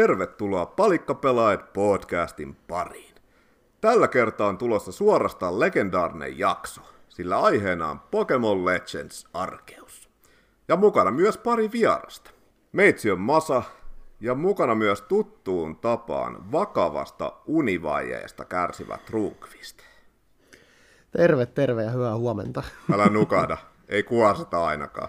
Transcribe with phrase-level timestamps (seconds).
[0.00, 3.14] tervetuloa Palikkapelaajat podcastin pariin.
[3.80, 10.10] Tällä kertaa on tulossa suorastaan legendaarinen jakso, sillä aiheena on Pokemon Legends Arkeus.
[10.68, 12.30] Ja mukana myös pari vierasta.
[12.72, 13.62] Meitsi on Masa,
[14.20, 19.78] ja mukana myös tuttuun tapaan vakavasta univajeesta kärsivä Trunkvist.
[21.10, 22.62] Terve, terve ja hyvää huomenta.
[22.92, 23.58] Älä nukahda,
[23.88, 25.08] ei kuosata ainakaan.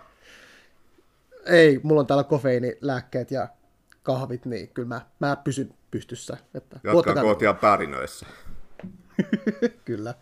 [1.46, 3.48] Ei, mulla on täällä kofeiinilääkkeet ja
[4.04, 6.38] kahvit, niin kyllä mä, mä pysyn pystyssä.
[6.54, 8.26] Että Jatka kootia pärinöissä.
[9.85, 10.13] kyllä.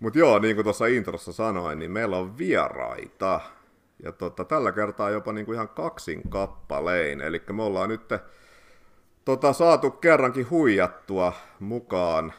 [0.00, 3.40] Mutta joo, niin kuin tuossa introssa sanoin, niin meillä on vieraita.
[4.02, 7.20] Ja tota, tällä kertaa jopa niinku ihan kaksin kappalein.
[7.20, 8.08] Eli me ollaan nyt
[9.24, 12.32] tota, saatu kerrankin huijattua mukaan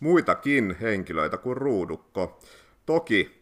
[0.00, 2.38] muitakin henkilöitä kuin Ruudukko.
[2.86, 3.39] Toki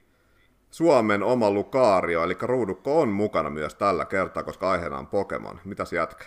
[0.71, 5.61] Suomen oma Lukaario, eli Ruudukko on mukana myös tällä kertaa, koska aiheena on Pokemon.
[5.65, 6.25] Mitäs jätkä?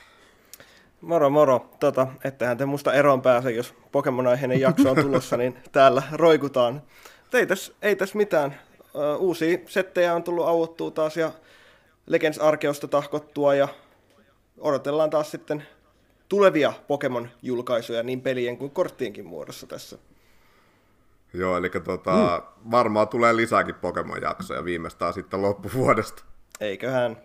[1.01, 1.69] Moro moro.
[1.79, 6.81] Tota, ettehän te musta eroon pääse, jos Pokemon-aiheinen jakso on tulossa, niin täällä roikutaan.
[7.33, 8.59] ei tässä ei täs mitään.
[9.19, 11.31] Uusia settejä on tullut auottua taas ja
[12.05, 13.67] Legends Arkeosta tahkottua ja
[14.59, 15.63] odotellaan taas sitten
[16.29, 19.97] tulevia Pokemon-julkaisuja niin pelien kuin korttienkin muodossa tässä.
[21.33, 22.71] Joo, eli tota, mm.
[22.71, 26.23] varmaan tulee lisääkin Pokemon-jaksoja viimeistään sitten loppuvuodesta.
[26.59, 27.17] Eiköhän.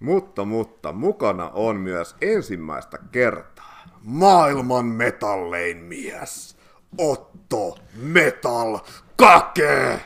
[0.00, 6.56] Mutta, mutta, mukana on myös ensimmäistä kertaa maailman metallein mies,
[6.98, 8.78] Otto Metal
[9.16, 10.00] Kake!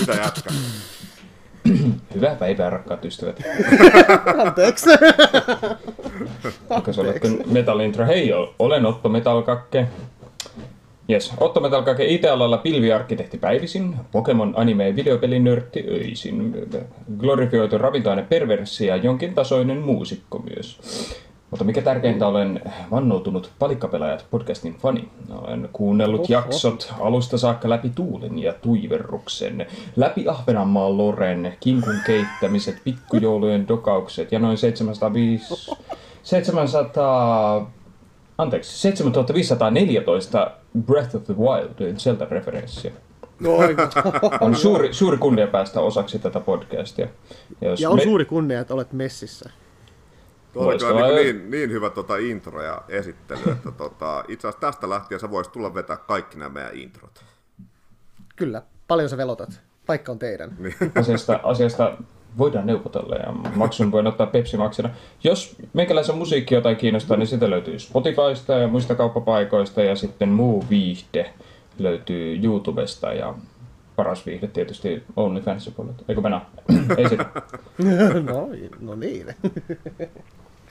[0.00, 0.50] Mitä jätkä?
[2.14, 3.40] Hyvää päivää, rakkaat ystävät.
[4.46, 4.90] Anteeksi.
[6.70, 7.02] Onko se
[7.46, 8.06] Metal Intro?
[8.06, 9.88] Hei, olen Otto Metal Kakke.
[11.12, 16.54] Jes, Otto Metalkake IT-alalla pilviarkkitehti päivisin, Pokemon anime videopelin nörtti öisin,
[17.18, 20.80] glorifioitu ravintoaine perverssi ja jonkin tasoinen muusikko myös.
[21.50, 25.08] Mutta mikä tärkeintä, olen vannoutunut Palikkapelaajat podcastin fani.
[25.30, 26.26] Olen kuunnellut Oho.
[26.28, 34.38] jaksot alusta saakka läpi Tuulen ja Tuiverruksen, läpi Ahvenanmaan Loren, kinkun keittämiset, pikkujoulujen dokaukset ja
[34.38, 35.70] noin 705,
[36.22, 37.70] 700
[38.38, 42.92] anteeksi, 7514 Breath of the Wild Zelda-referenssiä.
[43.40, 43.50] No,
[44.40, 47.08] on suuri, suuri kunnia päästä osaksi tätä podcastia.
[47.60, 48.02] Ja, jos ja on me...
[48.02, 49.50] suuri kunnia, että olet messissä.
[50.52, 54.90] Tuo oli niin, niin, niin hyvä tota intro ja esittely, että tota, itse asiassa tästä
[54.90, 57.24] lähtien sä voisit tulla vetää kaikki nämä meidän introt.
[58.36, 59.60] Kyllä, paljon sä velotat.
[59.86, 60.56] Paikka on teidän.
[60.58, 60.74] Niin.
[60.94, 61.96] Asiasta, asiasta
[62.38, 64.90] voidaan neuvotella ja maksun voi ottaa Pepsi Maxina.
[65.24, 70.64] Jos meikäläisen musiikki jotain kiinnostaa, niin sitä löytyy Spotifysta ja muista kauppapaikoista ja sitten muu
[70.70, 71.34] viihde
[71.78, 73.34] löytyy YouTubesta ja
[73.96, 76.04] paras viihde tietysti OnlyFansin puolelta.
[76.08, 76.40] Eikö mennä?
[76.96, 77.20] Ei sit.
[78.24, 78.48] no,
[78.88, 79.26] no niin.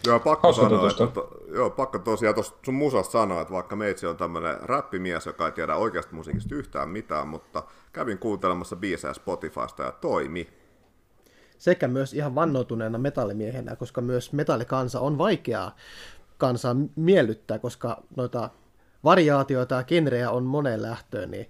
[0.07, 1.19] Joo, pakko sanoa, että, että,
[1.53, 5.51] joo, pakko tosiaan tuossa sun musasta sanoa, että vaikka meitsi on tämmöinen räppimies, joka ei
[5.51, 10.47] tiedä oikeasta musiikista yhtään mitään, mutta kävin kuuntelemassa biisejä Spotifysta ja toimi
[11.61, 15.75] sekä myös ihan vannoutuneena metallimiehenä, koska myös metallikansa on vaikeaa
[16.37, 18.49] kansaa miellyttää, koska noita
[19.03, 21.45] variaatioita ja genrejä on moneen lähtöön, niin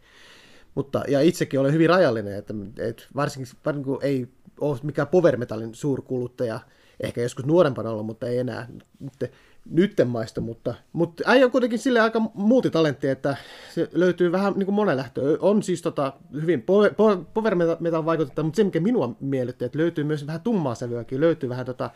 [0.75, 4.27] mutta, ja itsekin olen hyvin rajallinen, että, että varsinkin, varsinkin kun ei
[4.59, 5.37] ole mikään power
[5.71, 6.59] suurkuluttaja,
[6.99, 8.67] ehkä joskus nuorempana ollut, mutta ei enää.
[8.99, 9.31] Nyt
[9.69, 13.37] nytten maista, mutta, mutta äijä on kuitenkin sille aika multitalentti, että
[13.73, 15.37] se löytyy vähän niin kuin monen lähtö.
[15.39, 16.93] On siis tota, hyvin power,
[17.33, 21.49] power metal vaikutetta, mutta se mikä minua miellytti, että löytyy myös vähän tummaa sävyäkin, löytyy
[21.49, 21.89] vähän tota,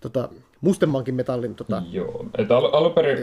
[0.00, 0.28] tota,
[0.60, 3.18] mustemmankin metallin tota, Joo, että al- alunperin,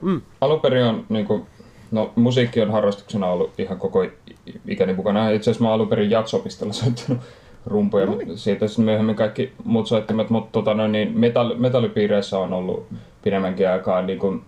[0.00, 0.22] mm.
[0.40, 1.46] alunperin on niin kuin,
[1.90, 4.06] no musiikki on harrastuksena ollut ihan koko
[4.68, 5.30] ikäni mukana.
[5.30, 7.22] Itse asiassa mä alunperin jatsopistolla soittanut
[7.68, 8.38] rumpuja, no niin.
[8.38, 12.86] siitä sitten myöhemmin kaikki muut soittimet, mutta tota, no, niin metall, metallipiireissä on ollut
[13.22, 14.42] pidemmänkin aikaa niin kuin,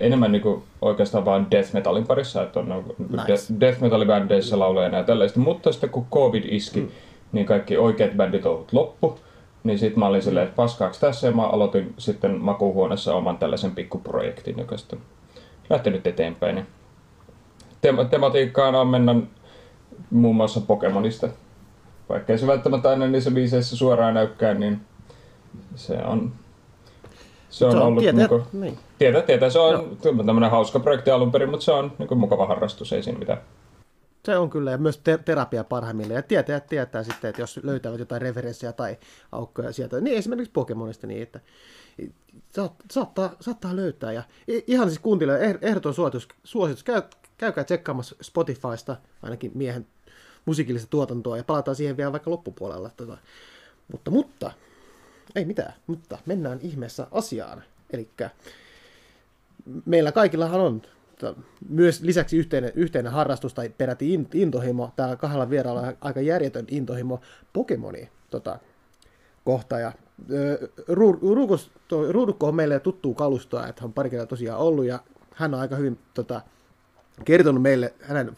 [0.00, 3.54] enemmän niin kuin, oikeastaan vain death metalin parissa, että on nice.
[3.60, 6.88] death metallibändeissä lauleja ja tällaista, mutta sitten kun covid iski, mm.
[7.32, 9.18] niin kaikki oikeat bändit on loppu,
[9.64, 13.74] niin sitten mä olin silleen, että paskaaksi tässä ja mä aloitin sitten makuuhuoneessa oman tällaisen
[13.74, 14.98] pikkuprojektin, joka sitten
[15.70, 16.54] lähtenyt eteenpäin.
[16.54, 16.66] Niin
[17.86, 19.14] Tem- tematiikkaan on mennä
[20.10, 21.28] muun muassa Pokemonista
[22.08, 24.80] vaikka se välttämättä aina niissä biiseissä suoraan näykään, niin
[25.74, 26.32] se on,
[27.50, 28.78] se on, se on ollut tietää, niin kuin, niin.
[28.98, 30.24] tietää, tietää, se on no.
[30.24, 33.40] tämmöinen hauska projekti alun perin, mutta se on niin kuin mukava harrastus, ei siinä mitään.
[34.24, 36.16] Se on kyllä, ja myös te- terapia parhaimmillaan.
[36.16, 38.96] Ja tietää, tietää sitten, että jos löytävät jotain referenssiä tai
[39.32, 41.40] aukkoja sieltä, niin esimerkiksi Pokemonista, niin että
[42.90, 44.12] saattaa, saattaa löytää.
[44.12, 44.22] Ja
[44.66, 47.02] ihan siis kuuntelijoille eh-, ehdoton suositus, suositus käy,
[47.38, 49.86] käykää tsekkaamassa Spotifysta, ainakin miehen
[50.48, 52.90] musiikillista tuotantoa ja palataan siihen vielä vaikka loppupuolella.
[52.96, 53.18] Tota.
[53.92, 54.52] Mutta, mutta
[55.34, 57.62] ei mitään, mutta mennään ihmeessä asiaan.
[57.90, 58.08] Eli
[59.84, 60.82] meillä kaikillahan on
[61.68, 67.20] myös lisäksi yhteinen, yhteinen harrastus tai peräti intohimo, täällä kahdella vieraalla aika järjetön intohimo
[67.52, 68.58] Pokemoni tota,
[69.44, 69.78] kohta.
[69.78, 69.92] Ja,
[71.22, 71.70] Ruukus,
[72.10, 75.00] Ruudukko on meille tuttuu kalustoa, että hän on pari kertaa tosiaan ollut ja
[75.34, 76.40] hän on aika hyvin tota,
[77.24, 78.36] kertonut meille hänen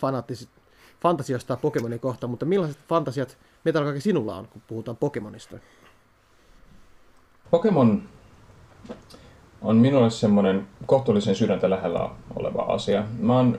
[1.01, 5.57] fantasiasta Pokemonin kohta, mutta millaiset fantasiat Metal sinulla on, kun puhutaan Pokemonista?
[7.51, 8.03] Pokemon
[9.63, 13.05] on minulle semmoinen kohtuullisen sydäntä lähellä oleva asia.
[13.19, 13.59] Mä oon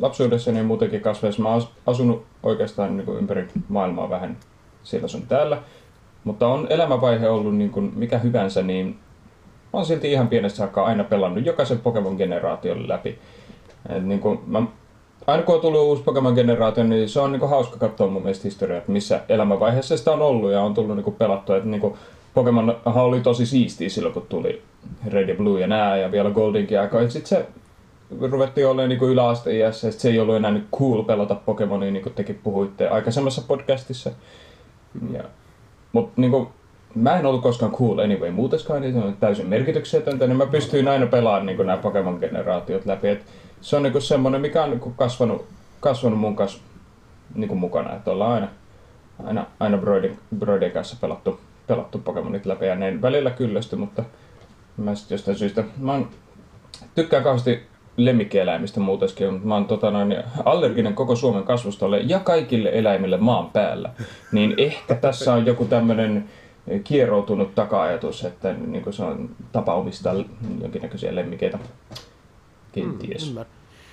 [0.00, 4.36] lapsuudessani ja muutenkin kasveessa, mä oon asunut oikeastaan niin kuin ympäri maailmaa vähän
[4.82, 5.62] siellä sun täällä.
[6.24, 8.98] Mutta on elämävaihe ollut niin kuin mikä hyvänsä, niin
[9.72, 13.18] oon silti ihan pienestä saakka aina pelannut jokaisen Pokemon-generaation läpi.
[14.00, 14.62] Niin kuin mä,
[15.26, 18.44] aina kun on tullut uusi Pokemon-generaatio, niin se on niin kuin hauska katsoa mun mielestä
[18.44, 21.56] historiaa, että missä elämävaiheessa sitä on ollut ja on tullut niin kuin pelattua.
[21.56, 21.94] Että niin kuin
[22.34, 24.62] Pokemon oli tosi siistiä silloin, kun tuli
[25.06, 27.10] Red ja Blue ja nää ja vielä Goldinkin aikoina.
[27.10, 27.46] Sitten se
[28.30, 32.14] ruvettiin olemaan niin yläasteiässä ja se ei ollut enää niin cool pelata Pokemonia, niin kuin
[32.14, 34.10] tekin puhuitte aikaisemmassa podcastissa.
[35.12, 35.22] Ja,
[35.92, 36.48] mutta niin kuin,
[36.94, 40.88] mä en ollut koskaan cool anyway muuteskaan, niin se on täysin merkityksetöntä, niin mä pystyin
[40.88, 43.08] aina pelaamaan niin nämä Pokemon-generaatiot läpi.
[43.08, 43.24] Et
[43.64, 45.44] se on niin semmoinen, mikä on niin kasvanut,
[45.80, 46.58] kasvanut mun kanssa
[47.34, 48.48] niin mukana, että ollaan aina,
[49.24, 54.04] aina, aina Broidin, Broidin kanssa pelattu pelattu Pokemonit läpi ja ne välillä kyllästy, mutta
[54.76, 56.08] mä sitten jostain syystä, mä oon,
[56.94, 57.66] tykkään kauheasti
[57.96, 63.50] lemmikkieläimistä muutenkin, mutta mä oon tota noin, allerginen koko Suomen kasvustolle ja kaikille eläimille maan
[63.50, 63.90] päällä.
[64.32, 66.28] Niin ehkä tässä on joku tämmöinen
[66.84, 70.14] kieroutunut taka-ajatus, että niin se on tapa omistaa
[70.62, 71.58] jonkinnäköisiä lemmikeitä.
[72.74, 73.34] Kenties.
[73.34, 73.44] Mm,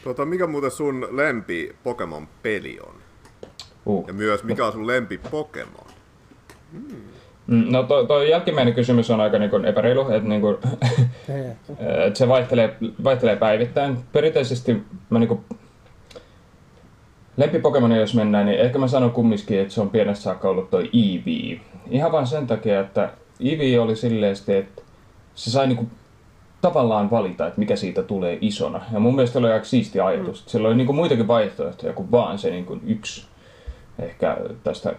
[0.04, 2.96] tota, mikä muuten sun lempi Pokemon-peli on?
[3.86, 4.08] Uh.
[4.08, 5.88] Ja myös mikä on sun lempi Pokemon?
[6.72, 7.02] Hmm.
[7.48, 10.58] Mm, no tuo, tuo jälkimmäinen kysymys on aika niin epäreilu, että, niin kuin,
[12.08, 13.98] että se vaihtelee, vaihtelee päivittäin.
[14.12, 15.44] Perinteisesti mä niin kuin,
[17.38, 20.90] lempipokemoni jos mennään, niin ehkä mä sanon kumminkin, että se on pienestä saakka ollut toi
[20.94, 21.60] Eevee.
[21.90, 24.82] Ihan vain sen takia, että Eevee oli silleen, että
[25.36, 25.92] se sai niin kuin,
[26.62, 28.82] tavallaan valita, että mikä siitä tulee isona.
[28.94, 30.46] Ja mun mielestä oli aika siisti ajatus.
[30.46, 30.50] Mm.
[30.50, 33.26] Sillä oli niin kuin, muitakin vaihtoehtoja kuin vaan se niin kuin, yksi
[34.00, 34.96] ehkä tästä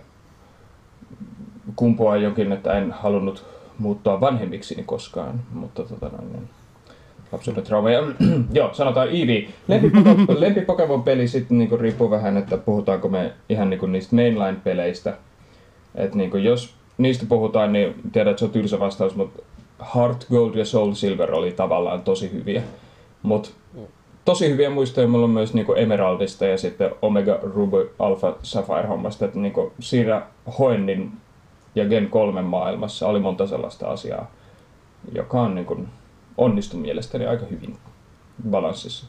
[1.76, 3.44] kumpuaa jokin, että en halunnut
[3.79, 6.49] muuttua vanhemmiksi koskaan, mutta tota noin, niin
[7.32, 7.91] lapsuuden trauma.
[7.91, 8.03] Ja,
[8.53, 9.49] joo, sanotaan Eevee.
[10.38, 15.15] Lempi Pokemon peli sitten niinku riippuu vähän, että puhutaanko me ihan niinku niistä mainline-peleistä.
[15.94, 19.43] Että niinku jos niistä puhutaan, niin tiedät, että se on tylsä vastaus, mutta
[19.94, 22.62] Heart Gold ja Soul Silver oli tavallaan tosi hyviä.
[23.23, 23.50] Mutta
[24.25, 29.25] tosi hyviä muistoja mulla on myös niinku Emeraldista ja sitten Omega Ruby Alpha Sapphire hommasta.
[29.25, 30.23] Että niinku siinä
[30.58, 31.12] Hoennin
[31.75, 34.31] ja Gen 3 maailmassa oli monta sellaista asiaa,
[35.12, 35.89] joka on niin kuin,
[36.36, 37.77] onnistu mielestäni aika hyvin
[38.51, 39.06] balanssissa.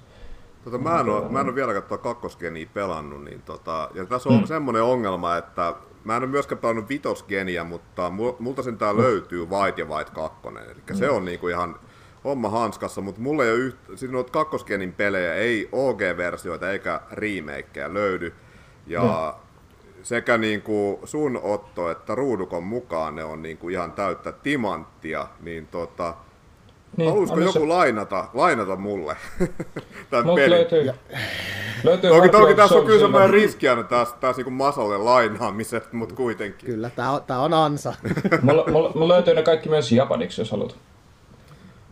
[0.64, 4.30] Tota, mä, en ole, mä en ole vielä katsoa kakkosgeniä pelannut, niin tota, ja tässä
[4.30, 4.46] on mm.
[4.46, 5.74] semmoinen ongelma, että
[6.04, 10.38] mä en ole myöskään pelannut vitosgeniä, mutta multa sen tää löytyy White ja White 2,
[10.48, 10.96] eli mm.
[10.96, 11.80] se on niinku ihan
[12.24, 17.94] homma hanskassa, mutta mulla ei ole yhtä, siis noita kakkosgenin pelejä, ei OG-versioita eikä remakeja
[17.94, 18.34] löydy,
[18.88, 19.44] ja mm
[20.04, 25.28] sekä niin kuin sun Otto että Ruudukon mukaan ne on niin kuin ihan täyttä timanttia,
[25.42, 26.16] niin tota,
[26.98, 27.66] niin, haluaisiko joku se...
[27.66, 29.18] lainata, lainata mulle
[30.10, 30.52] tämän Mut pelin?
[30.52, 30.94] Löytyy,
[31.84, 36.16] löytyy toki, toki tässä on kyllä semmoinen riski aina taas, taas niin masalle lainaamiset, mutta
[36.16, 36.70] kuitenkin.
[36.70, 37.94] Kyllä, tämä on, tää on ansa.
[38.42, 40.78] mulla, mulla, mulla löytyy ne kaikki myös japaniksi, jos haluat.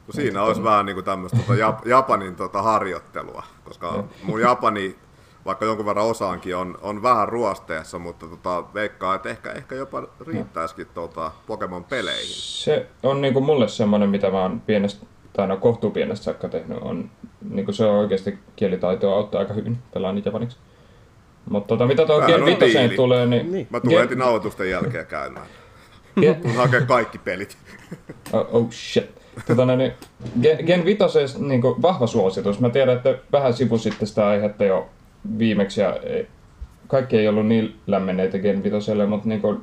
[0.08, 4.96] No siinä olisi vähän niin kuin tämmöistä tota, Japanin tota, harjoittelua, koska mun Japani
[5.46, 10.04] vaikka jonkun verran osaankin on, on vähän ruosteessa, mutta tota, veikkaa, että ehkä, ehkä jopa
[10.28, 12.36] riittäisikin tuota Pokemon-peleihin.
[12.36, 16.78] Se on niinku mulle semmoinen, mitä mä oon pienestä, tai no kohtuu pienestä saakka tehnyt,
[16.82, 17.10] on,
[17.50, 20.58] niinku se on oikeasti kielitaitoa auttaa aika hyvin pelaa niitä japaniksi.
[21.50, 23.52] Mutta tota, mitä tuo Gen Vitoseen tulee, niin...
[23.52, 23.68] niin.
[23.70, 24.02] Mä tulen Gen...
[24.02, 25.46] heti nauhoitusten jälkeen käymään.
[26.42, 27.58] Kun hakee kaikki pelit.
[28.34, 29.22] oh, oh shit.
[29.48, 29.94] Tota, no niin,
[30.42, 32.60] Gen, Gen Vitoseen niin vahva suositus.
[32.60, 34.90] Mä tiedän, että vähän sivusitte sitä aihetta jo
[35.40, 35.98] viimeksi ja
[36.88, 39.62] kaikki ei ollut niin lämmenneitä Gen 5, mutta niin kuin,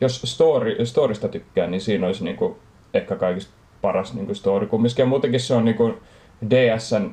[0.00, 2.56] jos story, storista tykkää, niin siinä olisi niin kuin,
[2.94, 5.02] ehkä kaikista paras niin kuin story kumminkin.
[5.02, 5.94] Ja muutenkin se on niin kuin
[6.50, 7.10] DSn,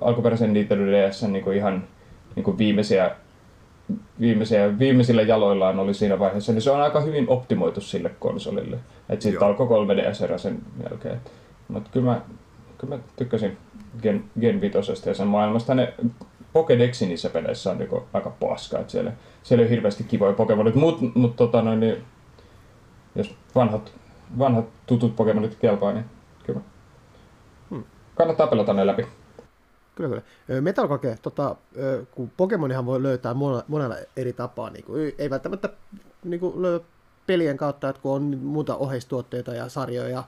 [0.00, 1.84] alkuperäisen Nintendo DSn niin kuin ihan
[2.36, 3.10] niin kuin viimeisiä,
[4.20, 8.78] viimeisiä, viimeisillä jaloillaan oli siinä vaiheessa, niin se on aika hyvin optimoitu sille konsolille.
[9.08, 10.58] Että siitä alkoi 3DS sen
[10.90, 11.20] jälkeen.
[11.68, 12.20] Mutta kyllä mä,
[12.78, 13.56] kyllä mä tykkäsin
[14.02, 15.74] Gen, Gen 5 ja sen maailmasta.
[15.74, 15.94] Ne
[16.52, 21.04] Pokedexin niissä peleissä on niinku aika paska, että siellä, siellä on hirveästi kivoja Pokemonit, mutta
[21.14, 22.04] mut, tota noin, niin,
[23.14, 23.92] jos vanhat,
[24.38, 26.04] vanhat tutut Pokemonit kelpaa, niin
[26.46, 26.60] kyllä.
[27.70, 27.84] Hmm.
[28.14, 29.06] Kannattaa pelata ne läpi.
[29.94, 30.60] Kyllä, kyllä.
[30.60, 31.56] Metal Kake, tota,
[32.10, 33.34] kun Pokemonihan voi löytää
[33.68, 35.68] monella eri tapaa, niin kuin, ei välttämättä
[36.24, 36.80] niin kuin, löy
[37.26, 40.24] pelien kautta, että kun on muuta oheistuotteita ja sarjoja,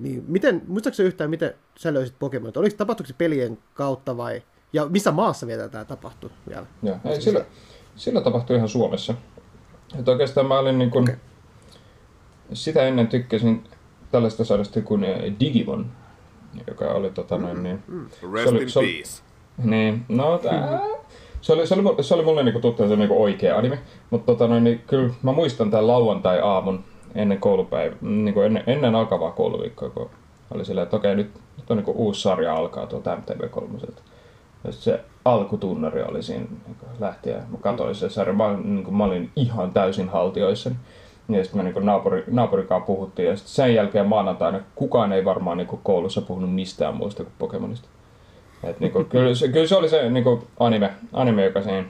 [0.00, 2.56] niin miten, muistaakseni yhtään, miten sä löysit Pokemonit?
[2.56, 6.66] Oliko tapahtuiko se pelien kautta vai, ja missä maassa vielä tämä tapahtui vielä?
[6.82, 7.44] Joo, ei, sillä,
[7.96, 9.14] sillä tapahtui ihan Suomessa.
[9.98, 11.16] Että oikeastaan mä olin niin kuin, okay.
[12.52, 13.64] sitä ennen tykkäsin
[14.10, 15.06] tällaista sarjasta kuin
[15.40, 15.86] Digimon,
[16.66, 17.82] joka oli tota noin niin...
[17.88, 18.06] Mm.
[18.32, 19.22] Rest se oli, in se oli, peace.
[19.64, 20.80] Niin, no tää,
[21.40, 23.78] se oli, se oli, se oli mulle niinku tuttu se niinku oikea anime,
[24.10, 29.30] mutta tota noin, niin kyllä mä muistan tämän lauantai-aamun ennen koulupäivä, niinku ennen, ennen alkavaa
[29.30, 30.10] kouluviikkoa, kun
[30.50, 33.86] oli silleen, että okei, nyt, nyt on niinku uusi sarja alkaa tuolta MTV3.
[34.70, 37.42] Se alkutunnari oli siinä niin lähtien.
[37.50, 40.70] Mä katsoin se sarja, mä, niin mä olin ihan täysin haltioissa.
[41.28, 43.28] Ja sitten me niin naapuri, naapurikaan puhuttiin.
[43.28, 47.88] Ja sitten sen jälkeen maanantaina kukaan ei varmaan niin koulussa puhunut mistään muusta kuin Pokemonista.
[48.64, 51.84] Et niin kuin, kyllä, se, kyllä se oli se niin kuin anime, anime, joka siinä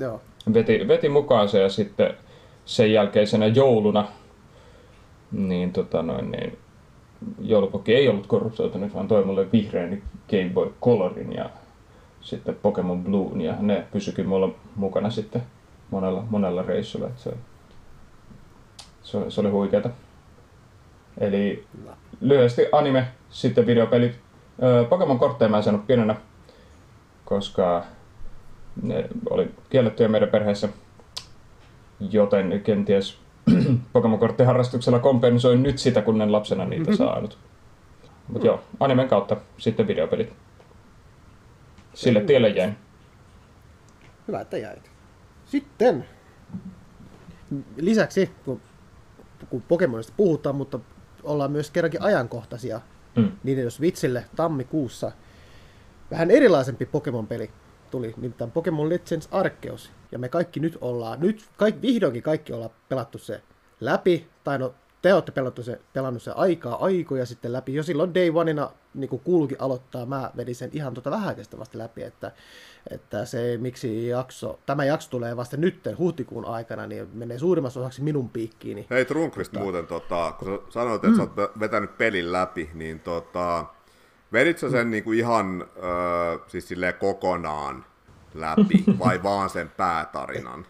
[0.00, 0.20] Joo.
[0.54, 2.14] Veti, veti mukaan se ja sitten
[2.64, 4.04] sen jälkeisenä jouluna
[5.32, 6.58] niin, tota noin, niin
[7.40, 11.50] joulupokki ei ollut korruptoitunut, vaan toi mulle vihreän Game Boy Colorin ja
[12.22, 15.42] sitten Pokemon Blue, ja ne pysyikin mulla mukana sitten
[15.90, 17.06] monella, monella reissulla.
[17.06, 17.34] Että se,
[19.02, 19.90] se, se oli huikeeta.
[21.18, 21.64] Eli
[22.20, 24.18] lyhyesti anime, sitten videopelit.
[24.88, 26.16] Pokemon kortteja mä en saanut pienenä,
[27.24, 27.84] koska
[28.82, 30.68] ne oli kiellettyjä meidän perheessä,
[32.00, 33.18] joten kenties
[33.92, 36.96] Pokemon korttiharrastuksella kompensoin nyt sitä, kun en lapsena niitä mm-hmm.
[37.06, 37.38] saanut.
[38.28, 40.32] Mutta joo, animen kautta sitten videopelit.
[41.94, 42.76] Sille tielle jäin.
[44.28, 44.90] Hyvä, että jäit.
[45.46, 46.04] Sitten
[47.76, 48.60] lisäksi, kun,
[49.50, 50.80] kun Pokemonista puhutaan, mutta
[51.22, 52.80] ollaan myös kerrankin ajankohtaisia,
[53.16, 53.32] mm.
[53.44, 55.12] niin jos vitsille tammikuussa
[56.10, 57.50] vähän erilaisempi Pokemon-peli
[57.90, 59.90] tuli, nimittäin Pokemon Legends Arceus.
[60.12, 63.42] Ja me kaikki nyt ollaan, nyt kaikki, vihdoinkin kaikki ollaan pelattu se
[63.80, 67.74] läpi, tai no te olette pelattu se, pelannut se aikaa aikoja sitten läpi.
[67.74, 72.02] Jo silloin Day Oneina niin kuulukin aloittaa, mä vedin sen ihan tuota vähäkestä vasta läpi,
[72.02, 72.32] että,
[72.90, 78.02] että se miksi jakso, tämä jakso tulee vasta nyt huhtikuun aikana, niin menee suurimmassa osaksi
[78.02, 78.86] minun piikkiini.
[78.90, 79.62] Hei Trunkvist tota...
[79.62, 81.16] muuten, tota, kun sä sanoit, että mm.
[81.16, 83.64] sä oot vetänyt pelin läpi, niin tota,
[84.32, 84.90] vedit sä sen mm.
[84.90, 87.84] niin kuin ihan äh, siis kokonaan
[88.34, 90.66] läpi vai vaan sen päätarinan?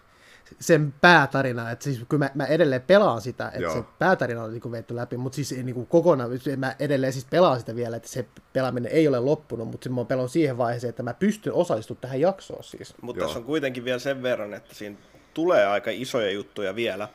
[0.61, 3.75] Sen päätarina, että siis kyllä mä, mä edelleen pelaan sitä, että Joo.
[3.75, 7.59] se päätarina on niin vetty läpi, mutta siis niin kuin kokonaan, mä edelleen siis pelaan
[7.61, 11.15] sitä vielä, että se pelaaminen ei ole loppunut, mutta mä oon siihen vaiheeseen, että mä
[11.15, 12.95] pystyn osallistumaan tähän jaksoon siis.
[13.01, 14.97] Mutta tässä on kuitenkin vielä sen verran, että siinä
[15.35, 17.09] tulee aika isoja juttuja vielä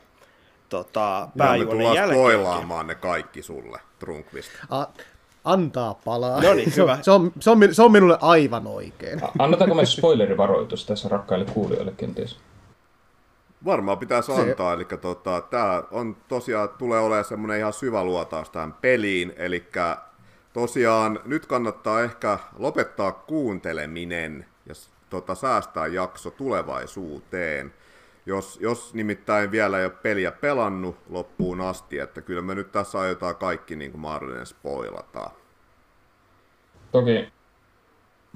[0.68, 2.20] tota, pääjuonen jälkeen.
[2.20, 4.50] spoilaamaan ne kaikki sulle, Trunkvist.
[4.70, 4.86] A,
[5.44, 6.42] antaa palaa.
[6.42, 6.98] No niin, hyvä.
[7.02, 9.20] Se on, se, on, se on minulle aivan oikein.
[9.38, 12.36] Annetaanko me spoilerivaroitus tässä rakkaille kuulijoille kenties?
[13.64, 18.72] Varmaan pitäisi antaa, eli tota, tämä on tosiaan, tulee olemaan semmoinen ihan syvä luotaus tähän
[18.72, 19.64] peliin, eli
[20.52, 24.74] tosiaan nyt kannattaa ehkä lopettaa kuunteleminen ja
[25.10, 27.74] tota, säästää jakso tulevaisuuteen.
[28.26, 33.00] Jos, jos nimittäin vielä ei ole peliä pelannut loppuun asti, että kyllä me nyt tässä
[33.00, 35.30] aiotaan kaikki niin kuin mahdollinen spoilata.
[36.92, 37.28] Toki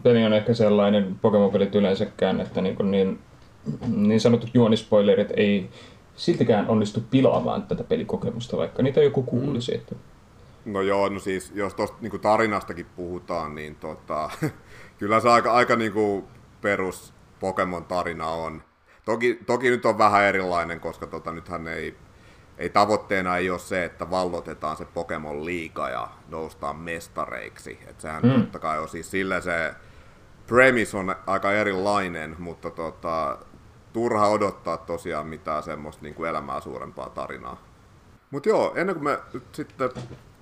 [0.03, 3.19] peli on ehkä sellainen, Pokemon-pelit yleensäkään, että niin, kuin niin
[3.87, 5.71] niin sanotut juonispoilerit ei
[6.17, 9.75] siltikään onnistu pilaamaan tätä pelikokemusta, vaikka niitä joku kuulisi.
[9.75, 9.95] Että...
[10.65, 14.31] No joo, no siis jos tuosta niin tarinastakin puhutaan, niin tota,
[14.99, 16.25] kyllä se aika, aika niin kuin
[16.61, 18.63] perus Pokemon-tarina on.
[19.05, 21.95] Toki, toki nyt on vähän erilainen, koska tota, nythän ei,
[22.59, 27.79] ei tavoitteena ei ole se, että vallotetaan se Pokemon liiga ja noustaan mestareiksi.
[27.87, 28.33] Et sehän mm.
[28.33, 29.75] totta kai on siis sillä se
[30.47, 33.39] premise on aika erilainen, mutta tota,
[33.93, 37.57] turha odottaa tosiaan mitään semmoista niin kuin elämää suurempaa tarinaa.
[38.31, 39.91] Mutta joo, ennen kuin me nyt sitten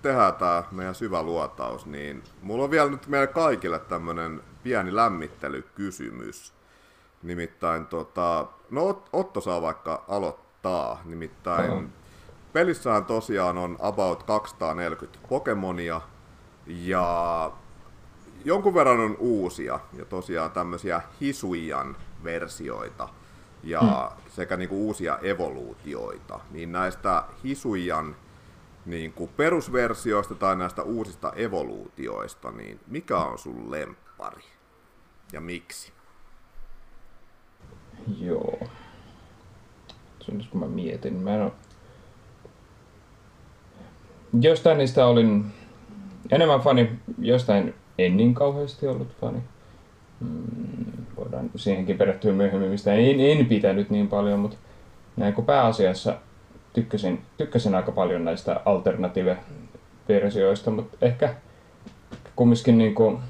[0.03, 6.53] tehdään tämä meidän syvä luotaus, niin mulla on vielä nyt meille kaikille tämmöinen pieni lämmittelykysymys.
[7.23, 11.89] Nimittäin, tota, no Otto saa vaikka aloittaa, nimittäin uh-huh.
[12.53, 16.01] pelissähän tosiaan on about 240 Pokemonia,
[16.67, 17.53] ja
[18.45, 23.09] jonkun verran on uusia, ja tosiaan tämmöisiä Hisuian versioita–
[23.63, 24.23] ja hmm.
[24.29, 28.17] sekä niin kuin uusia evoluutioita, niin näistä Hisuian
[28.87, 34.45] niin kuin perusversioista tai näistä uusista evoluutioista, niin mikä on sun lemppari
[35.33, 35.93] ja miksi?
[38.19, 38.59] Joo.
[40.21, 41.15] Se on kun mä mietin.
[41.15, 41.53] Mä en ole...
[44.41, 45.53] jostain niistä olin
[46.31, 49.43] enemmän fani, jostain en niin kauheasti ollut fani.
[50.21, 54.57] Mm, voidaan siihenkin perehtyä myöhemmin, mistä en, en pitänyt niin paljon, mutta
[55.17, 56.17] näin kun pääasiassa
[56.73, 61.35] tykkäsin, tykkäsin aika paljon näistä alternative-versioista, mutta ehkä
[62.37, 63.21] kumminkin niinku,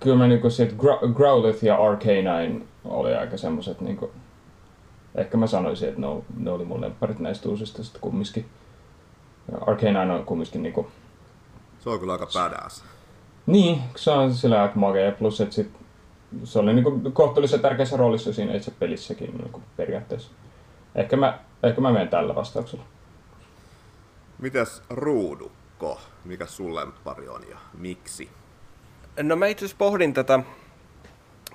[0.00, 0.76] kyllä mä niinku sit
[1.14, 4.10] Growlith ja Arcanine oli aika semmoset niinku,
[5.14, 8.46] ehkä mä sanoisin, että ne, ne oli mun lempparit näistä uusista sitten kumminkin.
[9.66, 10.86] Arcanine on kumminkin niinku...
[11.78, 12.84] Se on kyllä aika badass.
[13.46, 15.70] Niin, se on sillä aika magea, plus että sit
[16.44, 20.30] se oli niinku kohtuullisen tärkeässä roolissa siinä itse pelissäkin niinku periaatteessa.
[20.94, 22.84] Ehkä mä, ehkä mä menen tällä vastauksella.
[24.38, 26.00] Mitäs Ruudukko?
[26.24, 28.30] Mikä sun lemppari on ja miksi?
[29.22, 30.40] No mä itse asiassa pohdin tätä,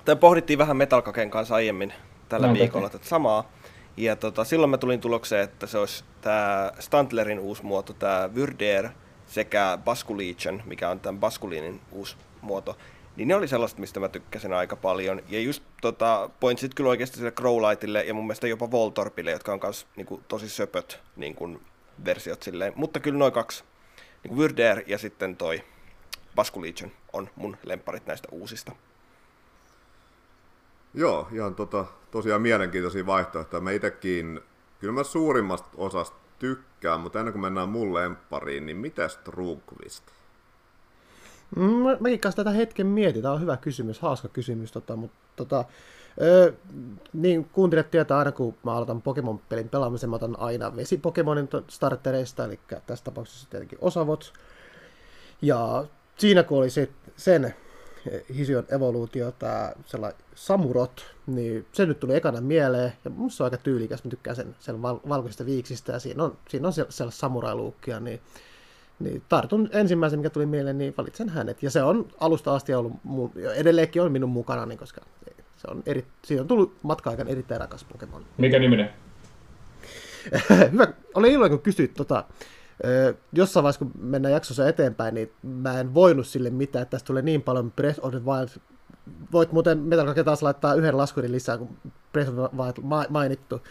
[0.04, 1.92] tai pohdittiin vähän Metalkaken kanssa aiemmin
[2.28, 3.50] tällä no, viikolla tätä samaa.
[3.96, 8.88] Ja tota, silloin mä tulin tulokseen, että se olisi tämä Stantlerin uusi muoto, tämä Vyrdeer
[9.32, 12.76] sekä Baskulichen, mikä on tämän Baskulinin uusi muoto.
[13.16, 15.22] Niin ne oli sellaista, mistä mä tykkäsin aika paljon.
[15.28, 19.60] Ja just tota, pointsit kyllä oikeasti sille Crowlightille ja mun mielestä jopa Voltorpille, jotka on
[19.62, 21.60] myös niin tosi söpöt niin kuin,
[22.04, 22.72] versiot silleen.
[22.76, 23.64] Mutta kyllä noin kaksi,
[24.24, 25.62] niin Vyrdeer ja sitten toi
[26.34, 28.72] Basku Legion on mun lemparit näistä uusista.
[30.94, 33.60] Joo, ihan tota, tosiaan mielenkiintoisia vaihtoehtoja.
[33.60, 34.40] Mä itekin,
[34.80, 40.04] kyllä mä suurimmasta osasta tykkään, mutta ennen kuin mennään mun lemppariin, niin mitä Strukvist?
[41.56, 45.16] Mm, mä, mäkin kanssa tätä hetken mietin, tämä on hyvä kysymys, hauska kysymys, tota, mutta
[45.36, 45.64] tota,
[46.20, 46.52] Öö,
[47.12, 52.60] niin kuuntelijat tietää aina, kun mä aloitan Pokemon-pelin pelaamisen, mä otan aina vesi-Pokemonin startereista, eli
[52.86, 54.32] tässä tapauksessa tietenkin Osavot.
[55.42, 55.84] Ja
[56.16, 57.54] siinä kun oli se, sen
[58.36, 63.46] Hision evoluutio, tämä sellainen Samurot, niin se nyt tuli ekana mieleen, ja musta se on
[63.46, 67.10] aika tyylikäs, mä tykkään sen, sen val- valkoisesta viiksistä, ja siinä on, siinä on sellaista
[67.10, 67.54] samurai
[68.00, 68.20] niin,
[68.98, 71.62] niin tartun ensimmäisen, mikä tuli mieleen, niin valitsen hänet.
[71.62, 75.00] Ja se on alusta asti ollut, mun, edelleenkin on minun mukana, niin koska
[75.56, 78.24] se on eri, siitä on tullut matka-aikaan erittäin rakas Pokemon.
[78.38, 78.90] Mikä niminen?
[80.72, 82.24] Hyvä, olen iloinen, kun kysyt tota,
[83.32, 87.22] jossain vaiheessa, kun mennään jaksossa eteenpäin, niin mä en voinut sille mitään, että tästä tulee
[87.22, 88.48] niin paljon Breath of the Wild.
[89.32, 91.76] Voit muuten Metal taas laittaa yhden laskurin lisää, kun
[92.12, 93.62] Breath of Wild mainittu.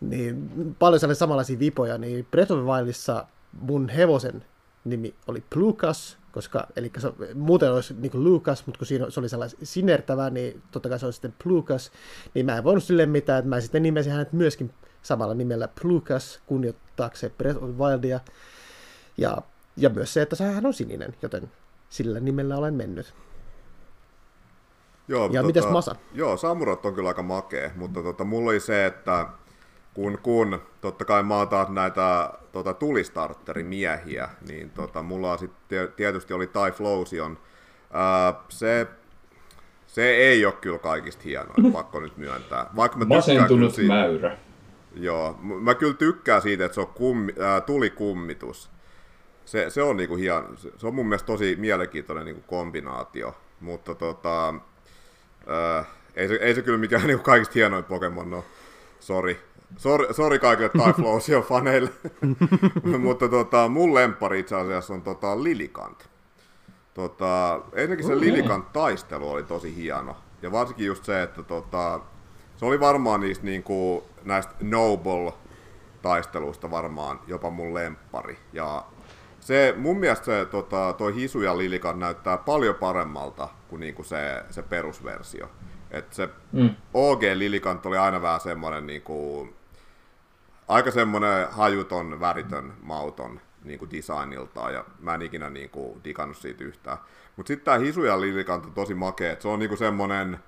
[0.00, 3.26] Niin paljon sellaisia samanlaisia vipoja, niin Breath of Wildissa
[3.60, 4.44] mun hevosen
[4.84, 9.20] nimi oli Plukas, koska, eli se, muuten olisi niin kuin Lucas, mutta kun siinä, se
[9.20, 11.90] oli sellainen sinertävä, niin totta kai se olisi sitten Plukas,
[12.34, 14.70] niin mä en voinut sille mitään, että mä sitten nimesin hänet myöskin
[15.02, 18.20] samalla nimellä Plukas kunnioittaakseen Breath of Wildia,
[19.16, 19.38] ja,
[19.76, 21.50] ja myös se, että hän on sininen, joten
[21.90, 23.14] sillä nimellä olen mennyt.
[25.08, 25.96] Joo, ja tota, mitäs Masa?
[26.12, 29.26] Joo, Samurat on kyllä aika makea, mutta tota, mulla oli se, että
[29.94, 36.34] kun, kun totta kai mä oon taas näitä tota, tulistarterimiehiä, niin tota, mulla sitten tietysti
[36.34, 37.38] oli Typhlosion.
[37.92, 38.86] Ää, se,
[39.86, 42.70] se ei ole kyllä kaikista hienoin, pakko nyt myöntää.
[42.76, 44.38] Vaikka mä Masentunut siitä, mäyrä.
[44.94, 48.70] Joo, mä kyllä tykkään siitä, että se on kummi, ää, tulikummitus.
[49.44, 54.54] Se, se on niinku hieno, se on mun mielestä tosi mielenkiintoinen niinku kombinaatio, mutta tota,
[55.46, 58.44] ää, ei, se, ei se kyllä mikään niinku kaikista hienoin Pokemon no.
[59.00, 59.40] Sori,
[59.76, 61.90] Sori, sori kaikille Typhlosion faneille,
[62.98, 66.08] mutta tota, mun lempari itse asiassa on tota, Lilikant.
[66.94, 70.16] Tota, ensinnäkin se Lilikant taistelu oli tosi hieno.
[70.42, 72.00] Ja varsinkin just se, että tota,
[72.56, 75.32] se oli varmaan niistä niinku, näistä Noble
[76.02, 78.38] taisteluista varmaan jopa mun lemppari.
[78.52, 78.84] Ja
[79.44, 84.44] se, mun mielestä se, tota, toi Hisu ja Lilikan näyttää paljon paremmalta kuin niinku se,
[84.50, 85.50] se perusversio.
[85.90, 86.70] Et se mm.
[86.94, 89.48] OG Lilikant oli aina vähän semmoinen niinku,
[90.68, 96.36] aika semmoinen hajuton, väritön, mauton niin kuin designiltaan, ja mä en ikinä niin kuin, digannut
[96.36, 96.98] siitä yhtään.
[97.36, 100.38] Mutta sitten tämä Hisu ja Lilikant on tosi makea, että se on niinku semmoinen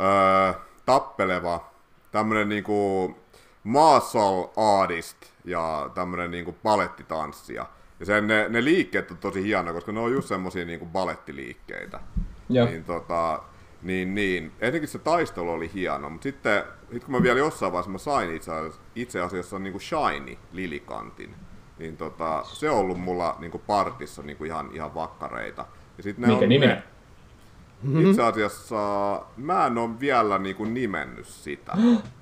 [0.00, 1.70] öö, tappeleva,
[2.12, 3.16] tämmöinen niinku
[3.64, 7.66] martial artist ja tämmöinen niinku balettitanssija.
[8.02, 12.00] Ja sen, ne, ne liikkeet on tosi hienoja, koska ne on just semmoisia niinku balettiliikkeitä.
[12.48, 12.64] Ja.
[12.64, 13.42] Niin tota,
[13.82, 14.52] niin, niin.
[14.60, 16.62] Etenkin se taistelu oli hieno, mutta sitten
[16.92, 20.38] sit kun mä vielä jossain vaiheessa mä sain itse asiassa, itse asiassa niin kuin Shiny
[20.52, 21.34] Lilikantin,
[21.78, 25.66] niin tota, se on ollut mulla niin kuin partissa niin kuin ihan, ihan vakkareita.
[25.96, 26.48] Ja sit ne Mikä on?
[27.82, 31.72] Ne, itse asiassa mä en ole vielä niin kuin nimennyt sitä.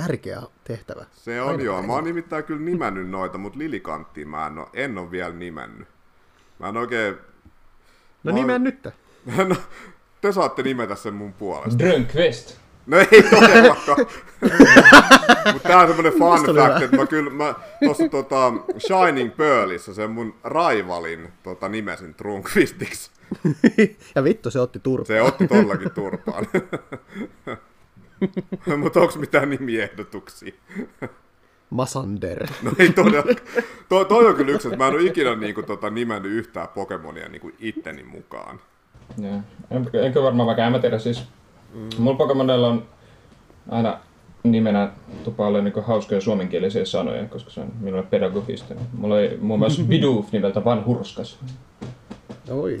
[0.00, 1.04] Tärkeä tehtävä.
[1.12, 1.82] Se on Aina joo.
[1.82, 5.88] Mä oon nimittäin kyllä nimennyt noita, mutta Lilikanttiin mä en ole, en ole vielä nimennyt.
[6.58, 7.16] Mä en oikein...
[8.24, 8.84] No nimen nyt.
[9.48, 9.56] no,
[10.20, 11.78] te saatte nimetä sen mun puolesta.
[11.78, 12.58] Drönqvist.
[12.86, 13.98] No ei todellakaan.
[15.52, 20.10] Mutta tää on semmonen fun fact, että mä kyllä, mä tossa tota Shining Pearlissa sen
[20.10, 23.10] mun raivalin tota, nimesin Trunkvistiksi.
[24.14, 25.06] ja vittu se otti turpaan.
[25.06, 26.46] Se otti tollakin turpaan.
[28.82, 30.52] Mutta onko mitään nimiehdotuksia?
[31.70, 32.46] Masander.
[32.62, 33.34] No ei todella.
[33.88, 37.28] Toi, toi on kyllä yksi, että mä en ole ikinä niinku, tota, nimennyt yhtään Pokemonia
[37.28, 38.60] niinku itteni mukaan.
[39.22, 39.40] Joo.
[39.70, 41.24] En, enkö varmaan vaikka, en mä tiedä siis.
[41.74, 41.88] Mm.
[41.98, 42.86] Mulla Pokemonilla on
[43.68, 43.98] aina
[44.42, 44.92] nimenä
[45.24, 48.74] tupaa olla niinku hauskoja suomenkielisiä sanoja, koska se on minulle pedagogista.
[48.92, 51.38] Mulla oli muun muassa Bidoof nimeltä Van Hurskas.
[52.50, 52.80] Oi,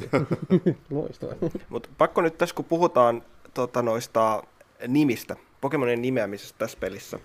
[0.90, 1.34] loistavaa.
[1.68, 3.22] Mutta pakko nyt tässä, kun puhutaan
[3.54, 4.42] tota, noista
[4.86, 7.18] nimistä, Pokemonin nimeämisestä tässä pelissä.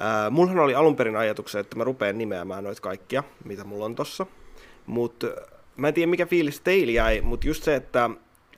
[0.00, 3.94] Ää, mullahan oli alun perin ajatuksia, että mä rupean nimeämään noita kaikkia, mitä mulla on
[3.94, 4.26] tossa.
[4.86, 5.26] Mutta
[5.76, 8.10] mä en tiedä mikä fiilis teillä jäi, mutta just se, että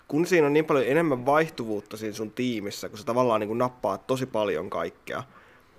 [0.09, 3.59] kun siinä on niin paljon enemmän vaihtuvuutta siinä sun tiimissä, kun sä tavallaan niin kuin
[3.59, 5.23] nappaat tosi paljon kaikkea,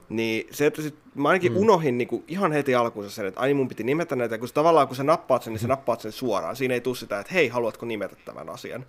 [0.10, 1.58] niin se, että sit, mä ainakin mm.
[1.58, 4.88] unohin niin kuin ihan heti alkuun sen, että ai mun piti nimetä näitä, kun tavallaan
[4.88, 6.56] kun sä nappaat sen, niin sä nappaat sen suoraan.
[6.56, 8.86] Siinä ei tule sitä, että hei, haluatko nimetä tämän asian.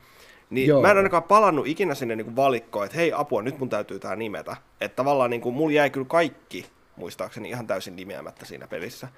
[0.52, 0.82] Niin Joo.
[0.82, 3.98] mä en ainakaan palannut ikinä sinne niin kuin valikkoon, että hei apua, nyt mun täytyy
[3.98, 4.56] tää nimetä.
[4.80, 9.08] Että tavallaan niin kuin, mulla jäi kyllä kaikki, muistaakseni, ihan täysin nimeämättä siinä pelissä.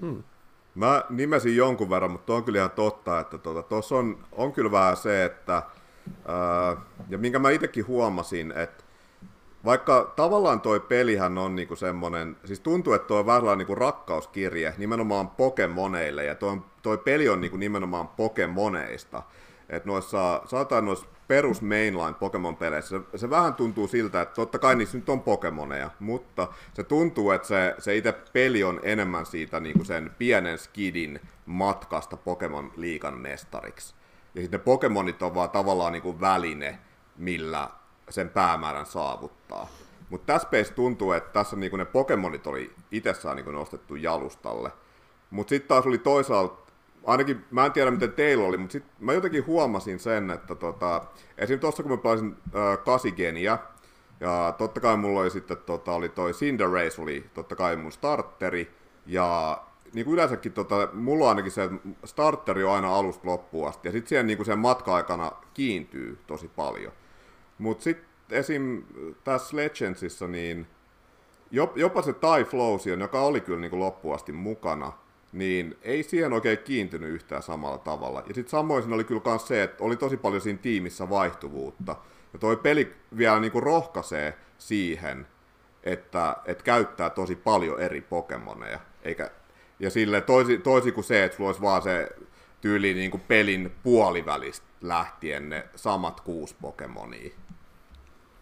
[0.00, 0.22] Hmm.
[0.74, 4.70] Mä nimesin jonkun verran, mutta on kyllä ihan totta, että tuossa tuota, on, on kyllä
[4.70, 5.62] vähän se, että
[6.26, 6.76] ää,
[7.08, 8.84] ja minkä mä itsekin huomasin, että
[9.64, 14.74] vaikka tavallaan toi pelihän on niinku semmonen, siis tuntuu, että toi on vähän niinku rakkauskirje
[14.78, 19.22] nimenomaan Pokemoneille, ja toi, toi peli on niinku nimenomaan Pokemoneista.
[19.76, 24.76] Että noissa, saataan noissa perus mainline Pokemon-peleissä, se, se vähän tuntuu siltä, että totta kai
[24.76, 29.60] niissä nyt on Pokemoneja, mutta se tuntuu, että se, se itse peli on enemmän siitä
[29.60, 33.94] niin kuin sen pienen skidin matkasta Pokemon liikan mestariksi.
[34.34, 36.78] Ja sitten ne Pokemonit on vaan tavallaan niin kuin väline,
[37.16, 37.70] millä
[38.10, 39.68] sen päämäärän saavuttaa.
[40.10, 43.94] Mutta tässä pelissä tuntuu, että tässä niin kuin ne Pokemonit oli itsessään niin kuin nostettu
[43.94, 44.72] jalustalle.
[45.30, 46.63] Mutta sitten taas oli toisaalta
[47.04, 51.04] ainakin mä en tiedä miten teillä oli, mutta sit mä jotenkin huomasin sen, että tota,
[51.38, 51.60] esim.
[51.60, 53.54] tuossa kun mä pelasin äh,
[54.20, 58.70] ja totta kai mulla oli sitten tota, oli toi Cinderace oli totta kai mun starteri,
[59.06, 59.58] ja
[59.94, 63.92] niin kuin yleensäkin tota, mulla ainakin se, että starteri on aina alusta loppuun asti, ja
[63.92, 66.92] sitten siihen niin kuin sen matka-aikana kiintyy tosi paljon.
[67.58, 68.82] Mutta sitten esim.
[69.24, 70.66] tässä Legendsissa, niin
[71.74, 74.92] jopa se Tai Flowsion, joka oli kyllä niin kuin loppuun asti mukana,
[75.34, 78.22] niin ei siihen oikein kiintynyt yhtään samalla tavalla.
[78.28, 81.96] Ja sitten samoin siinä oli kyllä myös se, että oli tosi paljon siinä tiimissä vaihtuvuutta.
[82.32, 85.26] Ja toi peli vielä niinku rohkaisee siihen,
[85.82, 88.80] että, että käyttää tosi paljon eri Pokemoneja.
[89.02, 89.30] Eikä,
[89.80, 92.08] ja sille toisi, toisi kuin se, että sulla olisi vaan se
[92.60, 97.30] tyyli niin kuin pelin puolivälistä lähtien ne samat kuusi Pokemonia.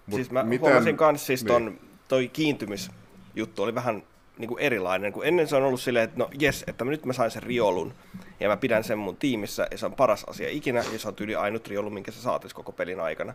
[0.07, 1.81] Mut siis mä miten, huomasin kanssa siis ton, niin.
[2.09, 4.02] toi kiintymisjuttu oli vähän
[4.42, 7.12] niin kuin erilainen, kun ennen se on ollut silleen, että no jes, että nyt mä
[7.12, 7.94] sain sen riolun
[8.40, 11.14] ja mä pidän sen mun tiimissä ja se on paras asia ikinä ja se on
[11.14, 13.35] tyyli ainut riolu, minkä sä saatis koko pelin aikana.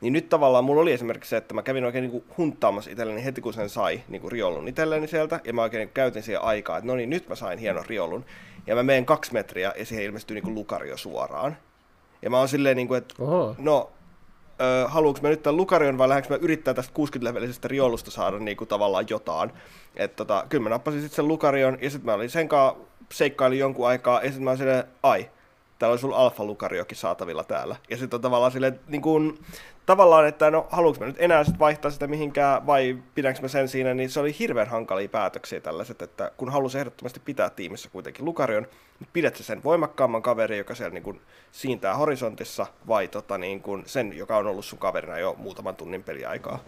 [0.00, 3.40] Niin nyt tavallaan mulla oli esimerkiksi se, että mä kävin oikein niin hunttaamassa itselleni heti
[3.40, 6.78] kun sen sai niin kuin riolun itselleni sieltä ja mä oikein niin käytin siihen aikaa,
[6.78, 8.24] että no niin nyt mä sain hienon riolun
[8.66, 11.56] ja mä menen kaksi metriä ja siihen ilmestyy niin kuin lukario suoraan.
[12.22, 13.54] Ja mä oon silleen, niin kuin, että Oho.
[13.58, 13.90] no
[14.86, 18.68] haluanko mä nyt tämän Lukarion vai lähdenkö mä yrittää tästä 60-levelisestä riolusta saada niin kuin
[18.68, 19.52] tavallaan jotain.
[19.96, 22.78] Että tota, kyllä mä nappasin sitten sen Lukarion ja sitten mä olin sen kanssa
[23.12, 25.30] seikkailin jonkun aikaa ja sitten mä olin silleen, ai,
[25.78, 27.76] täällä oli sulla alfa-lukariokin saatavilla täällä.
[27.90, 29.38] Ja sitten on tavallaan silleen, niin kuin,
[29.86, 33.68] tavallaan, että no haluanko mä nyt enää sit vaihtaa sitä mihinkään vai pidänkö mä sen
[33.68, 38.24] siinä, niin se oli hirveän hankalia päätöksiä tällaiset, että kun halusi ehdottomasti pitää tiimissä kuitenkin
[38.24, 38.66] Lukarion,
[39.12, 41.20] pidät sen voimakkaamman kaverin, joka siellä niin kuin
[41.52, 46.02] siintää horisontissa, vai tota, niin kuin sen, joka on ollut sun kaverina jo muutaman tunnin
[46.02, 46.58] peliaikaa?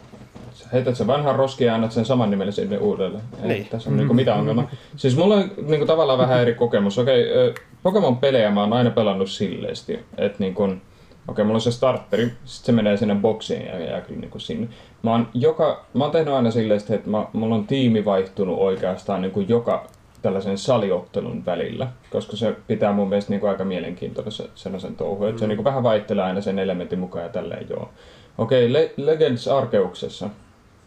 [0.53, 3.25] Sä heität sen vanhan roskia ja annat sen saman nimelle sinne uudelleen.
[3.43, 3.67] Ei niin.
[3.67, 4.71] tässä on niin mitään ongelmaa.
[4.97, 6.99] Siis mulla on niin kuin, tavallaan vähän eri kokemus.
[6.99, 10.83] Okei, okay, Pokemon-pelejä mä oon aina pelannut silleesti, että niin kuin,
[11.29, 14.41] Okei, mulla on se starteri, sitten se menee sinne boksiin ja jää kyllä niin kuin
[14.41, 14.69] sinne.
[15.03, 19.23] Mä oon, joka, mä oon tehnyt aina silleen, että mä, mulla on tiimi vaihtunut oikeastaan
[19.23, 19.87] niin kuin joka
[20.25, 25.39] tällaisen saliottelun välillä, koska se pitää mun mielestä niin kuin aika mielenkiintoisen sellaisen touhun, että
[25.39, 25.49] se mm.
[25.49, 27.91] niin kuin vähän vaihtelee aina sen elementin mukaan ja tälleen joo.
[28.39, 30.31] Okei, Le- Legends Arkeuksessa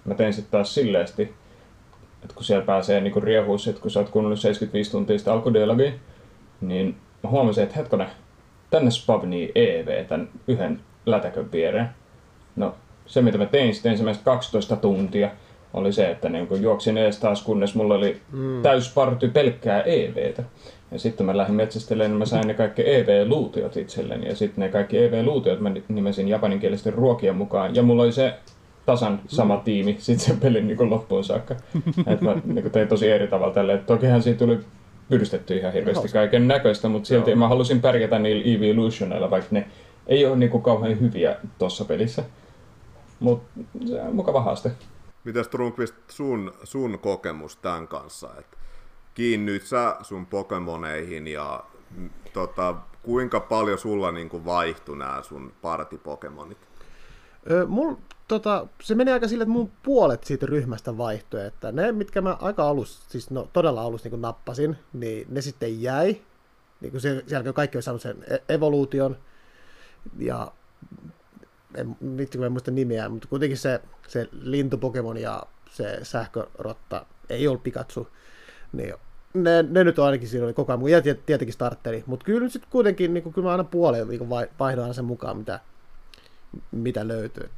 [0.05, 1.23] mä tein sitten taas silleesti,
[2.23, 5.91] että kun siellä pääsee niin riehuus, että kun sä oot kuunnellut 75 tuntia sitä alkudialogia,
[6.61, 8.07] niin mä huomasin, että hetkonen,
[8.69, 11.89] tänne spavnii EV tämän yhden lätäkön viereen.
[12.55, 15.29] No, se mitä mä tein sitten ensimmäiset 12 tuntia,
[15.73, 18.61] oli se, että niin kun juoksin ees taas, kunnes mulla oli mm.
[18.61, 20.43] täysparty pelkkää EVtä.
[20.91, 24.27] Ja sitten mä lähdin metsästelemään, niin mä sain ne kaikki EV-luutiot itselleni.
[24.27, 27.75] Ja sitten ne kaikki EV-luutiot mä nimesin japaninkielisten ruokien mukaan.
[27.75, 28.33] Ja mulla oli se
[28.85, 31.55] tasan sama tiimi sitten sen pelin niin kuin loppuun saakka.
[32.07, 33.77] Et mä niin kuin tein tosi eri tavalla tälle.
[33.77, 34.59] Tokihan siitä tuli
[35.09, 37.39] pyrstetty ihan hirveästi kaiken näköistä, mutta silti Joo.
[37.39, 39.67] mä halusin pärjätä niillä Evolutionilla, vaikka ne
[40.07, 42.23] ei ole niin kuin kauhean hyviä tuossa pelissä.
[43.19, 44.71] Mutta se on mukava haaste.
[45.27, 48.29] Mitäs Trunkvist sun, sun kokemus tämän kanssa?
[48.39, 48.57] Et
[49.13, 51.63] kiinnyit sä sun Pokemoneihin ja
[51.97, 56.57] mm, tota, kuinka paljon sulla niinku vaihtui nämä sun partipokemonit?
[57.67, 57.95] Mul,
[58.27, 62.37] tota, se menee aika sille, että mun puolet siitä ryhmästä vaihtui, että ne, mitkä mä
[62.41, 66.21] aika alus, siis no, todella alus niin nappasin, niin ne sitten jäi.
[66.81, 69.17] Niin kuin sen jälkeen kaikki on saanut sen e- evoluution,
[70.17, 70.51] ja
[71.75, 71.97] en,
[72.31, 78.07] kun en muista nimeä, mutta kuitenkin se, se lintupokemon ja se sähkörotta ei ollut Pikachu,
[78.73, 78.93] niin
[79.33, 82.71] ne, ne nyt on ainakin siinä oli koko ajan, ja tietenkin starteri, mutta kyllä sitten
[82.71, 85.59] kuitenkin, niin kuin, kyllä mä aina puoleen niin vaihdoin aina sen mukaan, mitä,
[86.71, 87.49] mitä löytyy.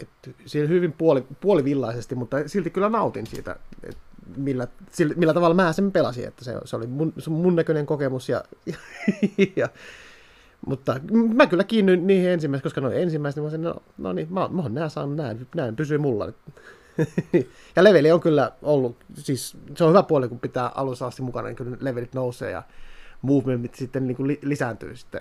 [0.00, 3.56] Et, siinä hyvin puoli, puolivillaisesti, mutta silti kyllä nautin siitä,
[4.36, 7.86] millä, sillä, millä tavalla mä sen pelasin, että se, se oli mun, se mun näköinen
[7.86, 8.76] kokemus ja, ja,
[9.56, 9.68] ja
[10.66, 11.00] mutta
[11.34, 14.62] mä kyllä kiinnyin niihin ensimmäisenä, koska noin ensimmäisenä mä sanoin, no, no niin, mä, mä
[14.62, 16.32] oon nää saanut, näin, näin pysyy mulla.
[17.76, 21.48] ja leveli on kyllä ollut, siis se on hyvä puoli, kun pitää alussa asti mukana,
[21.48, 22.62] niin kyllä levelit nousee ja
[23.22, 25.20] movementit sitten niin kuin li- lisääntyy sitten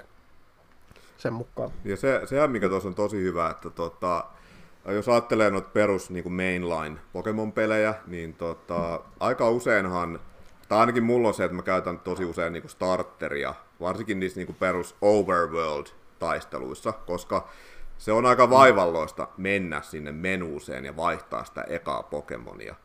[1.18, 1.72] sen mukaan.
[1.86, 4.26] Ja se, sehän, mikä tuossa on tosi hyvä, että tota,
[4.86, 10.20] jos ajattelee noita perus niin kuin mainline Pokemon-pelejä, niin tota, aika useinhan,
[10.70, 14.40] tai ainakin mulla on se, että mä käytän tosi usein niin kuin starteria, varsinkin niissä
[14.40, 17.50] niin kuin perus overworld-taisteluissa, koska
[17.98, 22.76] se on aika vaivalloista mennä sinne menuuseen ja vaihtaa sitä ekaa Pokemonia.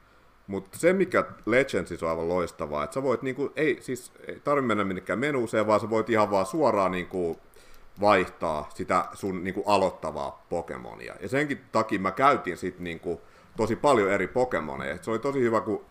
[0.46, 4.66] Mutta se, mikä Legendsissa on aivan loistavaa, että sä voit niinku, ei siis ei tarvitse
[4.66, 7.40] mennä minnekään menuuseen, vaan sä voit ihan vaan suoraan niinku
[8.00, 11.14] vaihtaa sitä sun niinku aloittavaa Pokemonia.
[11.20, 13.20] Ja senkin takia mä käytin sit niinku
[13.56, 14.98] tosi paljon eri Pokemoneja.
[15.02, 15.84] Se oli tosi hyvä, kun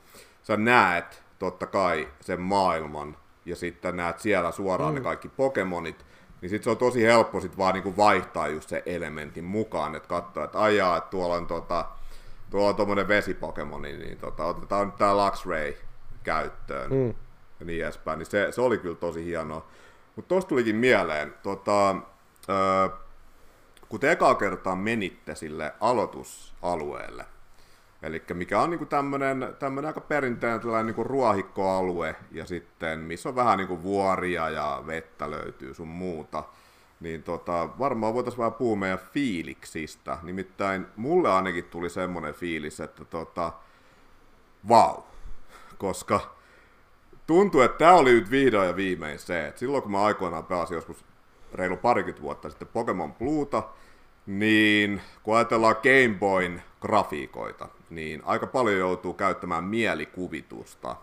[0.44, 4.96] sä näet totta kai sen maailman ja sitten näet siellä suoraan mm.
[4.96, 6.06] ne kaikki Pokemonit,
[6.42, 10.10] niin sitten se on tosi helppo sit vaan niinku vaihtaa just se elementin mukaan, että
[10.10, 11.86] katsoa, että ajaa, että tuolla on tota,
[12.50, 15.74] tuolla on tuommoinen vesipokemoni, niin tota, otetaan nyt tää Luxray
[16.24, 17.14] käyttöön mm.
[17.60, 19.68] ja niin edespäin, niin se, se oli kyllä tosi hienoa.
[20.16, 21.96] Mutta tuosta tulikin mieleen, tota,
[22.50, 22.90] öö,
[23.90, 27.26] kun te ekaa kertaa menitte sille aloitusalueelle,
[28.04, 33.58] Eli mikä on niinku tämmöinen aika perinteinen tällainen niinku ruohikkoalue, ja sitten missä on vähän
[33.58, 36.44] niinku vuoria ja vettä löytyy sun muuta.
[37.00, 40.18] Niin tota, varmaan voitaisiin vähän puhua meidän fiiliksistä.
[40.24, 43.54] Nimittäin mulle ainakin tuli semmoinen fiilis, että tota,
[44.70, 45.04] vau.
[45.78, 46.36] Koska
[47.28, 50.76] tuntuu, että tämä oli nyt vihdoin ja viimein se, että silloin kun mä aikoinaan pelasin
[50.76, 51.06] joskus
[51.54, 53.64] reilu parikymmentä vuotta sitten Pokemon Bluuta,
[54.26, 60.96] niin kun ajatellaan Game Boyn grafiikoita, niin aika paljon joutuu käyttämään mielikuvitusta.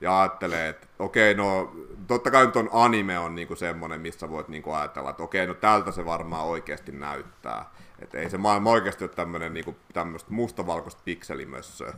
[0.00, 1.74] Ja ajattelee, että okei, no
[2.06, 5.54] totta kai nyt on anime on niinku semmoinen, missä voit niinku ajatella, että okei, no
[5.54, 7.70] tältä se varmaan oikeasti näyttää.
[7.98, 11.92] Että ei se maailma oikeasti ole tämmöinen niinku, tämmöistä mustavalkoista pikselimössöä.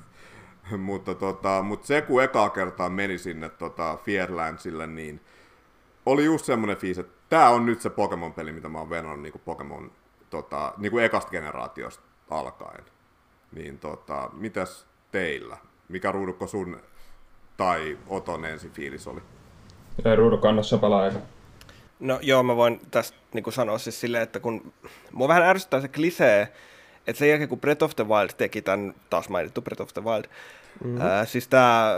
[0.78, 5.20] mutta, tota, mutta se, kun ekaa kertaa meni sinne tota, Fairlandsille, niin
[6.06, 9.42] oli just semmoinen fiis, että tämä on nyt se Pokemon-peli, mitä mä oon venonnut niin
[9.44, 9.92] Pokemon
[10.30, 12.84] tota, niin kuin ekasta generaatiosta alkaen.
[13.52, 15.56] Niin tota, mitäs teillä?
[15.88, 16.80] Mikä ruudukko sun
[17.56, 19.20] tai Oton ensi fiilis oli?
[20.04, 21.18] Ja ruudukannossa palaa aika.
[22.00, 24.72] No joo, mä voin tästä niin kuin sanoa siis silleen, että kun
[25.12, 26.52] mua vähän ärsyttää se klisee,
[27.06, 30.04] että sen jälkeen kun Breath of the Wild teki tämän, taas mainittu Breath of the
[30.04, 30.24] Wild,
[30.84, 31.00] Mm-hmm.
[31.00, 31.92] Ää, siis tää,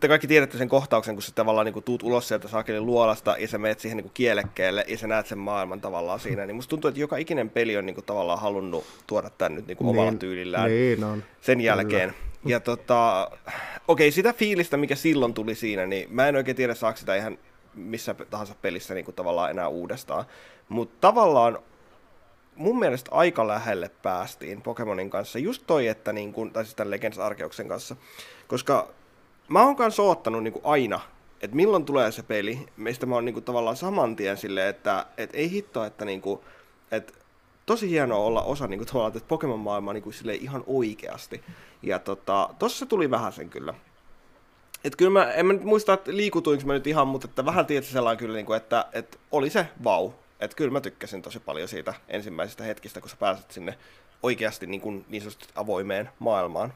[0.00, 3.36] te kaikki tiedätte sen kohtauksen, kun sä tavallaan niin kuin tuut ulos sieltä saakelin luolasta
[3.38, 6.46] ja sä menet siihen niin kielekkeelle ja sä näet sen maailman tavallaan siinä.
[6.46, 9.66] Niin musta tuntuu, että joka ikinen peli on niin kuin tavallaan halunnut tuoda tämän nyt
[9.66, 11.24] niin omalla niin, tyylillään niin on.
[11.40, 12.10] sen jälkeen.
[12.10, 12.52] Kyllä.
[12.54, 13.30] Ja tota,
[13.88, 17.38] okei, sitä fiilistä, mikä silloin tuli siinä, niin mä en oikein tiedä, saako sitä ihan
[17.74, 20.24] missä tahansa pelissä niin kuin tavallaan enää uudestaan.
[20.68, 21.58] Mutta tavallaan
[22.58, 25.38] mun mielestä aika lähelle päästiin Pokemonin kanssa.
[25.38, 27.96] Just toi, että niin kuin, tai siis tämän Legends Arkeuksen kanssa.
[28.48, 28.88] Koska
[29.48, 31.00] mä oon kanssa oottanut niin aina,
[31.40, 35.30] että milloin tulee se peli, mistä mä oon niin tavallaan saman tien silleen, että et
[35.32, 36.40] ei hitto, että niin kuin,
[36.90, 37.12] että
[37.66, 41.42] tosi hienoa olla osa niin kuin, tavallaan, että Pokemon-maailmaa niin kuin, ihan oikeasti.
[41.82, 43.74] Ja tota, tossa tuli vähän sen kyllä.
[44.84, 47.66] Et kyllä mä, en mä nyt muista, että liikutuinko mä nyt ihan, mutta että vähän
[47.66, 50.10] tietysti sellainen kyllä, niin että, että oli se vau.
[50.40, 53.78] Että kyllä mä tykkäsin tosi paljon siitä ensimmäisestä hetkistä, kun sä pääset sinne
[54.22, 56.72] oikeasti niin, kuin, niin sanotusti avoimeen maailmaan.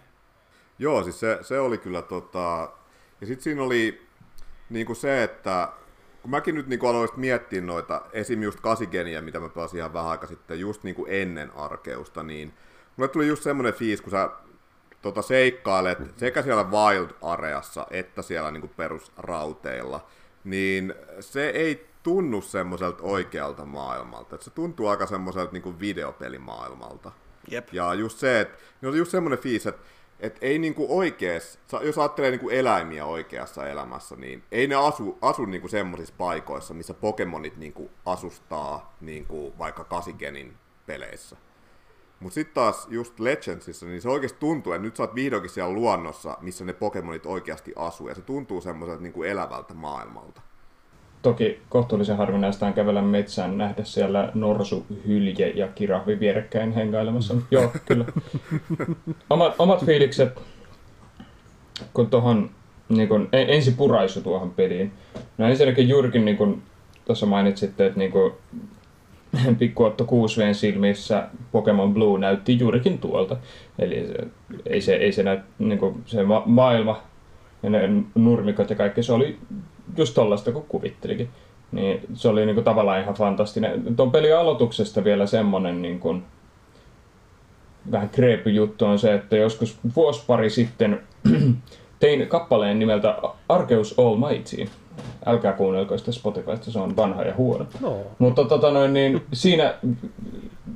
[0.78, 2.72] Joo, siis se, se oli kyllä tota...
[3.20, 4.06] Ja sitten siinä oli
[4.70, 5.68] niin kuin se, että
[6.22, 8.42] kun mäkin nyt niin aloin miettiä noita, esim.
[8.42, 12.54] just kasigeniä, mitä mä pelasin ihan vähän aika sitten, just niin kuin ennen arkeusta, niin
[12.96, 14.30] mulle tuli just semmoinen fiis, kun sä
[15.02, 20.06] tota, seikkailet sekä siellä Wild Areassa että siellä niin kuin perusrauteilla,
[20.44, 24.34] niin se ei tunnu semmoiselta oikealta maailmalta.
[24.34, 27.12] Et se tuntuu aika semmoiselta niin videopelimaailmalta.
[27.50, 27.68] Jep.
[27.72, 29.82] Ja just se, että niin oli just semmoinen fiis, että
[30.20, 35.44] et ei niinku oikees, jos ajattelee niinku eläimiä oikeassa elämässä, niin ei ne asu, asu
[35.44, 41.36] niinku semmoisissa paikoissa, missä Pokemonit niinku asustaa niinku vaikka Kasigenin peleissä.
[42.20, 45.74] Mutta sitten taas just Legendsissa, niin se oikeasti tuntuu, että nyt sä oot vihdoinkin siellä
[45.74, 50.42] luonnossa, missä ne Pokemonit oikeasti asuu, ja se tuntuu semmoiselta niinku elävältä maailmalta.
[51.22, 57.34] Toki kohtuullisen harvinaista on kävellä metsään nähdä siellä norsu, hylje ja kirahvi vierekkäin hengailemassa.
[57.50, 58.04] Joo, kyllä.
[59.30, 60.42] Omat, omat fiilikset,
[61.94, 62.50] kun tuohon
[62.88, 64.92] niin kun, ensi puraisu tuohon peliin.
[65.38, 66.62] No ensinnäkin juurikin niin kun
[67.04, 68.34] tuossa mainitsitte, että niin kun,
[69.58, 73.36] pikkuotto 6 silmissä Pokemon Blue näytti juurikin tuolta.
[73.78, 74.26] Eli se,
[74.66, 77.02] ei se, ei se, näy, niin kun, se ma- maailma
[77.62, 79.38] ja ne nurmikot ja kaikki, se oli
[79.96, 81.28] just tollaista kuin kuvittelikin.
[81.72, 83.96] Niin se oli niinku tavallaan ihan fantastinen.
[83.96, 86.16] Tuon pelin aloituksesta vielä semmonen niinku,
[87.92, 91.02] vähän kreepy juttu on se, että joskus vuosi pari sitten
[92.00, 94.66] tein kappaleen nimeltä Arceus Almighty.
[95.26, 97.66] Älkää kuunnelko sitä Spotifysta, se on vanha ja huono.
[97.80, 97.96] No.
[98.18, 99.74] Mutta tota noin, niin siinä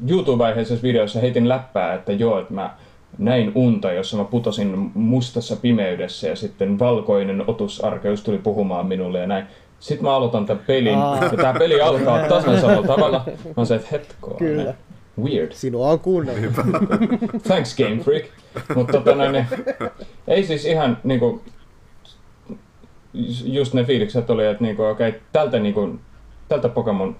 [0.08, 2.74] YouTube-aiheisessa videossa heitin läppää, että joo, että mä
[3.18, 9.26] näin unta, jossa mä putosin mustassa pimeydessä ja sitten valkoinen otusarkeus tuli puhumaan minulle ja
[9.26, 9.46] näin.
[9.80, 11.24] Sitten mä aloitan tämän pelin Aa.
[11.24, 13.24] ja tämä peli alkaa tasan samalla tavalla.
[13.26, 14.34] Mä oon se, että hetkoa.
[14.38, 14.74] Kyllä.
[15.22, 15.52] Weird.
[15.52, 16.52] Sinua on kuunnellut.
[17.48, 18.24] Thanks Game Freak.
[18.74, 19.46] Mutta tota niin,
[20.28, 21.42] ei siis ihan niinku,
[23.44, 25.98] just ne fiilikset oli, että niinku, okei, tältä, niinku,
[26.48, 27.16] tältä Pokemon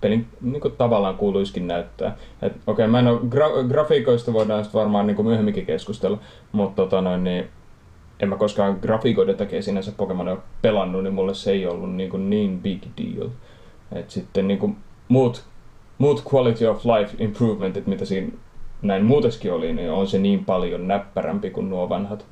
[0.00, 2.16] pelin niinku, tavallaan kuuluisikin näyttää.
[2.42, 6.18] Et, okei, mä en oo, gra- grafiikoista voidaan sit varmaan niinku, myöhemminkin keskustella,
[6.52, 7.48] mutta tota noin, niin,
[8.20, 12.16] en mä koskaan grafiikoiden takia sinänsä Pokemonia ole pelannut, niin mulle se ei ollut niinku,
[12.16, 13.28] niin big deal.
[13.92, 14.76] Et sitten niinku,
[15.08, 15.44] muut,
[15.98, 18.32] muut quality of life improvementit, mitä siinä
[18.82, 22.26] näin muuteskin oli, niin on se niin paljon näppärämpi kuin nuo vanhat,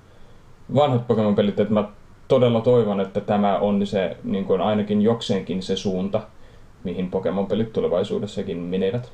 [0.75, 1.89] vanhat Pokemon-pelit, että mä
[2.29, 6.21] todella toivon, että tämä on se niin kuin ainakin jokseenkin se suunta,
[6.87, 9.13] mihin Pokemon-pelit tulevaisuudessakin menevät.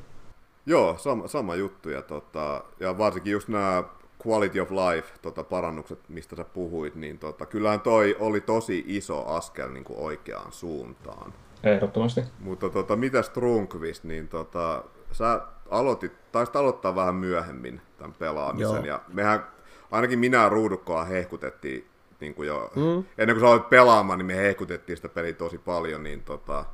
[0.67, 1.91] Joo, sama, sama juttu.
[1.91, 3.85] Ja, tota, ja varsinkin just nämä
[4.27, 9.27] quality of life tota, parannukset, mistä sä puhuit, niin tota, kyllähän toi oli tosi iso
[9.27, 11.33] askel niin kuin oikeaan suuntaan.
[11.63, 12.21] Ehdottomasti.
[12.41, 18.85] Mutta tota, mitäs Trunkvist, niin tota, sä aloitit, taisit aloittaa vähän myöhemmin tämän pelaamisen, Joo.
[18.85, 19.47] ja mehän,
[19.91, 21.87] ainakin minä Ruudukkoa hehkutettiin,
[22.21, 23.05] niin kuin jo, mm.
[23.19, 26.65] ennen kuin sä aloit pelaamaan, niin me hehkutettiin sitä peliä tosi paljon, niin tota,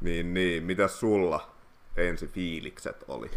[0.00, 1.50] niin, niin, mitäs sulla
[1.96, 3.30] ensi fiilikset oli?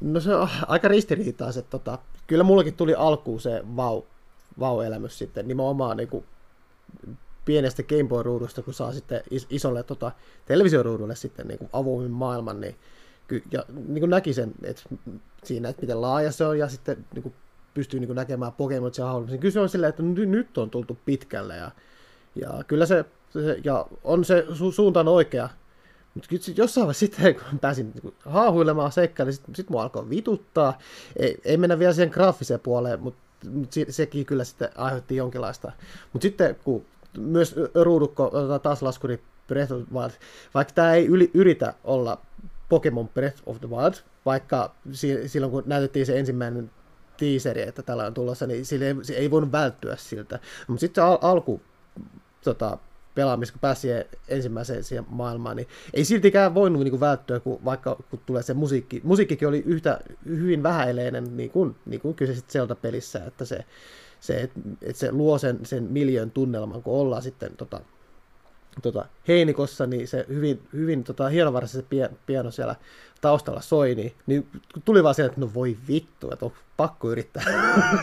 [0.00, 1.70] No se on aika ristiriitaiset.
[1.70, 4.02] Tota, kyllä mullakin tuli alkuun se vau,
[4.60, 6.24] vau-elämys sitten nimenomaan niin kuin
[7.44, 10.12] pienestä Game Boy-ruudusta, kun saa sitten is- isolle tota,
[10.46, 12.76] televisioruudulle sitten niin kuin avoimen maailman, niin,
[13.28, 14.82] ky- ja niin kuin näki sen, että
[15.44, 17.34] siinä, että miten laaja se on, ja sitten niin kuin
[17.74, 20.70] pystyy niin kuin näkemään Pokemonit ja niin kyllä se on silleen, että ny- nyt on
[20.70, 21.70] tultu pitkälle, ja,
[22.34, 25.48] ja kyllä se, se, ja on se su- suuntaan oikea,
[26.14, 30.10] mutta kyllä sit jossain vaiheessa sitten, kun pääsin niin haahuilemaan seikkaille, sitten sit mua alkoi
[30.10, 30.78] vituttaa.
[31.16, 35.72] Ei, ei mennä vielä siihen graafiseen puoleen, mutta mut se, sekin kyllä sitten aiheutti jonkinlaista.
[36.12, 36.84] Mutta sitten kun
[37.18, 40.10] myös ruudukko, taas laskuri Breath of the Wild,
[40.54, 42.20] vaikka tämä ei yli, yritä olla
[42.68, 43.94] Pokemon Breath of the Wild,
[44.26, 46.70] vaikka si, silloin kun näytettiin se ensimmäinen
[47.16, 50.38] teaseri, että tällä on tulossa, niin sille ei, se ei voinut välttyä siltä.
[50.68, 51.62] Mutta sitten se al- alku
[52.44, 52.78] tota,
[53.18, 53.88] pelaamista, kun pääsi
[54.28, 58.54] ensimmäiseen siihen maailmaan, niin ei siltikään voinut niin kuin välttyä, kun vaikka kun tulee se
[58.54, 59.00] musiikki.
[59.04, 63.64] Musiikkikin oli yhtä hyvin vähäileinen, niin kuin, niin kuin kyseisessä Zelda-pelissä, että se,
[64.20, 67.80] se, että et se luo sen, sen miljön tunnelman, kun ollaan sitten tota,
[68.82, 72.76] tota, heinikossa, niin se hyvin, hyvin tota, hienovaraisesti se piano siellä
[73.20, 74.48] taustalla soi, niin, niin
[74.84, 77.42] tuli vaan sieltä, että no voi vittu, että on pakko yrittää.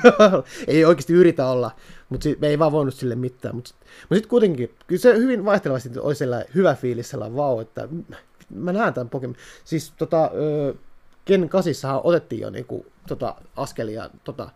[0.68, 1.72] ei oikeasti yritä olla,
[2.10, 3.56] mutta sit, me ei vaan voinut sille mitään.
[3.56, 7.60] Mutta sitten mut sit kuitenkin, kyllä se hyvin vaihtelevasti oli sellainen hyvä fiilis, sellainen vau,
[7.60, 7.88] että
[8.50, 9.36] mä näen tämän Pokemon.
[9.64, 10.32] Siis tota,
[11.26, 14.50] Ken 8 otettiin jo niinku, tota, askelia tota,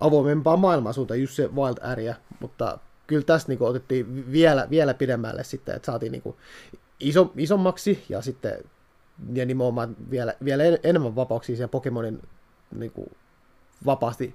[0.00, 5.44] avoimempaa maailmaa suuntaan, just se Wild Area, mutta kyllä tässä niinku otettiin vielä, vielä pidemmälle
[5.44, 6.36] sitten, että saatiin niinku
[7.00, 8.58] iso, isommaksi ja sitten
[9.32, 12.22] ja nimenomaan vielä, vielä en- enemmän vapauksia siellä Pokemonin
[12.76, 13.08] niinku,
[13.86, 14.34] vapaasti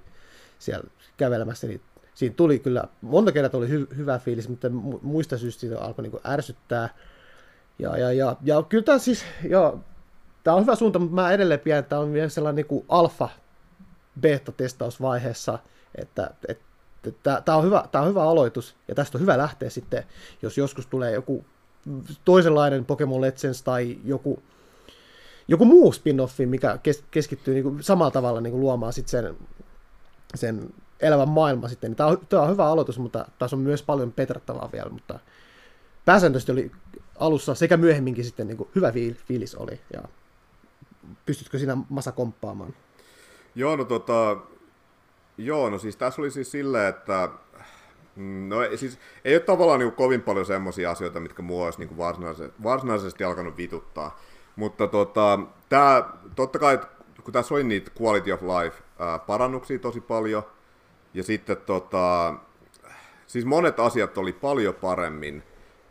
[0.58, 1.80] siellä kävelemässä, niin
[2.14, 6.02] siinä tuli kyllä, monta kertaa tuli hy, hyvä fiilis, mutta mu- muista syystä siitä alkoi
[6.02, 6.88] niinku ärsyttää.
[7.78, 9.74] Ja, ja, ja, ja kyllä tämä siis, ja
[10.44, 13.28] tämä on hyvä suunta, mutta mä edelleen pidän, että tämä on vielä sellainen niin alfa
[14.20, 15.58] beta-testausvaiheessa,
[15.94, 20.04] että, että tämä on, hyvä, tämä on hyvä aloitus, ja tästä on hyvä lähteä sitten,
[20.42, 21.44] jos joskus tulee joku
[22.24, 24.42] toisenlainen Pokemon Legends tai joku,
[25.48, 29.36] joku muu spin-offi, mikä kes, keskittyy niin kuin samalla tavalla niin kuin luomaan sitten sen,
[30.34, 31.96] sen elävän maailma sitten.
[31.96, 35.18] Tämä, on, tämä on hyvä aloitus, mutta tässä on myös paljon petrattavaa vielä, mutta
[36.04, 36.70] pääsääntöisesti oli
[37.18, 38.92] alussa sekä myöhemminkin sitten niin kuin hyvä
[39.28, 39.80] fiilis oli.
[39.92, 40.02] Ja
[41.26, 42.74] pystytkö sinä Masa komppaamaan?
[43.54, 44.36] Joo, no tota,
[45.38, 47.28] joo, no siis tässä oli siis silleen, että
[48.16, 51.98] mm, No siis ei ole tavallaan niin kovin paljon semmoisia asioita, mitkä mua olisi niin
[51.98, 54.18] varsinaisesti, varsinaisesti alkanut vituttaa.
[54.56, 55.38] Mutta tota,
[55.68, 56.04] tää,
[56.36, 56.78] totta kai,
[57.24, 60.42] kun tässä oli niitä quality of life ää, parannuksia tosi paljon,
[61.14, 62.34] ja sitten tota,
[63.26, 65.42] siis monet asiat oli paljon paremmin,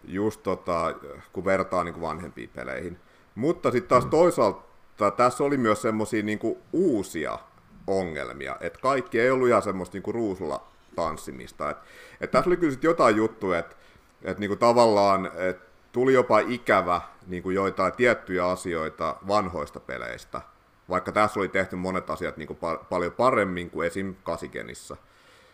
[0.04, 0.96] just tota,
[1.34, 3.00] kun vertaa niin kuin vanhempiin peleihin.
[3.36, 4.10] Mutta sitten taas mm.
[4.10, 6.40] toisaalta tässä oli myös semmoisia niin
[6.74, 7.40] uusia
[7.88, 11.70] ongelmia, että kaikki ei ollut ihan semmoista niin ruusulla tanssimista.
[11.70, 11.78] Et,
[12.22, 13.76] et tässä oli kyllä jotain juttuja, että
[14.24, 15.60] et niin tavallaan et
[15.96, 20.42] tuli jopa ikävä niin kuin joitain tiettyjä asioita vanhoista peleistä,
[20.90, 24.16] vaikka tässä oli tehty monet asiat niin kuin pa- paljon paremmin kuin esim.
[24.24, 24.98] Kasigenissa.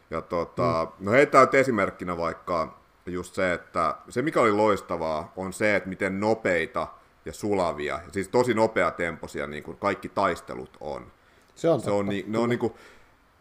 [0.10, 1.06] Ja tota, mm.
[1.06, 6.20] no heitä esimerkkinä vaikka just se, että se mikä oli loistavaa on se, että miten
[6.20, 6.88] nopeita
[7.26, 11.12] ja sulavia, ja siis tosi nopeatempoisia niin kuin kaikki taistelut on.
[11.56, 12.74] Se on, se on, niin, ne on niin kuin,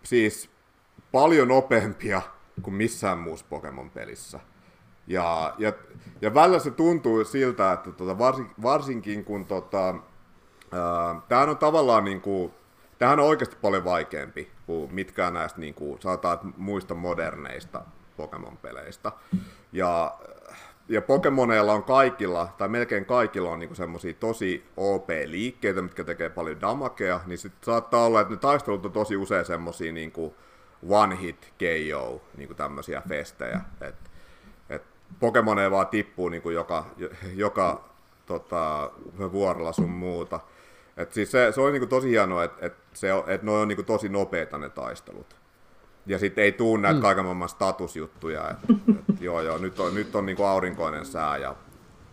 [0.03, 0.51] siis
[1.12, 2.22] paljon nopeampia
[2.62, 4.40] kuin missään muussa Pokemon-pelissä.
[5.11, 5.72] Ja, ja,
[6.20, 9.94] ja välillä se tuntuu siltä, että tota, varsin, varsinkin kun tota,
[11.28, 12.52] tämähän on tavallaan niin kuin,
[12.98, 17.82] tämähän on oikeasti paljon vaikeampi kuin mitkään näistä niin kuin, sanotaan, muista moderneista
[18.16, 19.12] Pokemon-peleistä.
[19.72, 20.18] Ja,
[20.88, 26.61] ja Pokemoneilla on kaikilla, tai melkein kaikilla on niinku semmosia tosi OP-liikkeitä, mitkä tekee paljon
[26.61, 30.34] damakea, niin sitten saattaa olla, että ne taistelut on tosi usein semmosia niinku
[30.88, 33.61] one hit KO, niinku tämmöisiä festejä.
[33.80, 34.09] Et
[35.18, 36.86] Pokemoneja vaan tippuu niinku joka,
[37.34, 37.84] joka
[38.26, 38.90] tota,
[39.32, 40.40] vuorolla sun muuta.
[40.96, 43.82] Et siis se, se on niinku tosi hienoa, että et se, et ne on niinku
[43.82, 45.36] tosi nopeita ne taistelut.
[46.06, 47.02] Ja sitten ei tuu näitä mm.
[47.02, 48.66] kaiken maailman statusjuttuja, että
[49.11, 51.54] et, joo joo, nyt on, nyt on niinku aurinkoinen sää ja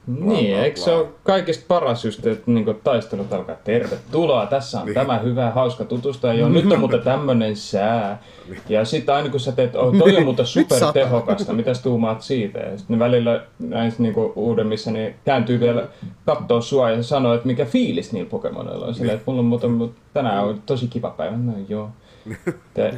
[0.08, 4.86] niin, bla, eikö se ole kaikista paras just, että niin taistelut alkaa, tervetuloa, tässä on
[4.86, 4.94] niin.
[4.94, 8.24] tämä hyvä, hauska tutustua, joo, nyt on muuten tämmöinen sää.
[8.50, 8.62] Niin.
[8.70, 12.60] Ja sitten aina kun sä teet, oh, toi on muuten super tehokasta, mitäs tuumaat siitä?
[12.60, 15.88] Ja sitten välillä näissä niin uudemmissa niin kääntyy vielä
[16.26, 18.96] katsoa sua ja sanoo, että mikä fiilis niillä Pokemonilla on.
[18.96, 21.90] Sillä, että mulla on muuten, tänään on tosi kiva päivä, no joo.
[22.74, 22.94] Te,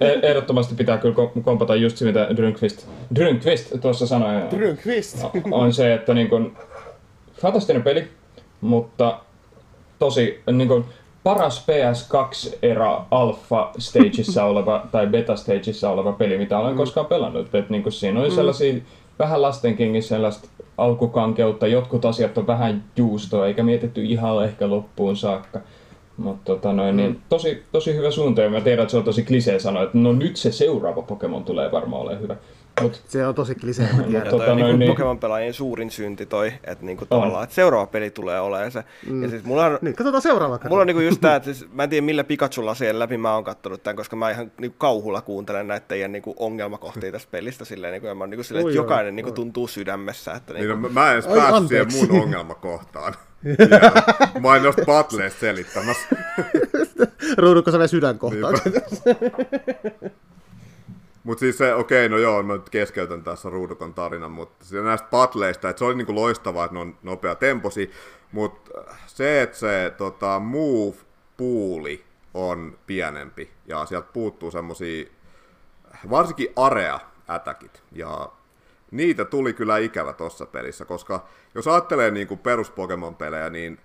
[0.00, 1.14] e- ehdottomasti pitää kyllä
[1.44, 4.42] kompata just se, mitä Drynkvist, Drynkvist tuossa sanoi.
[4.50, 5.24] Drynkvist.
[5.50, 6.56] On se, että niin kuin,
[7.40, 8.08] fantastinen peli,
[8.60, 9.20] mutta
[9.98, 10.84] tosi niin kuin,
[11.22, 16.76] paras PS2-era alpha stageissa oleva tai beta stageissa oleva peli, mitä olen mm.
[16.76, 17.54] koskaan pelannut.
[17.54, 18.34] Et, niin kuin, siinä oli mm.
[18.34, 18.74] sellaisia
[19.18, 25.60] vähän lastenkinkin sellaista alkukankeutta, jotkut asiat on vähän juustoa, eikä mietitty ihan ehkä loppuun saakka.
[26.20, 27.20] Mutta tota noin, niin mm.
[27.28, 30.12] tosi, tosi hyvä suunta, ja mä tiedän, että se on tosi klisee sanoa, että no
[30.12, 32.36] nyt se seuraava Pokemon tulee varmaan olemaan hyvä.
[32.82, 34.28] Mut, se on tosi klisee, mä tiedän.
[34.28, 38.40] tota, noin, niin, niin, Pokemon-pelaajien suurin synti toi, että niinku tavallaan, että seuraava peli tulee
[38.40, 38.84] olemaan se.
[39.06, 39.22] Mm.
[39.22, 40.72] Ja siis mulla on, niin, katsotaan seuraava kerran.
[40.72, 43.34] Mulla on niinku just tää, että siis, mä en tiedä millä Pikachulla siihen läpi mä
[43.34, 47.64] oon kattonut tämän, koska mä ihan niinku kauhulla kuuntelen näitä teidän niinku ongelmakohtia tästä pelistä
[47.64, 50.32] silleen, niinku, ja mä oon niinku silleen, että jokainen niinku tuntuu sydämessä.
[50.32, 50.72] Että, niinku...
[50.72, 53.14] niin, no, mä en edes päässyt siihen mun ongelmakohtaan.
[54.40, 56.06] Mä en noista patleista selittämässä.
[57.38, 58.54] Ruudutko sä sydänkohtaan?
[61.24, 65.08] Mutta siis se, okei, okay, no joo, mä nyt keskeytän tässä ruudukon tarinan, mutta näistä
[65.10, 67.90] patleista, että se oli niinku loistavaa, että ne on nopea temposi,
[68.32, 68.70] mutta
[69.06, 75.06] se, että se tota, move-puuli on pienempi, ja sieltä puuttuu semmosia,
[76.10, 78.32] varsinkin area-ätäkit, ja
[78.90, 83.78] niitä tuli kyllä ikävä tuossa pelissä, koska jos ajattelee niin kuin perus Pokemon-pelejä, niin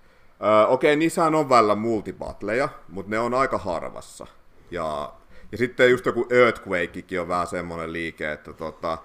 [0.44, 4.26] öö, okei, okay, niissähän on välillä multibattleja, mutta ne on aika harvassa.
[4.70, 5.12] Ja,
[5.52, 8.98] ja sitten just joku Earthquakekin on vähän semmoinen liike, että tota,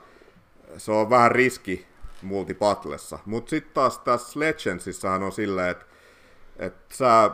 [0.78, 1.88] se on vähän riski
[2.22, 3.20] multibattlessa.
[3.26, 5.86] Mutta sitten taas tässä Legendsissahan on silleen, että
[6.60, 7.32] et sä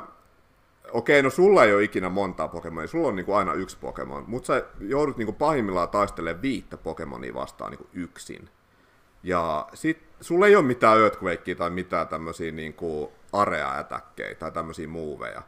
[0.91, 4.47] okei, no sulla ei ole ikinä montaa Pokemonia, sulla on niinku aina yksi Pokemon, mutta
[4.47, 8.49] sä joudut niinku pahimmillaan taistelemaan viittä Pokemonia vastaan niinku yksin.
[9.28, 15.41] Ja sit sulla ei ole mitään Earthquakea tai mitään tämmöisiä niinku area-ätäkkejä tai tämmöisiä moveja.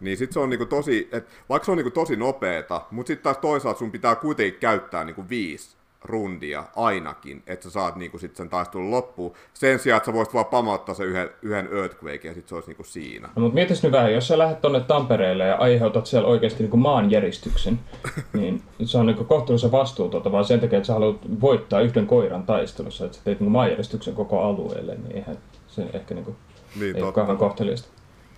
[0.00, 3.24] Niin sit se on niinku tosi, et, vaikka se on niinku tosi nopeeta, mutta sitten
[3.24, 5.76] taas toisaalta sun pitää kuitenkin käyttää niinku viisi
[6.06, 9.32] rundia ainakin, että sä saat niinku sit sen taistelun loppuun.
[9.54, 12.68] Sen sijaan, että sä voisit vaan pamauttaa sen yhden, yhden Earthquake ja sit se olisi
[12.68, 13.28] niinku siinä.
[13.36, 16.76] No, mutta mietis nyt vähän, jos sä lähdet tonne Tampereelle ja aiheutat siellä oikeasti niinku
[16.76, 17.78] maanjäristyksen,
[18.32, 22.42] niin se on niinku kohtuullisen vastuutonta, vaan sen takia, että sä haluat voittaa yhden koiran
[22.46, 25.38] taistelussa, että sä teet niinku maanjäristyksen koko alueelle, niin eihän
[25.68, 26.36] se ehkä niinku,
[26.74, 27.12] Niin, ei ole totta.
[27.12, 27.88] kauhean kohteliasta.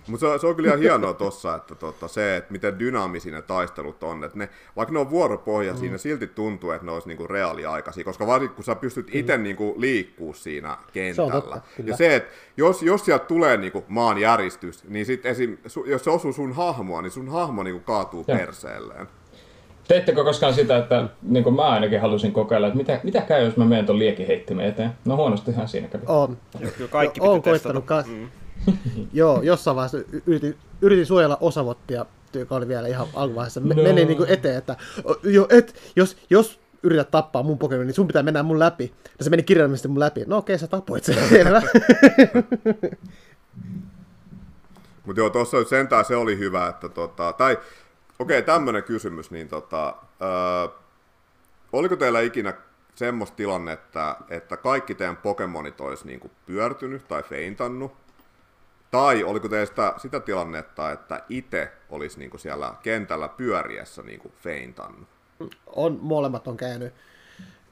[0.09, 3.33] Mutta se, on- se on kyllä ihan hienoa tossa, että tota, se, että miten dynaamisia
[3.33, 4.23] ne taistelut on.
[4.23, 5.91] Että ne, vaikka ne on vuoropohjaisia, mm.
[5.91, 9.73] ne silti tuntuu, että ne olisi niinku reaaliaikaisia, koska varsinkin kun sä pystyt itse niinku
[9.77, 11.31] liikkuu siinä kentällä.
[11.31, 11.89] totta, kyllä.
[11.89, 16.09] ja se, että jos, jos sieltä tulee niinku maan järistys, niin sit esim, jos se
[16.09, 18.37] osuu sun hahmoa, niin sun hahmo niinku kaatuu Joo.
[18.37, 19.07] perseelleen.
[19.87, 23.57] Teettekö koskaan sitä, että niin kuin mä ainakin halusin kokeilla, että mitä, mitä käy, jos
[23.57, 24.91] mä menen ton liekiheittimen eteen?
[25.05, 26.03] No huonostihan siinä kävi.
[26.07, 26.37] On.
[26.77, 27.49] Kyllä kaikki pitää testata.
[27.49, 28.38] koittanut kanssa.
[29.13, 33.59] Joo, jossain vaiheessa yritin, yritin suojella osavottia, joka oli vielä ihan alkuvaiheessa.
[33.59, 33.75] No.
[33.75, 34.75] Meni niin kuin eteen, että
[35.23, 38.93] jo, et, jos, jos yrität tappaa mun Pokemon, niin sun pitää mennä mun läpi.
[39.17, 40.23] Ja se meni kirjaimellisesti mun läpi.
[40.27, 41.29] No okei, sä tapoit sen.
[41.29, 41.61] Selvä.
[45.05, 47.57] Mutta joo, tuossa sentään se oli hyvä, että tota, tai
[48.19, 50.29] okei, okay, tämmöinen kysymys, niin tota, öö,
[51.73, 52.53] oliko teillä ikinä
[52.95, 57.91] semmoista tilannetta, että kaikki teidän Pokemonit olisi niinku pyörtynyt tai feintannut?
[58.91, 65.07] Tai oliko teillä sitä, tilannetta, että itse olisi niinku siellä kentällä pyöriessä niinku feintannut?
[65.67, 66.93] on, molemmat on käynyt.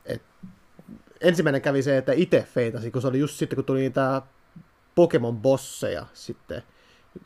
[0.05, 0.21] Et,
[1.21, 4.21] ensimmäinen kävi se, että itse feitasi, kun se oli just sitten, kun tuli niitä
[4.95, 6.63] Pokemon bosseja sitten,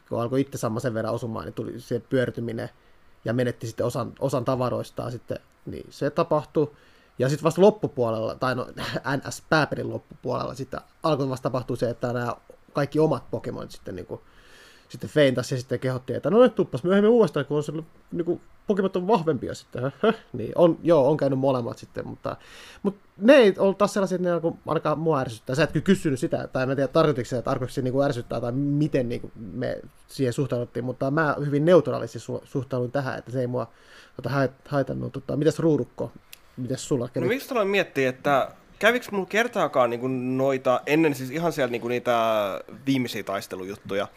[0.09, 2.69] kun alkoi itse saamaan sen verran osumaan, niin tuli se pyörtyminen
[3.25, 6.71] ja menetti sitten osan, osan tavaroistaan sitten, niin se tapahtui.
[7.19, 8.67] Ja sitten vasta loppupuolella, tai no
[9.17, 12.35] NS pääperin loppupuolella, sitten alkoi vasta tapahtua se, että nämä
[12.73, 14.21] kaikki omat Pokemonit sitten niin kuin,
[14.89, 17.71] sitten feintas ja sitten kehotti, että no nyt tuppas myöhemmin uudestaan, kun on se,
[18.11, 19.91] niin kuin, Pokemon on vahvempia sitten.
[20.33, 22.37] Niin on, joo, on käynyt molemmat sitten, mutta,
[22.83, 25.55] mutta ne ei ollut taas sellaisia, että ne alkoi ainakaan mua ärsyttää.
[25.55, 28.41] Sä et kysynyt sitä, tai mä en tiedä tarkoitiko se, että se niin kuin ärsyttää,
[28.41, 33.31] tai miten niin kuin me siihen suhtauduttiin, mutta mä hyvin neutraalisti su- suhtaudun tähän, että
[33.31, 33.67] se ei mua
[34.15, 35.13] tota, hait- haitannut.
[35.13, 36.11] Tota, mitäs Ruudukko,
[36.57, 37.09] mitäs sulla?
[37.15, 38.51] No miksi aloin miettiä, että
[38.81, 42.13] kävikö mulla kertaakaan niinku noita, ennen siis ihan siellä niinku niitä
[42.85, 44.07] viimeisiä taistelujuttuja,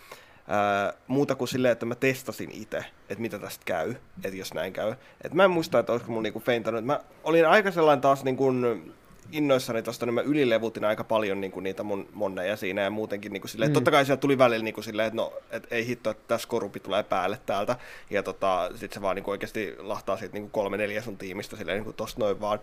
[0.48, 3.94] ää, muuta kuin silleen, että mä testasin itse, että mitä tästä käy,
[4.24, 4.94] että jos näin käy.
[5.24, 6.84] Et mä en muista, että olisiko mulla niinku feintannut.
[6.84, 8.52] Mä olin aika sellainen taas niinku
[9.32, 13.48] innoissani tosta, niin mä ylilevutin aika paljon niinku niitä mun monneja siinä ja muutenkin niinku
[13.48, 13.74] silleen, mm.
[13.74, 16.80] totta kai siellä tuli välillä niinku silleen, että no, et ei hitto, että tässä korupi
[16.80, 17.76] tulee päälle täältä.
[18.10, 21.78] Ja tota, sit se vaan niinku oikeasti lahtaa siitä niinku kolme neljä sun tiimistä silleen
[21.78, 22.58] niinku tosta noin vaan.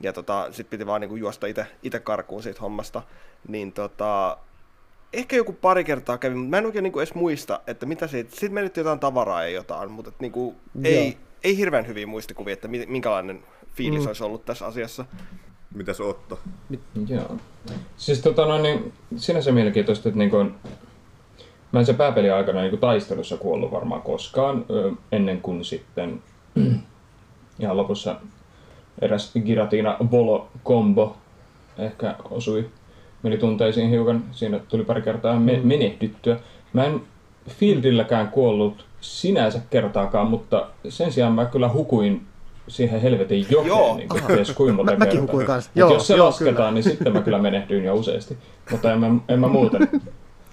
[0.00, 1.46] Ja tota, sitten piti vaan niinku juosta
[1.82, 3.02] itse karkuun siitä hommasta.
[3.48, 4.38] Niin tota,
[5.12, 8.30] ehkä joku pari kertaa kävi, mutta mä en oikein niinku edes muista, että mitä siitä,
[8.30, 11.20] sitten menettiin jotain tavaraa ja jotain, mutta et niinku, ei, Joo.
[11.44, 13.42] ei hirveän hyviä muistikuvia, että mi- minkälainen
[13.74, 14.06] fiilis mm.
[14.06, 15.04] olisi ollut tässä asiassa.
[15.74, 16.38] Mitäs Otto?
[17.06, 17.36] Joo.
[17.96, 20.54] Siis tota noin, niin sinänsä mielenkiintoista, että niin kuin,
[21.72, 24.64] mä en se pääpeli aikana niin taistelussa kuollut varmaan koskaan,
[25.12, 26.22] ennen kuin sitten
[27.60, 28.20] ihan lopussa
[29.02, 31.16] eräs Giratina Volo kombo
[31.78, 32.68] ehkä osui,
[33.22, 36.36] meni tunteisiin hiukan, siinä tuli pari kertaa me- menehdyttyä.
[36.72, 37.00] Mä en
[37.48, 42.26] Fieldilläkään kuollut sinänsä kertaakaan, mutta sen sijaan mä kyllä hukuin
[42.68, 43.96] siihen helvetin jokeen, Joo.
[43.96, 45.26] niin kuin, ties kuinka monta Mä- mäkin kertaa.
[45.26, 45.70] hukuin kanssa.
[45.74, 46.70] Mut Joo, jos se joo, lasketaan, kyllä.
[46.70, 48.36] niin sitten mä kyllä menehdyin jo useasti.
[48.70, 49.88] Mutta en mä, en mä muuten.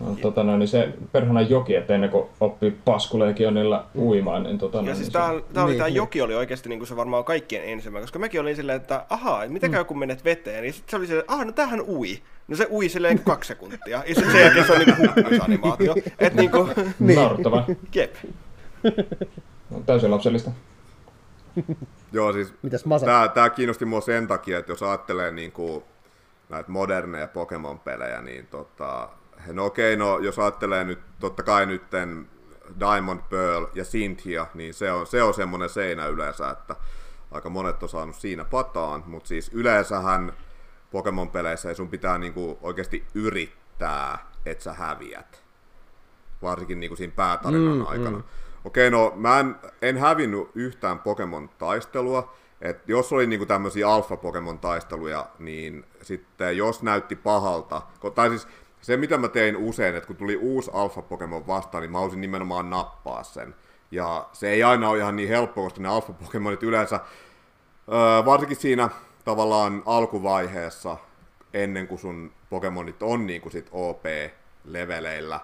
[0.06, 4.78] No, tota, no, niin se perhana joki, että ennen kuin oppii paskulegionilla uimaan, niin tota,
[4.78, 5.95] no, Ja niin siis se- tää, tää oli, Niin, tää niin.
[5.95, 9.70] joki oli oikeasti niinku se varmaan kaikkien ensimmäinen, koska mäkin olin silleen, että ahaa, mitä
[9.70, 12.20] käy kun menet veteen, niin sit se oli silleen, että aha, no tämähän ui.
[12.47, 15.95] No se ui silleen kaksi sekuntia, ja sitten sen jälkeen se on niinku hukkumisanimaatio.
[16.20, 17.66] Et niinku, Naurettavaa.
[17.95, 18.16] jep.
[19.70, 20.51] No, täysin lapsellista.
[22.14, 23.06] Joo, siis Mitäs Masa?
[23.06, 25.84] Tää, tää kiinnosti mua sen takia, että jos ajattelee niinku
[26.49, 29.10] näitä moderneja Pokemon-pelejä, niin tota,
[29.48, 32.30] no okei, no jos ajattelee nyt totta kai nytten
[32.80, 36.76] Diamond Pearl ja Cynthia, niin se on, se on semmoinen seinä yleensä, että
[37.32, 40.34] aika monet on saanut siinä pataan, mutta siis yleensähän
[40.91, 45.44] Pokemon-peleissä ei sun pitää niinku oikeasti yrittää, että sä häviät
[46.41, 48.18] varsinkin niin kuin siinä päätarinan mm, aikana.
[48.18, 48.24] Mm.
[48.66, 55.86] Okei, no mä en, en hävinnyt yhtään Pokemon-taistelua, et jos oli niinku tämmöisiä alfa-Pokemon-taisteluja, niin
[56.02, 57.82] sitten jos näytti pahalta,
[58.16, 58.48] tai siis
[58.84, 62.70] se mitä mä tein usein, että kun tuli uusi alfa-Pokemon vastaan, niin mä halusin nimenomaan
[62.70, 63.56] nappaa sen.
[63.92, 67.00] Ja se ei aina ole ihan niin helppo, koska ne alfa-Pokemonit yleensä,
[67.92, 68.90] öö, varsinkin siinä
[69.26, 70.98] tavallaan alkuvaiheessa,
[71.54, 75.40] ennen kuin sun Pokemonit on niin kuin sit OP-leveleillä,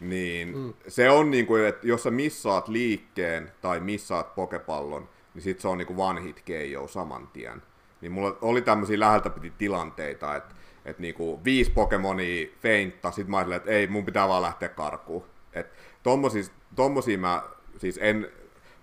[0.00, 0.74] niin mm.
[0.88, 5.68] se on niin kuin, että jos sä missaat liikkeen tai missaat pokepallon, niin sit se
[5.68, 7.62] on niin kuin one hit KO saman tien.
[8.00, 10.54] niin mulla oli tämmöisiä läheltä piti tilanteita, että
[10.84, 15.24] et niinku viisi Pokemonia feintta, sit mä että ei, mun pitää vaan lähteä karkuun.
[15.52, 15.66] Et
[16.02, 16.42] tommosia,
[16.76, 17.42] tommosia mä
[17.78, 18.28] siis en,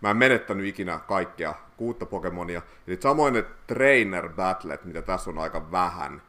[0.01, 2.61] mä en menettänyt ikinä kaikkea kuutta Pokemonia.
[2.87, 6.21] Ja samoin ne trainer battlet, mitä tässä on aika vähän,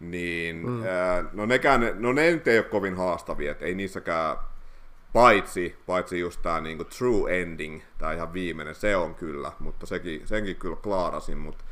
[0.00, 0.82] niin mm.
[0.86, 4.36] ää, no nekään, no ne nyt ei ole kovin haastavia, että ei niissäkään
[5.12, 10.22] paitsi, paitsi just tää niinku true ending, tää ihan viimeinen, se on kyllä, mutta sekin,
[10.24, 11.64] senkin kyllä klaarasin, mutta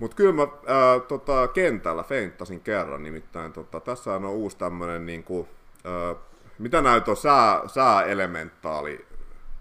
[0.00, 5.48] mutta kyllä mä ää, tota, kentällä feinttasin kerran, nimittäin tota, tässä on uusi tämmönen niinku,
[5.84, 6.14] ää,
[6.58, 9.06] mitä on, sää, sääelementaali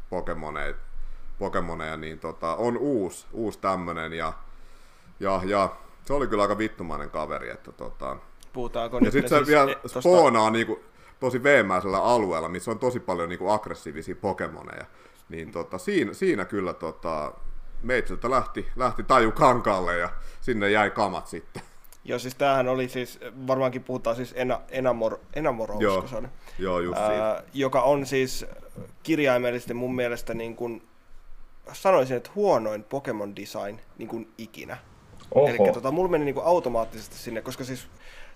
[0.10, 0.74] Pokemoneja,
[1.40, 4.34] Pokemoneja niin tota, on uusi, uusi tämmönen ja,
[5.20, 5.76] ja, ja,
[6.06, 8.18] se oli kyllä aika vittumainen kaveri, että tota,
[8.54, 10.80] Puhutaanko ja sitten se siis vielä e- tosta- spoonaa niinku,
[11.20, 14.86] tosi veemäisellä alueella, missä on tosi paljon niinku aggressiivisia Pokemoneja.
[15.30, 17.34] Niin tota, siinä, siinä kyllä tota,
[17.84, 20.10] meitsiltä lähti, lähti taju kankaalle ja
[20.42, 21.62] sinne jäi kamat sitten.
[22.04, 26.30] Joo, siis tämähän oli siis, varmaankin puhutaan siis Ena, Enamor, Enamoro, Joo, usko se on.
[26.60, 27.28] joo just siitä.
[27.30, 28.46] Ää, joka on siis
[29.04, 30.88] kirjaimellisesti mun mielestä niin kuin,
[31.74, 34.78] sanoisin, että huonoin Pokemon design niin kuin ikinä.
[35.36, 37.88] Eli tota, mulla meni niin kuin automaattisesti sinne, koska siis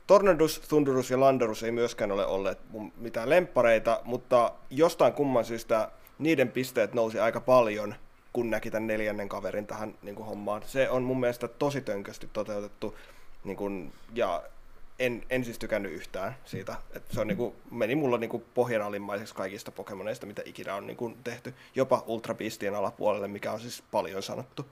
[0.08, 5.92] Tornadus, Thundurus ja Landorus ei myöskään ole olleet mun mitään lemppareita, mutta jostain kumman syystä
[6.20, 7.96] niiden pisteet nousi aika paljon,
[8.34, 10.62] kun näki tämän neljännen kaverin tähän niin kuin hommaan.
[10.66, 12.96] Se on mun mielestä tosi tönkösti toteutettu,
[13.44, 14.44] niin kuin, ja
[15.00, 16.76] en, en siis tykännyt yhtään siitä.
[16.96, 20.88] Et se on, niin kuin, meni mulla niin kuin pohjanalimaiseksi kaikista Pokemoneista, mitä ikinä on
[20.88, 21.54] niin kuin, tehty.
[21.76, 24.66] Jopa Ultra Beastien alapuolelle, mikä on siis paljon sanottu.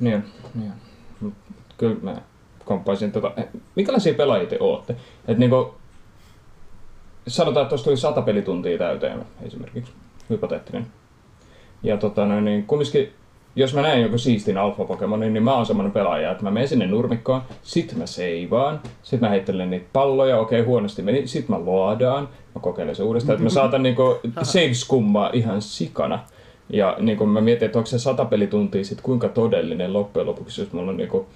[0.00, 0.72] Niin, niin.
[1.78, 2.22] Kyllä mä
[2.64, 4.96] komppaisin tota, eh, minkälaisia pelaajia te ootte?
[5.28, 5.74] Et niinku,
[7.28, 9.92] sanotaan, että tuossa tuli sata pelituntia täyteen esimerkiksi,
[10.30, 10.86] hypoteettinen.
[11.82, 13.12] Ja tota noin, niin kumminkin,
[13.56, 16.86] jos mä näen joku siistin alfa-pokemonin, niin mä oon semmonen pelaaja, että mä menen sinne
[16.86, 22.28] nurmikkoon, sit mä seivaan, sit mä heittelen niitä palloja, okei huonosti meni, sit mä luodaan,
[22.54, 26.18] mä kokeilen se uudestaan, että mä saatan niinku save-skummaa ihan sikana.
[26.70, 30.72] Ja niinku mä mietin, että onko se sata pelituntia sit kuinka todellinen loppujen lopuksi, jos
[30.72, 31.26] mulla on niinku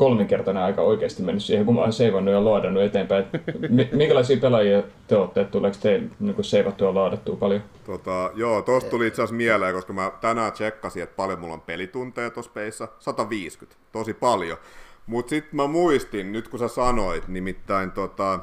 [0.00, 3.24] kolminkertainen aika oikeasti mennyt siihen, kun mä oon seivannut ja laadannut eteenpäin.
[3.34, 7.62] Et mi- minkälaisia pelaajia te olette, että tuleeko teille niin seivattua ja laadattua paljon?
[7.84, 11.60] Tota, joo, tosta tuli itse asiassa mieleen, koska mä tänään tsekkasin, että paljon mulla on
[11.60, 12.88] pelitunteja tuossa peissä.
[12.98, 14.58] 150, tosi paljon.
[15.06, 18.40] Mut sit mä muistin, nyt kun sä sanoit, nimittäin tota...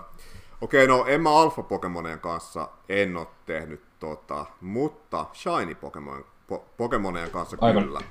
[0.62, 6.66] Okei, no en mä alfa Pokemonien kanssa en oo tehnyt tota, mutta Shiny Pokemon, po,
[6.78, 7.84] Pokemonien kanssa Aivan.
[7.84, 8.02] kyllä.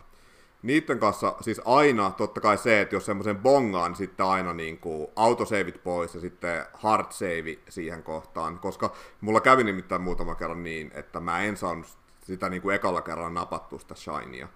[0.63, 4.79] Niiden kanssa siis aina totta kai se, että jos semmoisen bongaan, niin sitten aina niin
[4.79, 10.63] kuin autosaveit pois ja sitten hard save siihen kohtaan, koska mulla kävi nimittäin muutama kerran
[10.63, 11.87] niin, että mä en saanut
[12.25, 14.49] sitä niin kuin ekalla kerralla napattua sitä shinya.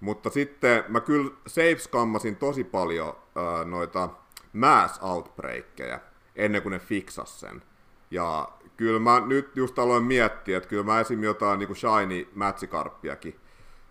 [0.00, 4.08] Mutta sitten mä kyllä save-skammasin tosi paljon äh, noita
[4.52, 6.00] mass outbreakkeja
[6.36, 7.62] ennen kuin ne fiksas sen.
[8.10, 11.22] Ja kyllä mä nyt just aloin miettiä, että kyllä mä esim.
[11.22, 13.40] jotain niin kuin shiny mätsikarppiakin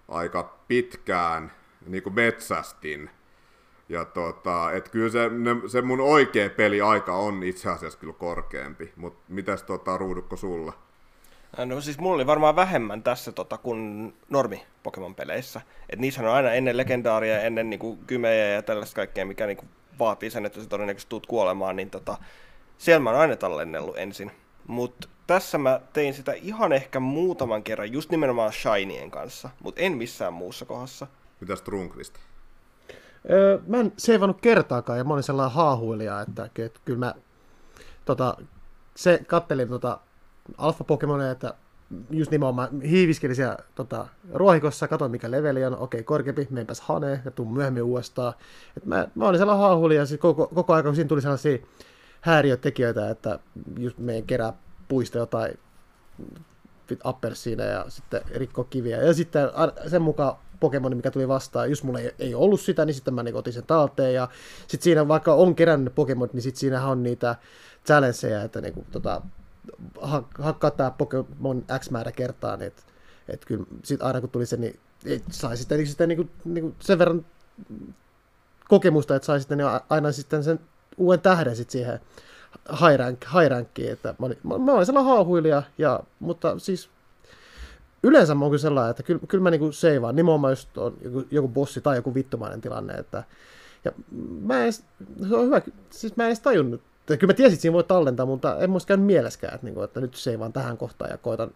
[0.08, 1.52] aika pitkään
[1.86, 3.10] niin kuin metsästin.
[3.90, 8.94] Ja tota, et kyllä se, ne, se mun oikea peliaika on itse asiassa kyllä korkeampi.
[8.96, 10.74] Mutta mitäs tota, ruudukko sulla?
[11.66, 15.62] No siis mulla oli varmaan vähemmän tässä tota, kuin normi Pokemon-peleissä.
[15.90, 19.66] Et niissä on aina ennen legendaaria, ennen niinku, kymejä ja tällaista kaikkea, mikä niinku,
[20.00, 22.18] vaatii sen, että sä todennäköisesti tuut kuolemaan, niin tota,
[22.78, 24.32] siellä mä oon aina tallennellut ensin.
[24.68, 29.98] Mutta tässä mä tein sitä ihan ehkä muutaman kerran, just nimenomaan Shinien kanssa, mutta en
[29.98, 31.08] missään muussa kohdassa.
[31.40, 32.14] Mitäs Trunkvist?
[33.30, 37.16] Öö, mä en seivannut kertaakaan ja mä olin sellainen haahuilija, että, että kyllä mä
[38.06, 38.38] tota,
[38.96, 40.00] se kattelin tota
[40.58, 41.54] alfa Pokemonia, että
[42.10, 47.32] just nimenomaan hiiviskelin siellä tota, ruohikossa, katsoin mikä leveli on, okei korkeampi, menenpäs haneen ja
[47.32, 48.34] tuun myöhemmin uudestaan.
[48.78, 51.58] Et mä, mä olin sellainen haahuilija siis koko, koko ajan, kun siinä tuli sellaisia
[52.22, 53.40] häiriötekijöitä, että
[53.80, 54.54] just meidän kerää
[54.88, 55.60] puista jotain
[57.04, 58.98] appelsiina ja sitten rikko kiviä.
[58.98, 59.50] Ja sitten
[59.88, 63.24] sen mukaan Pokemon, mikä tuli vastaan, jos mulla ei, ei ollut sitä, niin sitten mä
[63.24, 64.14] niin otin sen talteen.
[64.14, 64.28] Ja
[64.68, 67.36] sitten siinä, vaikka on kerännyt Pokemon, niin sitten siinähän on niitä
[67.86, 69.22] challengeja, että niin kuin, tota,
[70.02, 72.84] ha- hakkaa tämä Pokemon X määrä kertaa, niin että
[73.30, 76.62] et kyllä sit aina kun tuli se, niin et sai sitten, sitten niin kuin, niin
[76.62, 77.26] kuin sen verran
[78.68, 80.60] kokemusta, että sai sitten niin aina sitten sen
[80.98, 82.00] uuden tähden sitten siihen
[82.72, 86.90] high, rank, high rankkiin, että mä olin, mä, mä olin sellainen haahuilija, ja, mutta siis
[88.04, 91.24] yleensä mä oon kyllä sellainen, että kyllä, kyllä mä niinku seivaan, nimenomaan jos on joku,
[91.32, 93.24] joku bossi tai joku vittumainen tilanne, että
[93.86, 93.92] ja
[94.42, 94.84] mä en edes,
[95.30, 97.84] se on hyvä, siis mä en edes tajunnut, että kyllä mä tiesin, että siinä voi
[97.84, 101.52] tallentaa, mutta en muista käynyt mieleskään, että, niinku, että nyt seivaan tähän kohtaan ja koitan,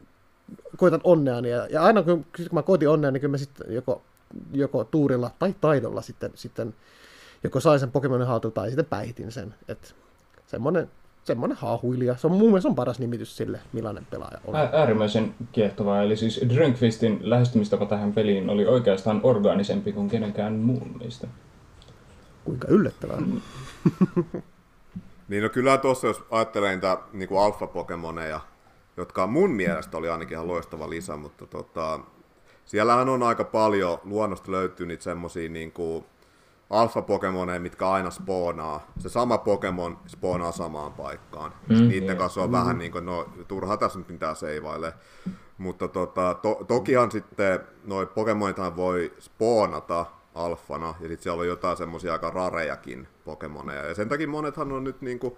[0.78, 4.02] koitan onneani, ja, ja aina kun, kun mä koitin onnea, niin kyllä mä sitten joko
[4.54, 6.76] joko tuurilla tai taidolla sitten, sitten
[7.44, 9.56] joko sai sen Pokemonin haltuun tai sitten päihitin sen.
[9.68, 9.96] Et
[10.52, 10.90] semmoinen,
[11.24, 12.18] semmoinen haahuilija.
[12.18, 14.56] Se on mun mielestä on paras nimitys sille, millainen pelaaja on.
[14.56, 16.04] Ä- äärimmäisen kiehtovaa.
[16.04, 21.28] Eli siis Drunkfistin lähestymistapa tähän peliin oli oikeastaan orgaanisempi kuin kenenkään muun meistä.
[22.46, 23.18] Kuinka yllättävää.
[25.28, 28.40] Niin no kyllä tuossa, jos ajattelee niitä niin kuin alfa-pokemoneja,
[28.98, 32.00] jotka mun mielestä oli ainakin ihan loistava lisä, mutta tota,
[32.66, 36.06] siellähän on aika paljon, luonnosta löytyy niitä semmosia niin kuin
[36.72, 38.92] alfa-pokemoneja, mitkä aina spoonaa.
[38.98, 41.54] Se sama pokemon spoonaa samaan paikkaan.
[41.70, 42.18] Mm, Niiden yeah.
[42.18, 42.52] kanssa on mm.
[42.52, 44.94] vähän niin kuin, no turha tässä nyt mitään seivaille.
[45.58, 50.06] Mutta tota, to, tokihan sitten noi pokemonithan voi spoonata
[50.36, 53.86] alfana, ja sitten siellä on jotain semmoisia aika rarejakin pokemoneja.
[53.86, 55.38] Ja sen takia monethan on nyt niinku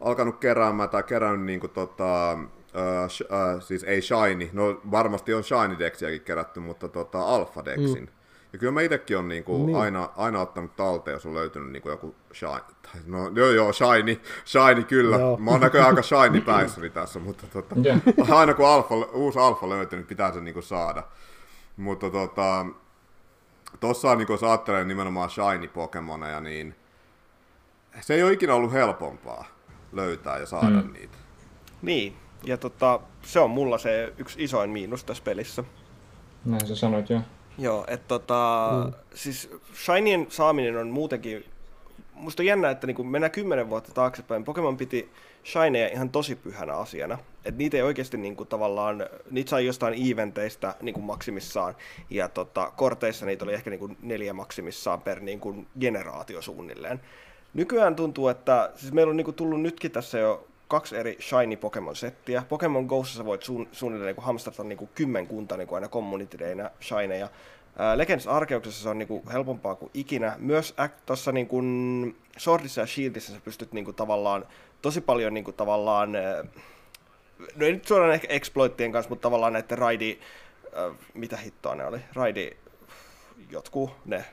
[0.00, 5.44] alkanut keräämään tai kerännyt niinku tota, äh, sh, äh, siis ei Shiny, no varmasti on
[5.44, 8.04] Shiny Dexiäkin kerätty, mutta tota Alpha Dexin.
[8.04, 8.15] Mm.
[8.56, 9.76] Ja kyllä mä itsekin on niinku niin.
[9.76, 12.60] aina, aina ottanut talteen, jos on löytynyt niinku joku shiny.
[12.82, 15.16] Tai, no joo joo, shiny, shiny kyllä.
[15.16, 15.36] Joo.
[15.36, 18.00] Mä oon näköjään aika shiny päissäni tässä, mutta tota, yeah.
[18.30, 21.02] aina kun alfa, uusi alfa löytyy, niin pitää se niinku saada.
[21.76, 22.66] Mutta tota,
[23.80, 26.74] tossa niin jos ajattelee nimenomaan shiny Pokemoneja, niin
[28.00, 29.44] se ei ole ikinä ollut helpompaa
[29.92, 30.92] löytää ja saada mm.
[30.92, 31.18] niitä.
[31.82, 35.64] Niin, ja tota, se on mulla se yksi isoin miinus tässä pelissä.
[36.44, 37.20] Näin sä sanoit jo.
[37.58, 38.92] Joo, että tota, mm.
[39.14, 39.50] siis
[39.84, 41.44] Shinyin saaminen on muutenkin,
[42.12, 45.10] musta on jännä, että niin kun mennään kymmenen vuotta taaksepäin, Pokemon piti
[45.44, 47.18] Shineja ihan tosi pyhänä asiana.
[47.44, 51.76] Että niitä ei oikeasti niin kuin, tavallaan, niitä sai jostain eventeistä niin kuin maksimissaan,
[52.10, 57.00] ja tota, korteissa niitä oli ehkä niin kuin, neljä maksimissaan per niin kuin, generaatio suunnilleen.
[57.54, 61.56] Nykyään tuntuu, että siis meillä on niin kuin, tullut nytkin tässä jo kaksi eri shiny
[61.56, 62.42] Pokemon-settiä.
[62.48, 66.38] Pokemon Go'ssa sä voit suun, suunnilleen niin hamstrata niin kuin kymmenkunta niin kuin aina community
[66.82, 67.28] shineja.
[67.96, 70.36] Legends Arkeuksessa se on niin kuin helpompaa kuin ikinä.
[70.38, 70.74] Myös
[71.06, 74.46] tuossa niin kuin Swordissa ja Shieldissä sä pystyt niin kuin tavallaan
[74.82, 76.12] tosi paljon niin kuin tavallaan,
[77.56, 80.18] no ei nyt suoraan ehkä exploittien kanssa, mutta tavallaan näiden raidi,
[81.14, 82.56] mitä hittoa ne oli, raidi,
[83.50, 84.24] jotkut ne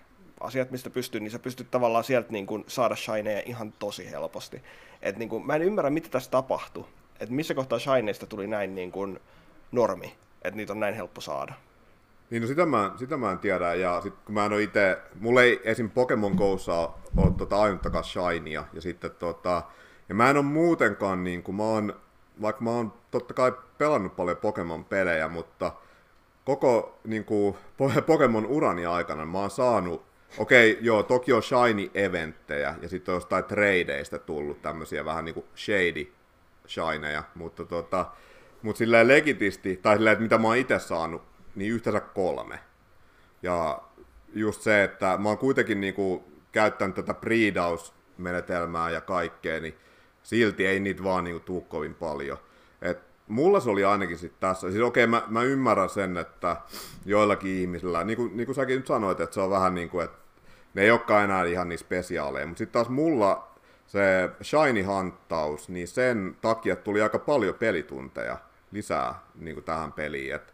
[0.43, 4.61] asiat, mistä pystyy, niin sä pystyt tavallaan sieltä niin kuin saada shineja ihan tosi helposti.
[5.01, 6.85] Et niin kuin, mä en ymmärrä, mitä tässä tapahtui.
[7.19, 9.19] Että missä kohtaa shineista tuli näin niin kuin
[9.71, 11.53] normi, että niitä on näin helppo saada.
[12.29, 14.97] Niin no sitä mä, sitä mä en tiedä, ja sit kun mä en ole itse,
[15.19, 15.89] mulla ei esim.
[15.89, 19.63] Pokemon Go'ssa ole tota ainuttakaan shinya, ja sitten tota,
[20.09, 21.95] ja mä en ole muutenkaan, niin kuin, mä oon,
[22.41, 25.71] vaikka mä oon totta kai pelannut paljon Pokemon-pelejä, mutta
[26.45, 27.55] koko niin kuin,
[28.05, 30.03] Pokemon urani aikana mä oon saanut,
[30.38, 35.45] okei, joo, toki on shiny-eventtejä, ja sitten on jostain tradeista tullut tämmöisiä vähän niin kuin
[35.55, 36.11] shady
[36.67, 38.05] shineja, mutta tota,
[38.61, 41.21] mutta silleen legitisti, tai silleen, että mitä mä oon itse saanut,
[41.55, 42.59] niin yhteensä kolme.
[43.41, 43.81] Ja
[44.34, 49.75] just se, että mä oon kuitenkin niinku käyttänyt tätä breedaus-menetelmää ja kaikkea, niin
[50.23, 52.38] silti ei niitä vaan niinku tuu kovin paljon.
[52.81, 54.71] Et mulla se oli ainakin sit tässä.
[54.71, 56.57] Siis okei, okay, mä, mä, ymmärrän sen, että
[57.05, 60.05] joillakin ihmisillä, niin kuin, niin kuin säkin nyt sanoit, että se on vähän niin kuin,
[60.05, 60.17] että
[60.74, 63.47] ne ei olekaan enää ihan niin spesiaaleja, mutta sitten taas mulla
[63.88, 68.38] se Shiny-hanttaus, niin sen takia tuli aika paljon pelitunteja
[68.71, 70.36] lisää niin kuin tähän peliin.
[70.36, 70.53] Et,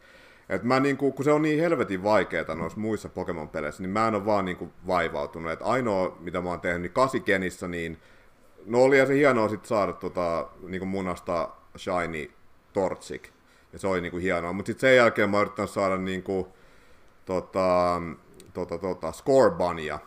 [0.50, 4.16] et mä niinku, kun se on niin helvetin vaikeaa noissa muissa Pokemon-peleissä, niin mä en
[4.16, 5.52] ole vaan niinku vaivautunut.
[5.52, 7.98] Et ainoa, mitä mä oon tehnyt, niin kasikenissä, niin
[8.66, 12.32] No oli se hienoa sit saada tota, niinku munasta Shiny
[12.74, 13.28] Torchic.
[13.74, 14.54] Ja se oli niinku hienoa.
[14.54, 16.48] Mutta sitten sen jälkeen mä oon yrittänyt saada niinku,
[17.26, 18.02] tota,
[18.54, 20.00] tota, tota, Score Bunnya.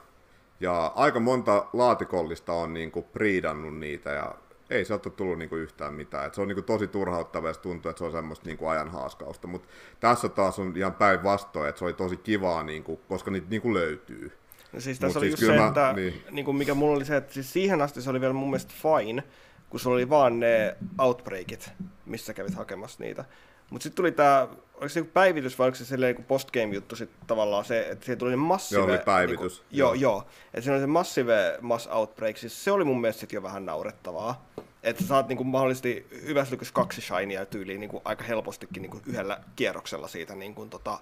[0.61, 4.35] Ja aika monta laatikollista on niinku priidannut niitä ja
[4.71, 6.27] ei sieltä ole tullut niinku yhtään mitään.
[6.27, 8.89] Et se on niinku tosi turhauttava ja se tuntuu, että se on semmoista niinku ajan
[8.89, 9.49] haaskausta.
[9.49, 9.69] Mutta
[10.01, 14.33] tässä taas on ihan päinvastoin, että se oli tosi kivaa, niinku, koska niitä niinku löytyy.
[14.73, 16.23] No siis tässä Mut oli siis just se, mä, että niin.
[16.31, 18.75] Niin kuin mikä mulla oli se, että siis siihen asti se oli vielä mun mielestä
[18.83, 19.23] fine,
[19.71, 21.73] kun sulla oli vaan ne outbreakit,
[22.07, 23.25] missä kävit hakemassa niitä.
[23.71, 24.49] Mutta sitten tuli tämä,
[24.83, 28.19] oliko se joku päivitys vai oliko se silleen joku postgame-juttu sitten tavallaan se, että siihen
[28.19, 28.81] tuli massive...
[28.81, 29.59] Joo, oli päivitys.
[29.59, 30.27] Niinku, joo, joo.
[30.47, 33.67] Että siinä oli se massive mass outbreak, siis se oli mun mielestä sit jo vähän
[33.67, 34.47] naurettavaa.
[34.83, 40.35] Että saat niinku mahdollisesti hyvässä kaksi shinia tyyliin niinku aika helpostikin niinku yhdellä kierroksella siitä
[40.35, 40.99] niinku tota,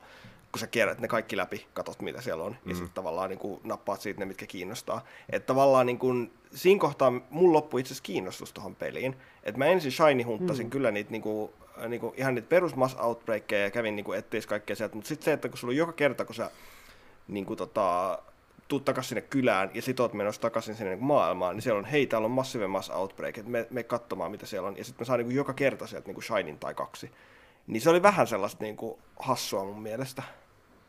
[0.53, 2.71] kun sä kierrät ne kaikki läpi, katot mitä siellä on, mm.
[2.71, 5.05] ja sitten tavallaan niin kuin, nappaat siitä ne, mitkä kiinnostaa.
[5.31, 9.17] Että tavallaan niin kuin, siinä kohtaa mun loppui itse asiassa kiinnostus tuohon peliin.
[9.43, 10.71] Että mä ensin shiny hunttasin mm.
[10.71, 11.51] kyllä niitä niin kuin,
[11.89, 15.09] niin kuin, ihan niitä perus mass outbreakeja ja kävin niin kuin, etteis kaikkea sieltä, mutta
[15.09, 16.51] sitten se, että kun sulla on joka kerta, kun sä
[17.29, 18.19] niin kuin, tota,
[18.69, 21.85] tuut takaisin sinne kylään ja sit oot menossa takaisin sinne niin maailmaan, niin siellä on,
[21.85, 24.77] hei, täällä on massive mass outbreak, että me, me katsomaan, mitä siellä on.
[24.77, 27.11] Ja sitten mä saan niin kuin, joka kerta sieltä niin kuin shinin tai kaksi.
[27.67, 30.23] Niin se oli vähän sellaista niin kuin, hassua mun mielestä.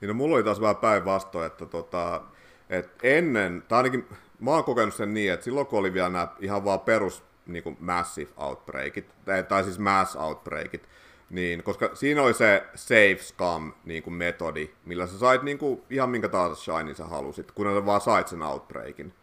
[0.01, 2.21] Niin no, mulla oli taas vähän päinvastoin, että tota,
[2.69, 4.07] et ennen, tai ainakin
[4.39, 7.23] mä oon kokenut sen niin, että silloin kun oli vielä nämä ihan vaan perus
[7.53, 10.89] niin kuin massive outbreakit, tai, tai siis mass outbreakit,
[11.29, 15.81] niin, koska siinä oli se safe scam niin kuin metodi, millä sä sait niin kuin,
[15.89, 19.13] ihan minkä tahansa shinin sä halusit, kun sä vaan sait sen outbreakin.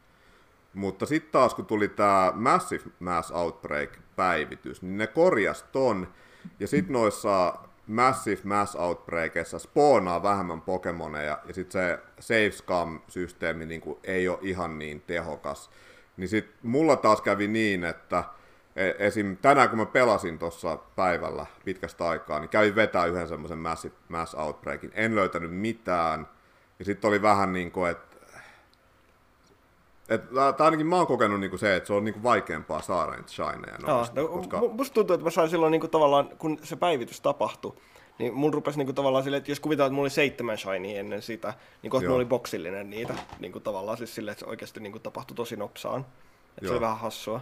[0.75, 6.09] Mutta sitten taas kun tuli tämä Massive Mass Outbreak-päivitys, niin ne korjas ton,
[6.61, 7.55] ja sitten noissa
[7.87, 14.79] Massive Mass Outbreakissa spoonaa vähemmän Pokemoneja, ja sitten se Save Scum-systeemi niin ei ole ihan
[14.79, 15.71] niin tehokas.
[16.19, 18.25] Niin sitten mulla taas kävi niin, että
[18.77, 19.37] e, esim.
[19.37, 24.35] tänään kun mä pelasin tuossa päivällä pitkästä aikaa, niin kävin vetää yhden semmoisen Massive Mass
[24.35, 24.91] Outbreakin.
[24.95, 26.29] En löytänyt mitään,
[26.79, 28.09] ja sitten oli vähän niin kuin, että
[30.09, 33.29] et, tai ainakin mä oon kokenut niinku se, että se on niinku vaikeampaa saada niitä
[33.29, 34.21] shineja noista.
[34.21, 34.61] No, koska...
[34.61, 37.77] Musta tuntuu, että mä sain silloin niinku tavallaan, kun se päivitys tapahtui,
[38.19, 41.23] niin mun rupesi niinku tavallaan silleen, että jos kuvitellaan, että mulla oli seitsemän shiny ennen
[41.23, 43.15] sitä, niin kohta mulla oli boksillinen niitä.
[43.39, 46.07] Niinku tavallaan siis silleen, että se oikeasti niinku tapahtui tosi nopsaan.
[46.59, 47.41] Että se oli vähän hassua.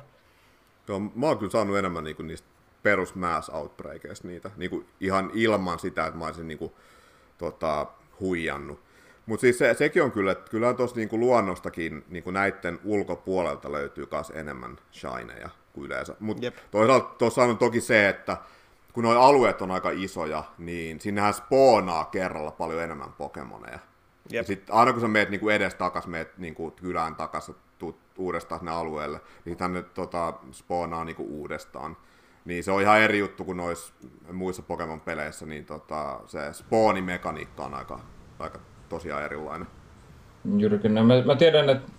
[0.89, 2.49] Joo, mä oon kyllä saanut enemmän niinku niistä
[2.83, 6.74] perus mass outbreakeista niitä, niinku ihan ilman sitä, että mä olisin niinku,
[7.39, 7.87] tota,
[8.20, 8.81] huijannut.
[9.27, 14.09] Mutta siis se, sekin on kyllä, että kyllä tuossa niinku luonnostakin niinku näiden ulkopuolelta löytyy
[14.12, 16.16] myös enemmän shineja kuin yleensä.
[16.20, 18.37] Mutta toisaalta tuossa on toki se, että
[18.97, 23.79] kun nuo alueet on aika isoja, niin sinnehän spoonaa kerralla paljon enemmän Pokemoneja.
[24.31, 24.33] Jep.
[24.33, 28.59] Ja sitten aina kun sä meet niinku edes takas, meet niinku kylään takas, tuut uudestaan
[28.59, 31.97] sinne alueelle, niin tänne tota, spoonaa niinku uudestaan.
[32.45, 33.95] Niin se on ihan eri juttu kuin noissa
[34.33, 38.01] muissa Pokemon-peleissä, niin tota, se spoonimekaniikka on aika,
[38.39, 39.69] aika tosiaan erilainen.
[40.57, 41.07] Juurikin näin.
[41.07, 41.91] Mä, mä tiedän, että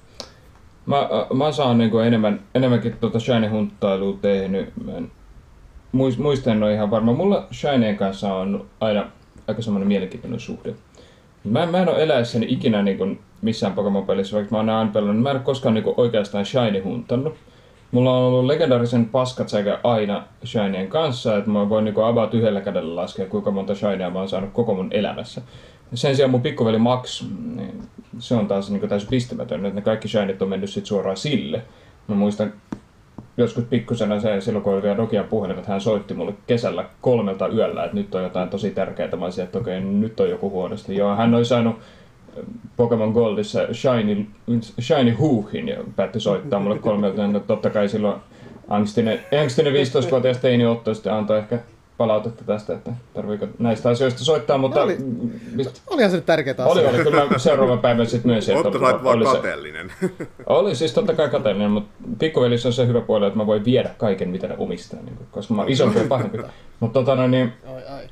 [0.86, 4.86] mä, mä saan niin enemmän, enemmänkin tuota Shiny-hunttailua tehnyt.
[4.86, 5.12] Mä en,
[5.92, 7.14] muista en ole ihan varma.
[7.14, 9.06] Mulla Shineen kanssa on aina
[9.48, 10.74] aika semmoinen mielenkiintoinen suhde.
[11.44, 15.24] Mä, mä en ole eläessäni ikinä niin kuin missään Pokemon-pelissä, vaikka mä oon aina pelannut.
[15.24, 17.36] Mä en ole koskaan niin kuin oikeastaan Shiny huntannut.
[17.92, 22.62] Mulla on ollut legendaarisen paskat sekä aina Shineen kanssa, että mä voin niin about yhdellä
[22.62, 25.42] kädellä laskea, kuinka monta Shinea mä oon saanut koko mun elämässä.
[25.94, 27.24] Sen sijaan mun pikkuveli Max,
[27.56, 27.82] niin
[28.20, 31.62] se on taas niin täysin pistämätön, että ne kaikki shinit on mennyt sit suoraan sille.
[32.08, 32.54] Mä muistan
[33.38, 37.84] joskus pikkusena se, silloin kun oli vielä puhelin, että hän soitti mulle kesällä kolmelta yöllä,
[37.84, 39.16] että nyt on jotain tosi tärkeää.
[39.16, 40.96] Mä olisin, että okei, nyt on joku huonosti.
[40.96, 42.44] Joo, hän oli saanut äh,
[42.78, 44.26] Pokemon Goldissa Shiny,
[44.82, 47.28] Shiny Hoohin ja päätti soittaa mulle kolmelta.
[47.28, 48.22] No, totta kai silloin
[48.68, 51.60] angstinen, angstinen 15-vuotias teini Otto sitten antoi ehkä
[51.98, 54.84] palautetta tästä, että tarviiko näistä asioista soittaa, mutta...
[54.84, 54.98] Oli,
[55.56, 55.82] mist...
[55.88, 58.50] Olihan se nyt tärkeää Oli, oli, kyllä seuraavan päivän sitten myös.
[58.50, 59.92] Otto sait vaan oli kateellinen.
[60.00, 60.12] Se,
[60.46, 61.90] oli siis totta kai kateellinen, mutta
[62.20, 65.28] pikkuvelissä on se hyvä puoli, että mä voin viedä kaiken, mitä ne omistaa, niin kuin,
[65.32, 66.38] koska mä oon isompi ja pahempi.
[66.80, 68.04] mutta, tota, no, niin, ai, ai.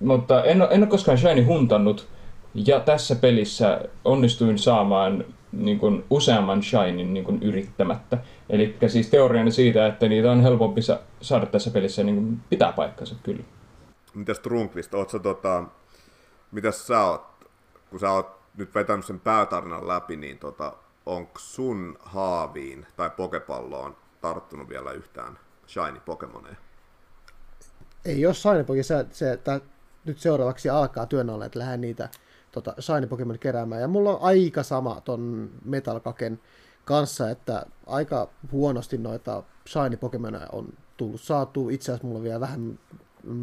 [0.00, 2.06] mutta en, ole, en ole koskaan Shiny huntannut,
[2.54, 8.18] ja tässä pelissä onnistuin saamaan niin kuin, useamman shinin niin kuin, yrittämättä.
[8.48, 10.80] Eli siis teoriani siitä, että niitä on helpompi
[11.20, 13.42] saada tässä pelissä, niin kuin, pitää paikkansa kyllä.
[14.14, 15.64] Mitäs Trunkvist, oot sä, tota,
[16.52, 17.22] mitäs sä oot,
[17.90, 20.72] kun sä oot nyt vetänyt sen päätarinan läpi, niin tota,
[21.06, 26.56] onko sun haaviin tai pokepalloon tarttunut vielä yhtään shiny Pokemoneja?
[28.04, 29.60] Ei jos shiny Pokemon, se, se että
[30.04, 32.08] nyt seuraavaksi alkaa työn alle, että lähden niitä
[32.52, 33.80] tota, Shiny Pokemon keräämään.
[33.80, 36.40] Ja mulla on aika sama ton Metalkaken
[36.88, 41.68] kanssa, että aika huonosti noita Shiny Pokemoneja on tullut saatu.
[41.68, 42.78] Itse asiassa mulla on vielä vähän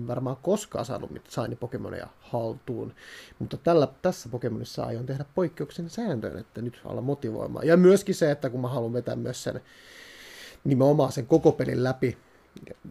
[0.07, 2.93] varmaan koskaan saanut Shiny Pokemoneja haltuun,
[3.39, 7.67] mutta tällä, tässä Pokemonissa aion tehdä poikkeuksen sääntöön, että nyt olla motivoimaan.
[7.67, 9.61] Ja myöskin se, että kun mä haluan vetää myös sen
[10.63, 12.17] nimenomaan sen koko pelin läpi,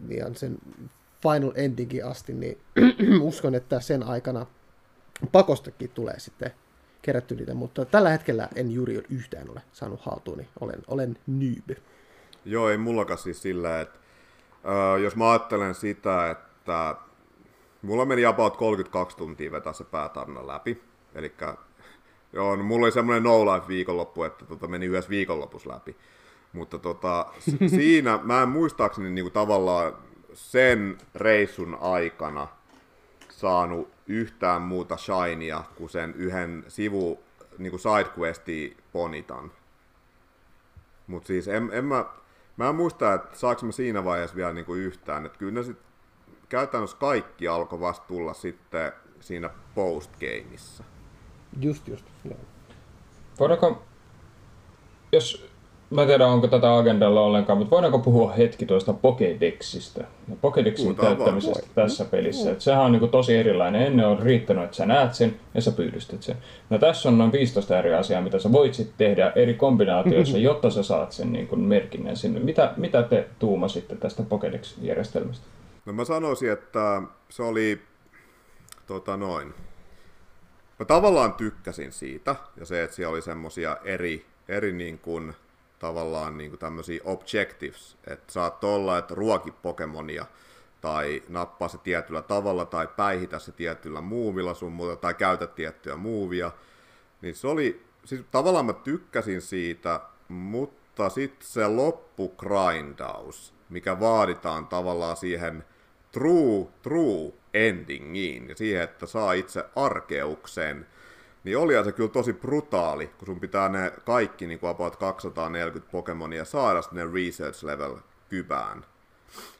[0.08, 0.58] ja sen
[1.22, 2.58] final endingin asti, niin
[3.28, 4.46] uskon, että sen aikana
[5.32, 6.50] pakostakin tulee sitten
[7.04, 11.78] kerätty niitä, mutta tällä hetkellä en juuri yhtään ole saanut haltuun, niin olen, olen noob.
[12.44, 13.98] Joo, ei mullakaan siis sillä, että
[15.02, 16.96] jos mä ajattelen sitä, että
[17.82, 20.82] mulla meni about 32 tuntia vetää se päätarna läpi,
[21.14, 21.34] eli
[22.32, 25.96] joo, no mulla oli semmoinen no life viikonloppu, että tota, meni yhdessä viikonlopussa läpi,
[26.52, 27.26] mutta tota,
[27.76, 29.96] siinä mä en muistaakseni niinku tavallaan
[30.32, 32.48] sen reissun aikana
[33.30, 37.22] saanut yhtään muuta shinia kuin sen yhden sivu
[37.58, 39.52] niin kuin sidequesti ponitan.
[41.06, 42.04] Mutta siis en, en mä,
[42.56, 45.26] mä en muista, että saanko mä siinä vaiheessa vielä niin kuin yhtään.
[45.26, 45.78] Että kyllä ne sit,
[46.48, 50.84] käytännössä kaikki alkoi vasta tulla sitten siinä postgameissa.
[51.60, 52.04] Just, just.
[52.24, 52.38] Joo.
[53.40, 53.82] Voidaanko,
[55.12, 55.53] jos
[55.90, 60.82] mä en tiedä onko tätä agendalla ollenkaan, mutta voidaanko puhua hetki tuosta Pokédexistä ja Pokédexin
[60.82, 61.74] Puhutaan täyttämisestä vaan.
[61.74, 62.50] tässä pelissä.
[62.50, 63.82] Et sehän on niinku tosi erilainen.
[63.82, 66.36] Ennen on riittänyt, että sä näet sen ja sä pyydystät sen.
[66.70, 70.70] No tässä on noin 15 eri asiaa, mitä sä voit sitten tehdä eri kombinaatioissa, jotta
[70.70, 72.40] sä saat sen niinku merkinnän sinne.
[72.40, 75.46] Mitä, mitä te tuumasitte tästä Pokédex-järjestelmästä?
[75.86, 77.80] No mä sanoisin, että se oli
[78.86, 79.54] tota noin.
[80.78, 85.34] Mä tavallaan tykkäsin siitä, ja se, että siellä oli semmosia eri, eri niin kuin,
[85.84, 90.26] tavallaan niin kuin tämmöisiä objectives, että saat olla, että ruoki Pokemonia,
[90.80, 95.96] tai nappaa se tietyllä tavalla, tai päihitä se tietyllä muuvilla sun muuta, tai käytä tiettyä
[95.96, 96.52] muuvia,
[97.22, 105.16] niin se oli, siis tavallaan mä tykkäsin siitä, mutta sitten se loppugrindaus, mikä vaaditaan tavallaan
[105.16, 105.64] siihen
[106.12, 110.86] true, true endingiin ja siihen, että saa itse arkeuksen,
[111.44, 115.92] niin oli se kyllä tosi brutaali, kun sun pitää ne kaikki niin kuin about 240
[115.92, 117.96] Pokemonia saada sinne research level
[118.28, 118.84] kybään.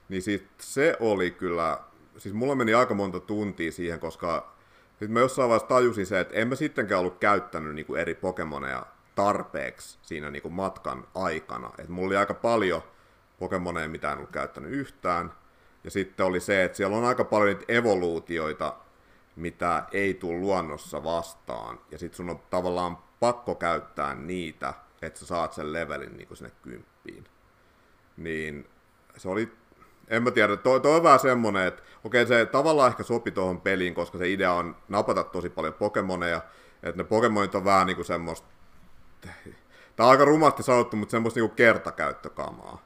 [0.09, 1.79] Niin sit se oli kyllä,
[2.17, 4.55] siis mulla meni aika monta tuntia siihen, koska
[4.89, 8.87] sitten mä jossain vaiheessa tajusin se, että en mä sittenkään ollut käyttänyt niinku eri Pokemoneja
[9.15, 11.71] tarpeeksi siinä niinku matkan aikana.
[11.79, 12.83] Et mulla oli aika paljon
[13.39, 15.33] Pokemoneja, mitä en ollut käyttänyt yhtään.
[15.85, 18.75] Ja sitten oli se, että siellä on aika paljon niitä evoluutioita,
[19.37, 21.81] mitä ei tule luonnossa vastaan.
[21.91, 26.53] Ja sitten sun on tavallaan pakko käyttää niitä, että sä saat sen levelin niinku sinne
[26.63, 27.25] kymppiin.
[28.17, 28.69] Niin
[29.17, 29.53] se oli
[30.09, 33.61] en mä tiedä, toi, toi on vähän semmonen, että okei se tavallaan ehkä sopi tuohon
[33.61, 36.41] peliin, koska se idea on napata tosi paljon Pokemoneja,
[36.83, 38.49] että ne Pokemonit on vähän niinku semmoista,
[39.97, 42.83] tää on aika rumasti sanottu, mutta semmoista niinku kertakäyttökamaa.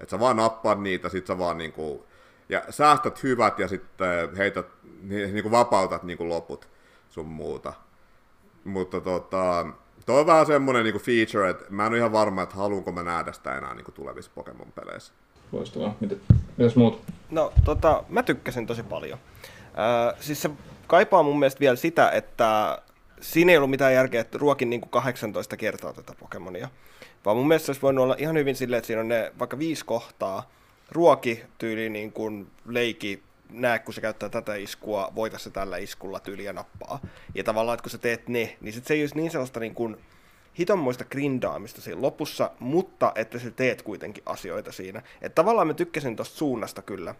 [0.00, 2.06] Että sä vaan nappaat niitä, sit sä vaan niinku,
[2.50, 4.66] ja säästät hyvät ja sitten heität,
[5.02, 6.68] ni- niinku vapautat niinku loput
[7.08, 7.72] sun muuta.
[8.64, 9.66] Mutta tota,
[10.06, 13.02] toi on vähän semmonen niinku feature, että mä en ole ihan varma, että haluanko mä
[13.02, 15.12] nähdä sitä enää niinku tulevissa Pokemon-peleissä.
[15.52, 15.94] Loistavaa.
[16.00, 16.14] Mitä,
[16.56, 17.00] mitäs muut?
[17.30, 19.18] No, tota, mä tykkäsin tosi paljon.
[19.64, 20.50] Äh, siis se
[20.86, 22.78] kaipaa mun mielestä vielä sitä, että
[23.20, 26.68] siinä ei ollut mitään järkeä, että ruokin niin kuin 18 kertaa tätä Pokemonia.
[27.24, 29.58] Vaan mun mielestä se olisi voinut olla ihan hyvin silleen, että siinä on ne vaikka
[29.58, 30.50] viisi kohtaa,
[30.92, 36.20] ruoki tyyli niin kuin leiki, näe kun se käyttää tätä iskua, voita se tällä iskulla
[36.20, 37.00] tyyli ja nappaa.
[37.34, 39.74] Ja tavallaan, että kun sä teet ne, niin sit se ei olisi niin sellaista niin
[39.74, 39.96] kuin
[40.58, 45.02] hitonmoista grindaamista siinä lopussa, mutta että sä teet kuitenkin asioita siinä.
[45.22, 47.14] Että tavallaan mä tykkäsin tosta suunnasta kyllä.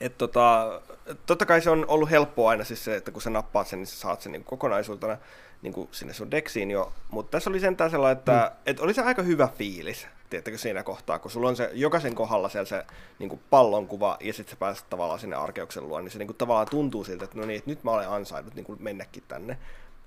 [0.00, 0.80] Et tota,
[1.26, 3.86] totta kai se on ollut helppoa aina siis se, että kun sä nappaat sen, niin
[3.86, 5.18] sä saat sen niin kokonaisuutena
[5.62, 6.92] niin sinne sun deksiin jo.
[7.10, 8.62] Mutta tässä oli sentään sellainen, että mm.
[8.66, 12.48] et oli se aika hyvä fiilis, tiedättekö, siinä kohtaa, kun sulla on se jokaisen kohdalla
[12.48, 12.84] siellä se
[13.18, 16.36] niin kuin pallonkuva ja sitten sä pääset tavallaan sinne arkeuksen luo, niin se niin kuin
[16.36, 19.58] tavallaan tuntuu siltä, että no niin, että nyt mä olen ansainnut niin kuin mennäkin tänne.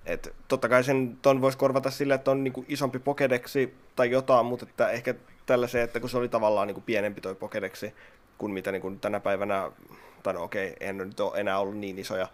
[0.05, 4.45] Et totta kai sen ton voisi korvata sillä, että on niinku isompi pokedeksi tai jotain,
[4.45, 5.15] mutta että ehkä
[5.45, 7.93] tällä se, että kun se oli tavallaan niinku pienempi toi pokedeksi
[8.37, 9.71] kuin mitä niinku tänä päivänä,
[10.23, 12.27] tai no okei, ne nyt ole enää ollut niin isoja,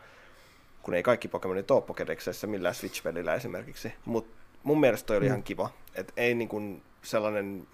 [0.81, 3.93] kun ei kaikki Pokemonit ole Pokedexissa millään Switch-pelillä esimerkiksi.
[4.05, 6.61] Mutta mun mielestä toi oli ihan kiva, että ei niinku
[7.05, 7.67] sellainen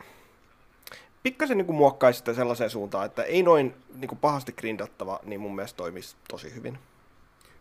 [1.23, 5.77] pikkasen niinku muokkaisi sitä sellaiseen suuntaan, että ei noin niinku pahasti grindattava, niin mun mielestä
[5.77, 6.79] toimisi tosi hyvin.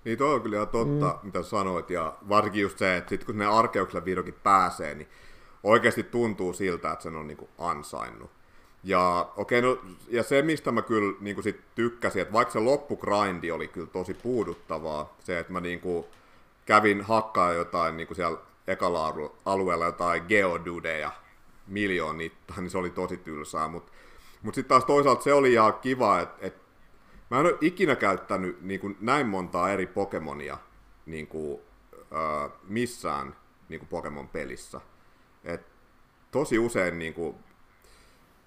[0.05, 1.27] Niin toi on kyllä ihan totta, mm.
[1.27, 5.09] mitä sanoit, ja varsinkin just se, että sit kun ne arkeuksella vihdoinkin pääsee, niin
[5.63, 8.31] oikeasti tuntuu siltä, että sen on niinku ansainnut.
[8.85, 13.51] Ja, okay, no, ja se, mistä mä kyllä niinku sit tykkäsin, että vaikka se loppugrindi
[13.51, 16.07] oli kyllä tosi puuduttavaa, se, että mä niinku
[16.67, 21.13] kävin hakkaa jotain niinku siellä ekalla alu- alueella jotain geodudeja
[21.71, 23.93] miljoonittain, niin se oli tosi tylsää, mutta
[24.43, 26.61] mut sitten taas toisaalta se oli ihan kiva, että et
[27.31, 30.59] Mä en ole ikinä käyttänyt niin kuin, näin montaa eri Pokemonia
[31.07, 31.61] niin kuin,
[31.95, 33.37] äh, missään
[33.69, 34.81] niin kuin Pokemon-pelissä.
[35.45, 35.67] Et
[36.31, 37.37] tosi usein niin kuin,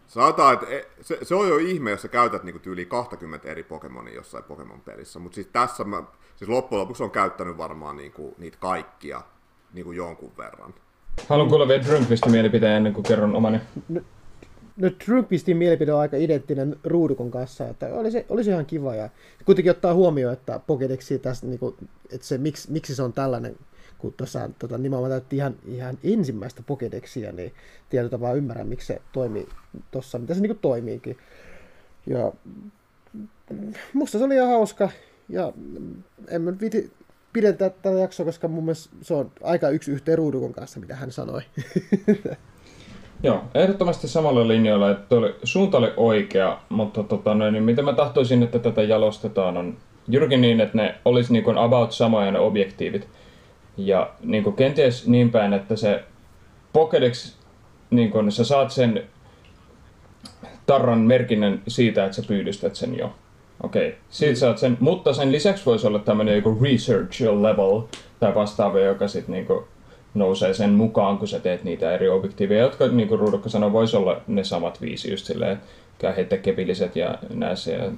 [0.07, 3.47] sanotaan, että e- se, se on jo ihme, jos sä käytät niin kuin, tyyli 20
[3.47, 6.03] eri Pokemonia jossain Pokemon-pelissä, mutta siis tässä mä,
[6.35, 9.21] siis loppujen lopuksi on käyttänyt varmaan niin kuin, niitä kaikkia
[9.73, 10.73] niin kuin jonkun verran.
[11.27, 13.59] Haluan kuulla vielä Drumpistin mielipiteen ennen kuin kerron omani.
[14.77, 19.09] No Trumpistin mielipide on aika identtinen ruudukon kanssa, että olisi, olisi ihan kiva ja
[19.45, 21.75] kuitenkin ottaa huomioon, että Pokedexi tässä, niin kuin,
[22.11, 23.55] että se, miksi, miksi se on tällainen,
[23.97, 27.53] kun tuossa tota, nimenomaan täytti ihan, ihan ensimmäistä Pokedexia, niin
[27.89, 29.47] tietyllä tavalla ymmärrän, miksi se toimii
[29.91, 31.17] tuossa, mitä se niin kuin toimiikin.
[32.07, 32.31] Ja
[33.93, 34.89] musta se oli ihan hauska
[35.29, 35.53] ja
[36.27, 36.91] en mä viti
[37.33, 41.11] pidentää tätä jaksoa, koska mun mielestä se on aika yksi yhteen ruudukon kanssa, mitä hän
[41.11, 41.41] sanoi.
[43.23, 48.43] Joo, ehdottomasti samalla linjoilla, että oli, suunta oli oikea, mutta tota, niin mitä mä tahtoisin,
[48.43, 49.77] että tätä jalostetaan, on
[50.07, 53.07] juurikin niin, että ne olisi niin kuin about samoja ne objektiivit.
[53.77, 56.03] Ja niin kuin kenties niin päin, että se
[56.77, 57.33] Pokédex
[57.89, 59.03] niin kun, sä saat sen
[60.65, 63.15] tarran merkinnän siitä, että sä pyydystät sen jo.
[63.63, 63.99] Okei, okay.
[64.09, 67.81] siitä saat sen, mutta sen lisäksi voisi olla tämmöinen joku research level
[68.19, 69.67] tai vastaava, joka sitten niinku
[70.13, 73.97] nousee sen mukaan, kun sä teet niitä eri objektiiveja, jotka niin kuin Ruudukka sanoi, voisi
[73.97, 75.61] olla ne samat viisi just silleen,
[75.99, 77.91] käy heittää kepilliset ja näissä ja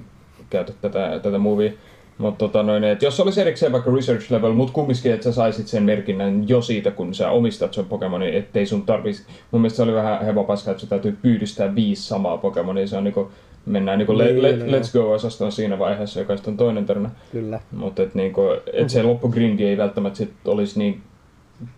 [0.50, 1.74] käytä tätä, tätä movie.
[2.18, 5.66] Mutta tota noin, että jos olisi erikseen vaikka research level, mutta kumminkin, että sä saisit
[5.68, 9.82] sen merkinnän jo siitä, kun sä omistat sen Pokemonin, ettei sun tarvitsisi, mun mielestä se
[9.82, 13.30] oli vähän hevopaska, että sä täytyy pyydystää viisi samaa Pokemonia, se on niinku,
[13.66, 17.10] mennään niinku niin, let, let, let's go-osastoon siinä vaiheessa, joka on toinen tarina.
[17.32, 17.60] Kyllä.
[17.72, 18.40] Mutta et niinku,
[18.72, 21.02] et se loppugrindi ei välttämättä sit olisi niin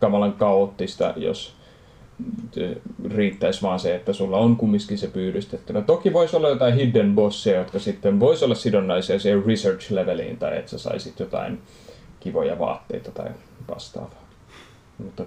[0.00, 1.58] kamalan kaoottista, jos
[3.10, 5.80] riittäisi vaan se, että sulla on kumminkin se pyydystettynä.
[5.80, 10.58] Toki voisi olla jotain hidden bossia, jotka sitten voisi olla sidonnaisia siihen research leveliin tai
[10.58, 11.62] että sä saisit jotain
[12.20, 13.30] kivoja vaatteita tai
[13.68, 14.28] vastaavaa.
[14.98, 15.24] Mutta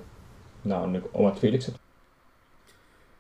[0.64, 1.76] nämä on niin omat fiilikset.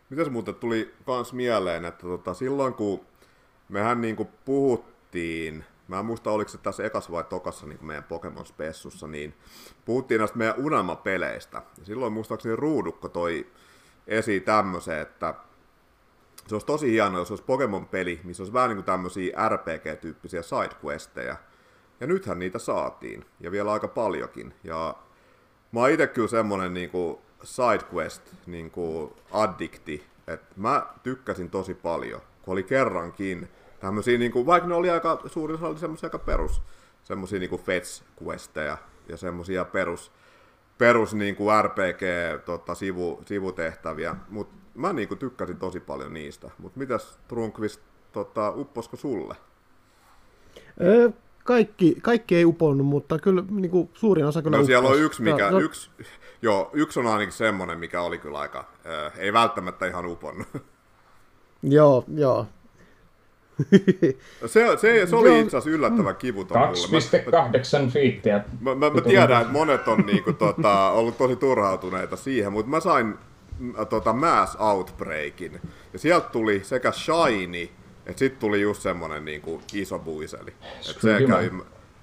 [0.09, 2.99] Mitäs muuten tuli kans mieleen, että tota, silloin kun
[3.71, 8.03] mehän niin kuin puhuttiin Mä en muista, oliko se tässä ekas vai tokassa niin meidän
[8.03, 9.33] Pokemon Spessussa, niin
[9.85, 11.61] puhuttiin näistä meidän unelmapeleistä.
[11.77, 13.47] Ja silloin muistaakseni Ruudukko toi
[14.07, 15.33] esiin tämmöisen, että
[16.47, 21.35] se olisi tosi hienoa, jos olisi Pokemon-peli, missä olisi vähän niin kuin tämmöisiä RPG-tyyppisiä sidequesteja.
[21.99, 24.53] Ja nythän niitä saatiin, ja vielä aika paljonkin.
[24.63, 24.95] Ja
[25.71, 31.73] mä oon itse kyllä semmonen niin kuin sidequest niin kuin addikti, että mä tykkäsin tosi
[31.73, 33.49] paljon, kun oli kerrankin
[33.81, 36.61] tämmöisiä, niin kuin, vaikka ne oli aika, suurin osa oli semmoisia aika perus,
[37.03, 38.77] semmoisia niin kuin fetch questeja
[39.09, 40.11] ja semmoisia perus,
[40.77, 42.01] perus niin kuin RPG
[42.45, 46.49] tota, sivu, sivutehtäviä, mutta mä niin kuin, tykkäsin tosi paljon niistä.
[46.57, 49.35] Mutta mitäs Trunkvist, tota, upposko sulle?
[50.81, 51.09] Öö,
[51.43, 55.21] kaikki, kaikki ei uponnut, mutta kyllä niin kuin, suurin osa kyllä No siellä on yksi,
[55.21, 55.89] mikä, no, yksi,
[56.41, 60.47] joo, yksi on ainakin semmoinen, mikä oli kyllä aika, äh, ei välttämättä ihan uponnut.
[61.63, 62.47] Joo, joo.
[64.45, 68.43] Se, se, se oli itse asiassa yllättävän kivuton 2,8 fiittiä.
[68.59, 72.79] Mä, mä, mä tiedän, että monet on niinku, tota, ollut tosi turhautuneita siihen, mutta mä
[72.79, 73.15] sain
[73.89, 75.61] tota, Mass Outbreakin.
[75.93, 77.69] Ja sieltä tuli sekä Shiny,
[78.05, 80.53] että sitten tuli just semmonen niinku, iso buiseli.
[80.89, 81.49] Et se käy,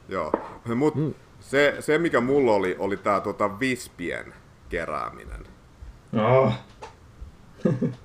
[0.08, 0.32] joo.
[0.74, 1.14] Mut mm.
[1.40, 4.34] se, se, mikä mulla oli, oli tää tota, vispien
[4.68, 5.46] kerääminen.
[6.12, 6.52] Oh.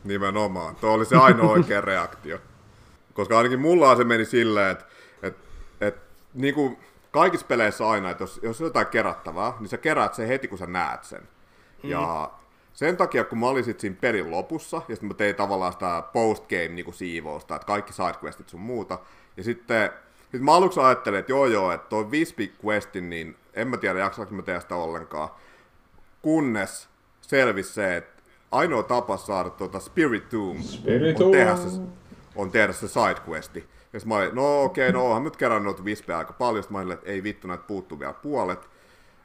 [0.03, 0.75] Nimenomaan.
[0.75, 2.37] Tuo oli se ainoa oikea reaktio.
[3.13, 4.85] Koska ainakin mulla se meni silleen, että
[5.23, 5.35] et,
[5.81, 5.95] et,
[6.33, 6.77] niin kuin
[7.11, 10.57] kaikissa peleissä aina, että jos, jos on jotain kerättävää, niin sä keräät sen heti, kun
[10.57, 11.21] sä näet sen.
[11.83, 11.89] Mm.
[11.89, 12.31] Ja
[12.73, 16.03] sen takia, kun mä olin sit siinä pelin lopussa, ja sitten mä tein tavallaan sitä
[16.13, 18.99] postgame niinku siivousta, että kaikki sidequestit sun muuta,
[19.37, 19.89] ja sitten
[20.31, 23.99] sit mä aluksi ajattelin, että joo joo, että toi Wispy Questin, niin en mä tiedä
[23.99, 25.29] jaksaanko mä tehdä sitä ollenkaan,
[26.21, 26.89] kunnes
[27.21, 31.69] selvisi se, että ainoa tapa saada tuota Spirit Tomb Spirit on tehdä se,
[32.35, 33.69] on tehdä se sidequesti.
[33.93, 36.63] Ja mä olin, no okei, okay, no onhan nyt kerran noita vispejä aika paljon.
[36.63, 38.69] Sitten mä olin, että ei vittu, näitä puuttuu vielä puolet.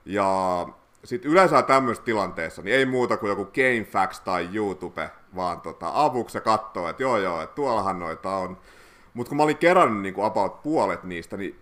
[0.04, 0.68] Ja
[1.04, 6.36] sitten yleensä tämmöisessä tilanteessa, niin ei muuta kuin joku GameFAQs tai YouTube, vaan tota, avuksi
[6.36, 8.58] ja katsoo, että joo joo, että tuollahan noita on.
[9.14, 11.58] Mutta kun mä olin kerännyt niin kuin about puolet niistä, niin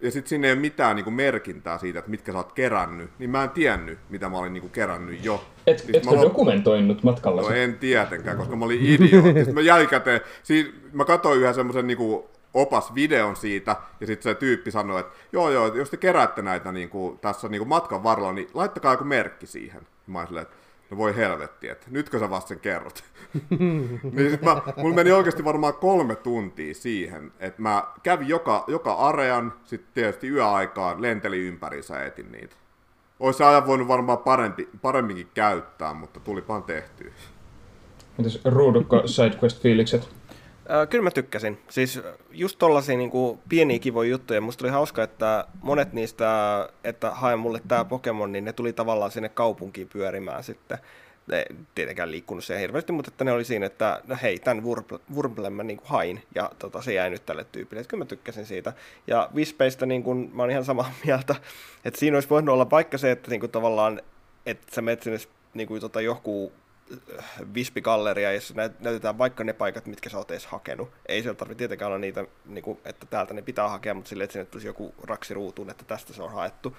[0.00, 3.30] ja sitten sinne ei ole mitään niinku merkintää siitä, että mitkä sä oot kerännyt, niin
[3.30, 5.44] mä en tiennyt, mitä mä olin niinku kerännyt jo.
[5.66, 7.42] Et, siis etkö mä dokumentoinut matkalla?
[7.42, 9.34] No en tietenkään, koska mä olin idiootti.
[9.34, 14.70] sitten mä jälkikäteen, siis mä katsoin yhden semmoisen niinku opas-videon siitä, ja sitten se tyyppi
[14.70, 18.92] sanoi, että joo joo, jos te keräätte näitä niinku, tässä niinku matkan varrella, niin laittakaa
[18.92, 19.80] joku merkki siihen.
[20.06, 20.56] Mä olin että
[20.90, 23.04] no voi helvetti, että nytkö sä vasta sen kerrot?
[24.12, 28.94] niin sit mä, mulla meni oikeasti varmaan kolme tuntia siihen, että mä kävin joka, joka
[28.94, 32.56] arean, sitten tietysti yöaikaan lentelin ympäriinsä ja etin niitä.
[33.20, 37.10] Olisi ajan voinut varmaan parempi, paremminkin käyttää, mutta tulipahan tehtyä.
[38.18, 40.17] Entäs ruudukko sidequest-fiilikset?
[40.70, 41.58] Äh, kyllä mä tykkäsin.
[41.68, 42.00] Siis
[42.30, 44.40] just tollasia niin kuin, pieniä kivoja juttuja.
[44.40, 46.28] Musta oli hauska, että monet niistä,
[46.84, 50.78] että hae mulle tää Pokemon, niin ne tuli tavallaan sinne kaupunkiin pyörimään sitten.
[51.26, 54.64] Ne tietenkään liikkunut siellä hirveästi, mutta että ne oli siinä, että no hei, tämän
[55.14, 57.80] Wurmblen mä niin kuin hain, ja tota, se jäi nyt tälle tyypille.
[57.80, 58.72] Että kyllä mä tykkäsin siitä.
[59.06, 61.34] Ja Wispeistä niin kuin, mä oon ihan samaa mieltä,
[61.84, 64.02] että siinä olisi voinut olla vaikka se, että niin kuin, tavallaan,
[64.46, 65.18] että sä menet sinne
[65.54, 66.52] niin kuin, tota, joku
[67.54, 70.90] Vispigalleria, jossa näytetään vaikka ne paikat, mitkä sä oot edes hakenut.
[71.06, 74.24] Ei siellä tarvitse tietenkään olla niitä, niin kuin, että täältä ne pitää hakea, mutta silleen,
[74.24, 76.76] että sinne tulisi joku raksi ruutuun, että tästä se on haettu.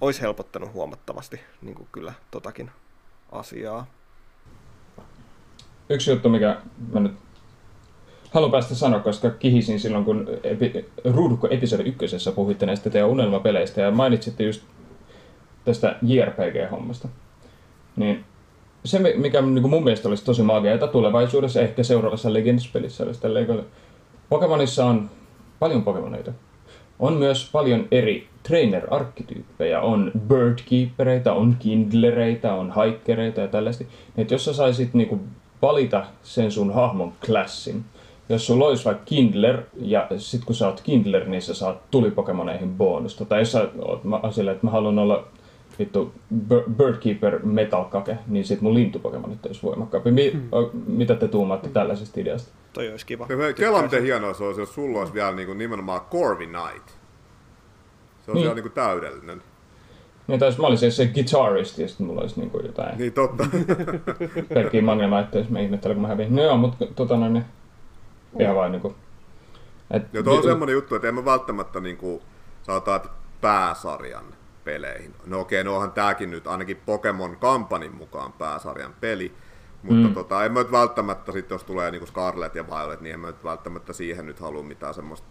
[0.00, 2.70] Olisi helpottanut huomattavasti niin kuin kyllä totakin
[3.32, 3.86] asiaa.
[5.88, 6.60] Yksi juttu, mikä
[6.92, 7.12] mä nyt
[8.30, 13.80] haluan päästä sanoa, koska kihisin silloin, kun epi, Ruudukko episodi ykkösessä puhuitte näistä teidän unelmapeleistä
[13.80, 14.62] ja mainitsitte just
[15.64, 17.08] tästä JRPG-hommasta.
[17.96, 18.24] Niin
[18.84, 23.40] se, mikä niin mun mielestä olisi tosi maagia, tulevaisuudessa ehkä seuraavassa Legends-pelissä olisi tällä
[24.28, 25.10] Pokemonissa on
[25.58, 26.32] paljon Pokemoneita.
[26.98, 29.80] On myös paljon eri trainer-arkkityyppejä.
[29.80, 33.84] On birdkeepereitä, on kindlereitä, on haikkereita ja tällaista.
[34.16, 35.20] Että jos sä saisit niinku
[35.62, 37.84] valita sen sun hahmon klassin,
[38.28, 42.74] jos sulla olisi vaikka Kindler, ja sit kun sä oot Kindler, niin sä saat tulipokemoneihin
[42.74, 43.24] bonusta.
[43.24, 45.24] Tai jos sä oot sillä, että mä haluan olla
[45.78, 46.12] vittu
[46.76, 50.10] Birdkeeper Metalkake, niin sit mun lintupokemonit olisi voimakkaampi.
[50.10, 50.50] Mi- hmm.
[50.86, 52.52] Mitä te tuumaatte tällaisesta ideasta?
[52.72, 53.26] Toi olisi kiva.
[53.56, 56.88] Kela miten hienoa se olisi, jos sulla olisi vielä niin kuin nimenomaan Corvi Knight.
[58.24, 58.44] Se on niin.
[58.44, 59.42] ihan niin kuin täydellinen.
[60.26, 62.98] Niin, tai mä olisin se guitarist, ja sitten mulla olisi niin kuin jotain...
[62.98, 63.46] Niin, totta.
[64.54, 66.36] Pelkkiä magnelaitteja, jos mä ihmettelen, kun mä häviin.
[66.36, 67.44] No joo, mutta tota noin, niin,
[68.40, 68.94] ihan vaan niinku...
[69.90, 72.22] Et, ja tuo on y- semmoinen juttu, että en mä välttämättä niinku,
[72.62, 73.08] sanotaan, että
[73.40, 74.24] pääsarjan
[74.64, 75.14] peleihin.
[75.26, 79.34] No okei, okay, no onhan tääkin nyt ainakin Pokemon Kampanin mukaan pääsarjan peli,
[79.82, 80.14] mutta mm.
[80.14, 83.26] tota, en mä nyt välttämättä sitten, jos tulee niinku Scarlet ja Violet, niin en mä
[83.26, 85.28] nyt välttämättä siihen nyt halua mitään semmoista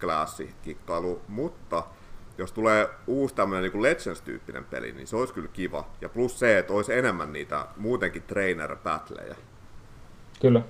[0.00, 1.82] klassikikkailua, mutta
[2.38, 5.88] jos tulee uusi tämmöinen niin Legends-tyyppinen peli, niin se olisi kyllä kiva.
[6.00, 9.34] Ja plus se, että olisi enemmän niitä muutenkin trainer-battleja.
[10.40, 10.62] Kyllä.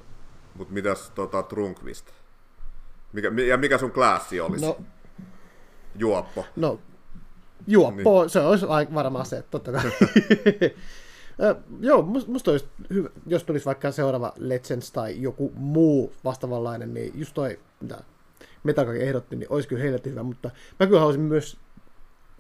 [0.55, 2.11] Mutta mitäs tota, Trunkvist?
[3.13, 4.67] Mikä, ja mikä sun klassi olisi?
[4.67, 4.77] No,
[5.97, 6.47] juoppo.
[6.57, 6.81] No,
[7.67, 8.31] juoppo, niin.
[8.31, 9.91] se olisi varmaan se, totta kai.
[11.81, 17.35] joo, musta olisi hyvä, jos tulisi vaikka seuraava Legends tai joku muu vastaavanlainen, niin just
[17.35, 18.01] toi, mitä
[18.65, 20.51] Metakaki ehdotti, niin olisi kyllä heille hyvä, mutta
[20.81, 21.57] mä kyllä haluaisin myös,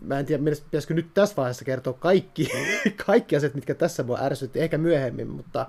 [0.02, 2.48] mä en tiedä, pitäisikö nyt tässä vaiheessa kertoa kaikki,
[3.06, 5.66] kaikki asiat, mitkä tässä mua ärsytti, ehkä myöhemmin, mutta,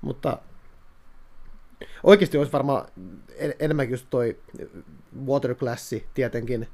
[0.00, 0.38] mutta
[2.02, 2.88] oikeasti olisi varmaan
[3.36, 4.38] en, enemmänkin just toi
[5.26, 6.68] waterclassi tietenkin,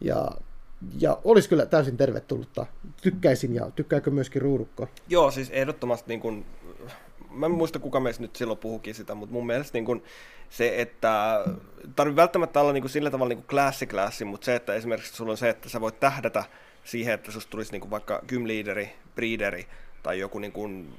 [0.00, 0.30] ja
[0.98, 2.66] ja olisi kyllä täysin tervetullutta.
[3.02, 4.88] Tykkäisin ja tykkääkö myöskin ruudukko?
[5.08, 6.46] Joo, siis ehdottomasti niin kuin,
[7.30, 10.02] mä en muista kuka meistä nyt silloin puhukin sitä, mutta mun mielestä niin kuin,
[10.50, 11.44] se, että
[11.96, 15.36] tarvii välttämättä olla niin kuin, sillä tavalla niin klassi mutta se, että esimerkiksi sulla on
[15.36, 16.44] se, että sä voit tähdätä
[16.84, 19.66] siihen, että susta tulisi niin kuin vaikka gymleaderi, breederi
[20.02, 20.94] tai joku niin kuin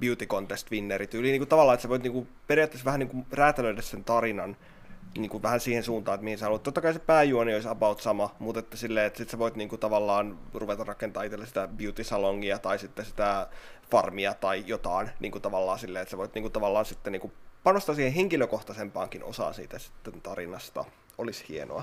[0.00, 3.08] beauty contest winneri tyyli, niin kuin tavallaan, että sä voit niin kuin, periaatteessa vähän niin
[3.08, 4.56] kuin räätälöidä sen tarinan
[5.18, 6.62] niin kuin vähän siihen suuntaan, että mihin sä haluat.
[6.62, 9.68] Totta kai se pääjuoni olisi about sama, mutta että silleen, että sit sä voit niin
[9.68, 13.46] kuin tavallaan ruveta rakentamaan itselle sitä beauty-salongia tai sitten sitä
[13.90, 17.20] farmia tai jotain niin kuin tavallaan silleen, että sä voit niin kuin tavallaan sitten niin
[17.20, 17.32] kuin
[17.64, 20.84] panostaa siihen henkilökohtaisempaankin osaan siitä sitten tarinasta.
[21.18, 21.82] Olisi hienoa.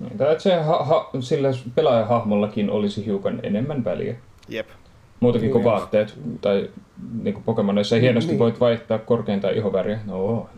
[0.00, 4.16] Niin, tai että se ha- ha- sillä pelaajahahmollakin olisi hiukan enemmän väliä.
[4.48, 4.68] Jep.
[5.20, 6.70] Muutakin kuin vaatteet tai
[7.22, 8.38] niin kuin Pokemonissa hienosti niin.
[8.38, 10.00] voit vaihtaa korkeinta ihoväriä.
[10.06, 10.48] No,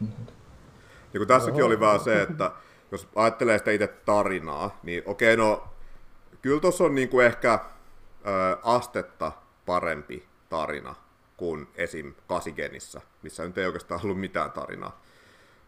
[1.14, 1.66] niin kuin tässäkin Oho.
[1.66, 2.50] oli vähän se, että
[2.92, 5.68] jos ajattelee sitä itse tarinaa, niin okei, no
[6.42, 9.32] kyllä tuossa on niin kuin ehkä ö, astetta
[9.66, 10.94] parempi tarina
[11.36, 12.14] kuin esim.
[12.26, 15.00] Kasigenissä, missä nyt ei oikeastaan ollut mitään tarinaa.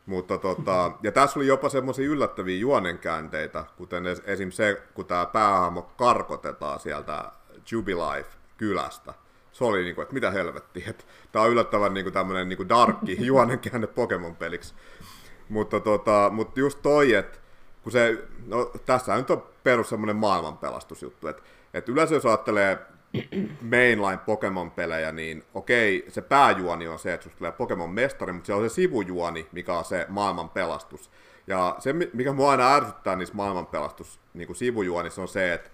[0.06, 4.50] Mutta tota, ja tässä oli jopa semmoisia yllättäviä juonenkäänteitä, kuten esim.
[4.50, 7.32] se, kun tämä päähahmo karkotetaan sieltä
[7.70, 9.14] Jubilife-kylästä.
[9.52, 13.86] Se oli niinku, että mitä helvettiä, että tämä on yllättävän niinku tämmöinen niinku darkki juonenkäänne
[13.86, 14.74] Pokemon-peliksi.
[15.48, 17.38] Mutta, tota, mutta just toi, että
[17.82, 21.42] kun se, no tässä nyt on perus semmoinen maailmanpelastusjuttu, että,
[21.74, 22.78] että yleensä jos ajattelee
[23.72, 28.70] mainline Pokemon-pelejä, niin okei, se pääjuoni on se, että susta tulee Pokemon-mestari, mutta se on
[28.70, 31.10] se sivujuoni, mikä on se maailmanpelastus.
[31.46, 35.70] Ja se, mikä mua aina ärsyttää niissä maailmanpelastus niin kuin sivujuonissa on se, että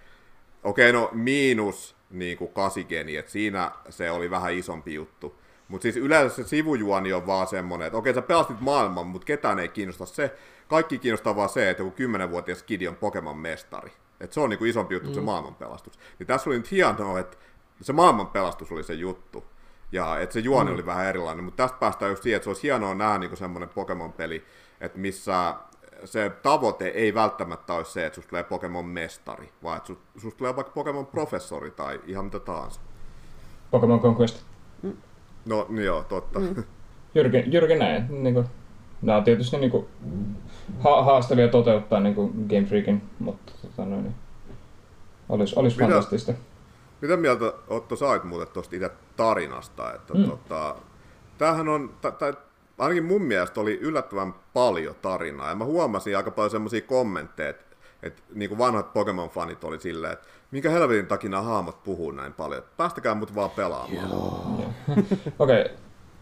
[0.65, 5.42] okei, no miinus niin kuin kasigeni, että siinä se oli vähän isompi juttu.
[5.73, 9.59] Mutta siis yleensä se sivujuoni on vaan semmoinen, että okei sä pelastit maailman, mutta ketään
[9.59, 10.35] ei kiinnosta se.
[10.69, 13.93] Kaikki kiinnostaa vaan se, että joku 10-vuotias kidi on Pokemon mestari.
[14.21, 15.15] Että se on niinku isompi juttu mm.
[15.15, 15.99] se maailmanpelastus.
[16.19, 17.37] Niin tässä oli nyt hienoa, että
[17.81, 19.45] se maailmanpelastus oli se juttu.
[19.93, 20.75] Ja että se juoni mm.
[20.75, 21.45] oli vähän erilainen.
[21.45, 24.45] Mutta tästä päästään just siihen, että se olisi hienoa nähdä niinku semmoinen Pokemon-peli,
[24.81, 25.55] että missä
[26.05, 30.57] se tavoite ei välttämättä ole se, että susta tulee Pokemon mestari, vaan että susta tulee
[30.57, 32.81] vaikka Pokemon professori tai ihan mitä tahansa.
[33.71, 34.45] Pokemon Conquest.
[35.45, 36.39] No niin joo, totta.
[36.39, 36.65] Mm.
[37.15, 38.23] Jyrki, Jyrki näin.
[38.23, 38.47] Niin kuin,
[39.03, 39.87] nämä on tietysti niin kuin,
[40.79, 44.15] ha- haastavia toteuttaa niin kuin Game Freakin, mutta tota, noin, niin,
[45.29, 46.33] olisi, olisi mitä, fantastista.
[47.01, 49.95] Mitä mieltä Otto sait muuten tuosta itse tarinasta?
[49.95, 50.25] Että, mm.
[50.25, 50.77] tota,
[51.39, 52.39] tämähän on, t- t-
[52.79, 57.73] ainakin mun mielestä oli yllättävän paljon tarinaa, ja mä huomasin aika paljon semmoisia kommentteja, että
[58.03, 62.33] että niin kuin vanhat Pokemon-fanit oli silleen, että minkä helvetin takia nämä hahmot puhuu näin
[62.33, 62.63] paljon.
[62.77, 64.07] Päästäkää mut vaan pelaamaan.
[65.39, 65.61] Okei.
[65.61, 65.65] Okay.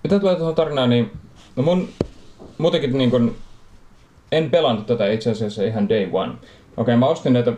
[0.02, 1.10] Mitä tulee tuohon tarinaan, niin
[1.56, 1.88] no mun
[2.58, 3.36] muutenkin niin kun,
[4.32, 6.32] en pelannut tätä itse asiassa ihan day one.
[6.32, 6.42] Okei,
[6.76, 7.52] okay, mä ostin näitä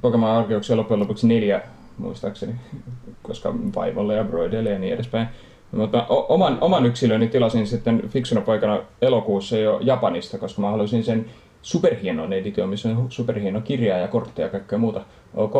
[0.00, 1.62] Pokemon Arkeuksia loppujen lopuksi neljä,
[1.98, 2.54] muistaakseni,
[3.22, 5.28] koska vaimolle ja broideille ja niin edespäin.
[5.72, 11.26] Mutta oman, oman yksilöni tilasin sitten fiksuna poikana elokuussa jo Japanista, koska mä halusin sen
[11.66, 15.00] superhienon edition, missä on superhieno kirja ja kortteja ja kaikkea muuta.
[15.34, 15.54] Ok,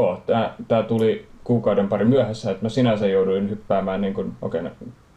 [0.68, 4.70] tää tuli kuukauden pari myöhässä, että mä sinänsä jouduin hyppäämään niin kuin, okay,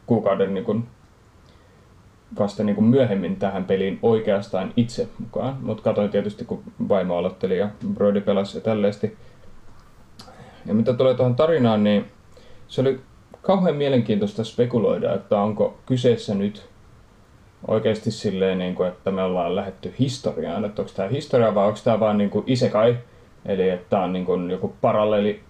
[0.06, 0.86] kuukauden niin kuin,
[2.38, 5.56] vasta niin kuin myöhemmin tähän peliin oikeastaan itse mukaan.
[5.60, 9.16] Mutta katsoin tietysti, kun vaimo aloitteli ja Brody pelasi ja tälleesti.
[10.66, 12.04] Ja mitä tulee tuohon tarinaan, niin
[12.68, 13.00] se oli
[13.42, 16.69] kauhean mielenkiintoista spekuloida, että onko kyseessä nyt
[17.68, 21.78] oikeasti silleen, niin kuin, että me ollaan lähetty historiaan, että onko tämä historia vai onko
[21.84, 22.96] tämä vaan niin kuin isekai,
[23.46, 25.40] eli että tämä on niin kuin joku paralleeli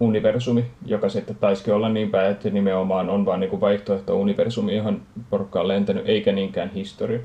[0.00, 5.60] universumi, joka sitten taisikin olla niin päin, että nimenomaan on vain niin vaihtoehto-universumi, johon porukka
[5.60, 7.20] on lentänyt, eikä niinkään historia.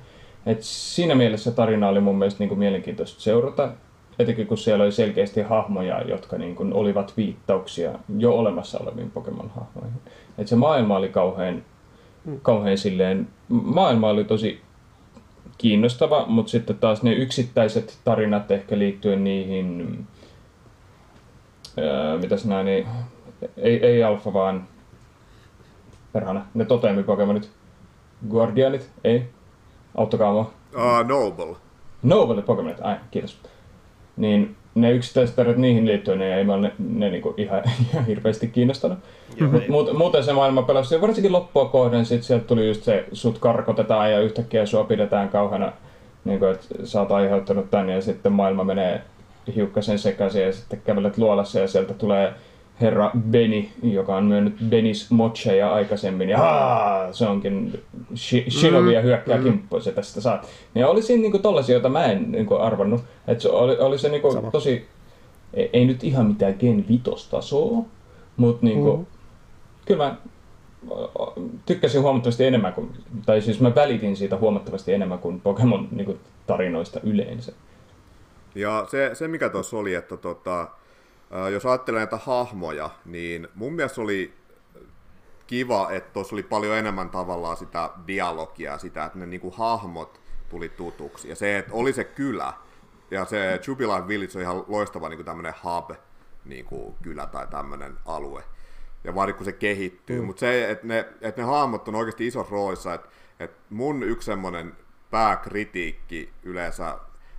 [0.46, 3.70] Et siinä mielessä tarina oli mun mielestä niin kuin mielenkiintoista seurata,
[4.20, 10.12] etenkin kun siellä oli selkeästi hahmoja, jotka niin kuin olivat viittauksia jo olemassa oleviin Pokemon-hahmoihin.
[10.38, 11.64] Et se maailma oli kauhean,
[12.42, 14.62] kauhean silleen, maailma oli tosi
[15.58, 19.98] kiinnostava, mutta sitten taas ne yksittäiset tarinat ehkä liittyen niihin
[21.78, 22.88] Öö, mitäs näin, niin
[23.58, 24.68] ei, ei alfa vaan
[26.14, 27.52] perhana, ne toteemipokemonit.
[28.30, 29.30] Guardianit, ei.
[29.96, 30.54] Auttakaa mua.
[30.76, 31.56] Uh, Noble.
[32.04, 33.40] Noble Pokemonit, ai, kiitos.
[34.18, 39.00] Niin ne yksittäiset tarinat niihin liittyen, ne ei ne, ne niinku ihan, ihan hirveästi kiinnostanut.
[39.52, 43.40] Mut, muut, muuten se maailma pelasi, varsinkin loppua kohden, sit sieltä tuli just se, sut
[43.40, 45.72] karkotetaan ja yhtäkkiä sua pidetään kauheana,
[46.26, 49.02] niin kuin, että sä oot aiheuttanut tänne ja sitten maailma menee
[49.56, 52.34] hiukkasen sekaisin ja sitten kävelet luolassa ja sieltä tulee
[52.84, 57.84] herra Beni, joka on myönnyt Benis Mocheja aikaisemmin, ja haa, se onkin
[58.14, 59.44] shi- Shinobi ja mm, hyökkää mm.
[59.44, 60.48] kimppuun, se tästä saat.
[60.76, 63.02] Ja oli siinä niinku tollasia, joita mä en niinku arvannut.
[63.28, 64.86] Et se oli, oli se niinku tosi,
[65.54, 67.86] ei, ei, nyt ihan mitään Gen vitostasoa,
[68.38, 69.06] mutta niinku, mm.
[69.86, 70.16] kyllä mä
[71.66, 72.90] tykkäsin huomattavasti enemmän, kuin,
[73.26, 77.52] tai siis mä välitin siitä huomattavasti enemmän kuin Pokemon niinku, tarinoista yleensä.
[78.56, 80.68] Ja se, se mikä tuossa oli, että tota,
[81.52, 84.34] jos ajattelee näitä hahmoja, niin mun mielestä oli
[85.48, 90.70] kiva, että tuossa oli paljon enemmän tavallaan sitä dialogia, sitä, että ne niinku hahmot tuli
[90.70, 91.30] tutuksi.
[91.30, 92.54] Ja se, että oli se kylä,
[93.12, 95.92] ja se Jubilant Village on ihan loistava niin tämmöinen hub,
[96.46, 98.44] niin kuin kylä tai tämmöinen alue.
[99.04, 100.20] Ja vaan kun se kehittyy.
[100.20, 100.26] Mm.
[100.26, 104.26] Mutta se, että ne, että ne hahmot on oikeasti isossa roolissa, että, että mun yksi
[104.26, 104.78] semmoinen
[105.12, 106.98] pääkritiikki yleensä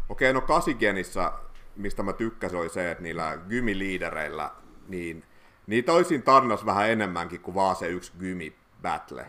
[0.08, 1.32] Okei, no kasigenissä,
[1.76, 4.50] mistä mä tykkäsin, oli se, että niillä gymiliidereillä,
[4.88, 5.24] niin
[5.66, 9.26] niitä olisin tarnas vähän enemmänkin kuin vaan se yksi gymi battle.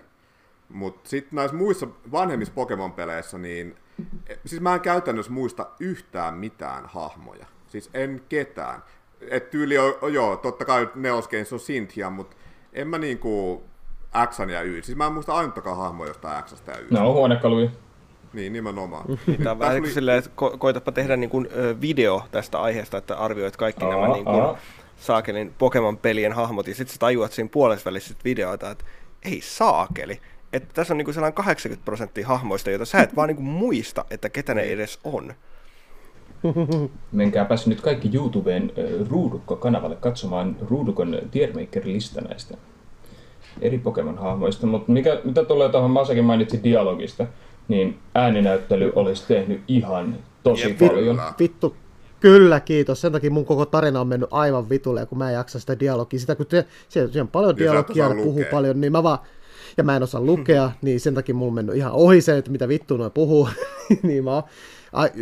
[0.69, 3.76] Mutta sitten näissä muissa vanhemmissa Pokemon-peleissä, niin
[4.45, 7.45] siis mä en käytännössä muista yhtään mitään hahmoja.
[7.67, 8.84] Siis en ketään.
[9.30, 12.38] Et tyyli on, joo, totta kai Neos on Cynthia, mutta
[12.73, 13.63] en mä niinku
[14.30, 14.81] X ja Y.
[14.81, 16.88] Siis mä en muista ainuttakaan hahmoja jostain X ja Y.
[16.91, 17.69] No, huonekaluja.
[18.35, 19.05] Niin, nimenomaan.
[19.37, 19.91] Tämä on vähän oli...
[19.91, 21.47] silleen, että ko- koitapa tehdä niin kuin,
[21.81, 24.55] video tästä aiheesta, että arvioit kaikki aa, nämä niin kuin,
[24.97, 28.85] saakelin Pokemon-pelien hahmot, ja sitten sä tajuat siinä puolessa välissä videoita, että
[29.23, 30.19] ei saakeli.
[30.53, 33.45] Että tässä on niin kuin sellainen 80 prosenttia hahmoista, joita sä et vaan niin kuin
[33.45, 35.33] muista, että ketä ne edes on.
[37.11, 38.71] Menkääpäs nyt kaikki YouTubeen
[39.09, 42.57] Ruudukko-kanavalle katsomaan Ruudukon Tiermaker-lista näistä
[43.61, 47.27] eri Pokemon-hahmoista, mutta mikä, mitä tulee tuohon, Masakin mainitsi dialogista,
[47.67, 51.21] niin ääninäyttely olisi tehnyt ihan tosi ja paljon.
[51.39, 51.75] Vittu,
[52.19, 53.01] Kyllä, kiitos.
[53.01, 56.19] Sen takia mun koko tarina on mennyt aivan vitulle, kun mä en jaksa sitä dialogia.
[56.19, 59.19] Sitä, kun te, siellä, on paljon dialogia, ja puhuu paljon, niin mä vaan,
[59.77, 62.51] ja mä en osaa lukea, niin sen takia mulla on mennyt ihan ohi se, että
[62.51, 63.49] mitä vittu noin puhuu.
[64.03, 64.43] niin mä oon,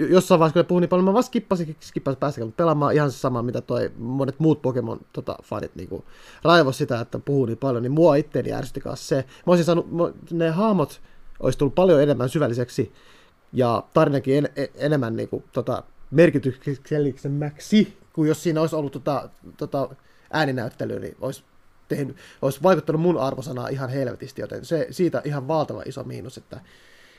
[0.09, 3.17] jossain vaiheessa, kun ne puhuu niin paljon, mä vaan skippasin, skippasin päästäkään pelaamaan ihan se
[3.17, 6.03] sama, mitä toi monet muut Pokemon tota, fanit niin
[6.43, 9.15] raivos sitä, että puhuu niin paljon, niin mua itteeni ärsytti se.
[9.15, 9.87] Mä olisin saanut,
[10.31, 11.01] ne haamot,
[11.43, 12.91] olisi tullut paljon enemmän syvälliseksi
[13.53, 19.29] ja tarinakin en, en, enemmän niin kuin, tota, merkityksellisemmäksi, kuin jos siinä olisi ollut tota,
[19.57, 19.89] tota,
[20.31, 21.43] ääninäyttely, niin olisi,
[21.87, 26.59] tehnyt, olisi vaikuttanut mun arvosanaa ihan helvetisti, joten se siitä ihan valtava iso miinus, että,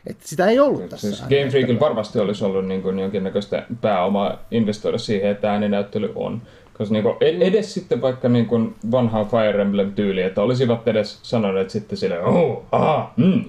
[0.06, 1.09] että sitä ei ollut tässä.
[1.09, 6.42] Siis Game Freakilla varmasti olisi ollut niin kuin jonkinnäköistä pääomaa investoida siihen, että ääninäyttely on.
[6.78, 12.22] Koska niinku edes sitten vaikka niinku vanhaa Fire Emblem-tyyli, että olisivat edes sanoneet sitten sille,
[12.22, 13.44] oh, aha, mm,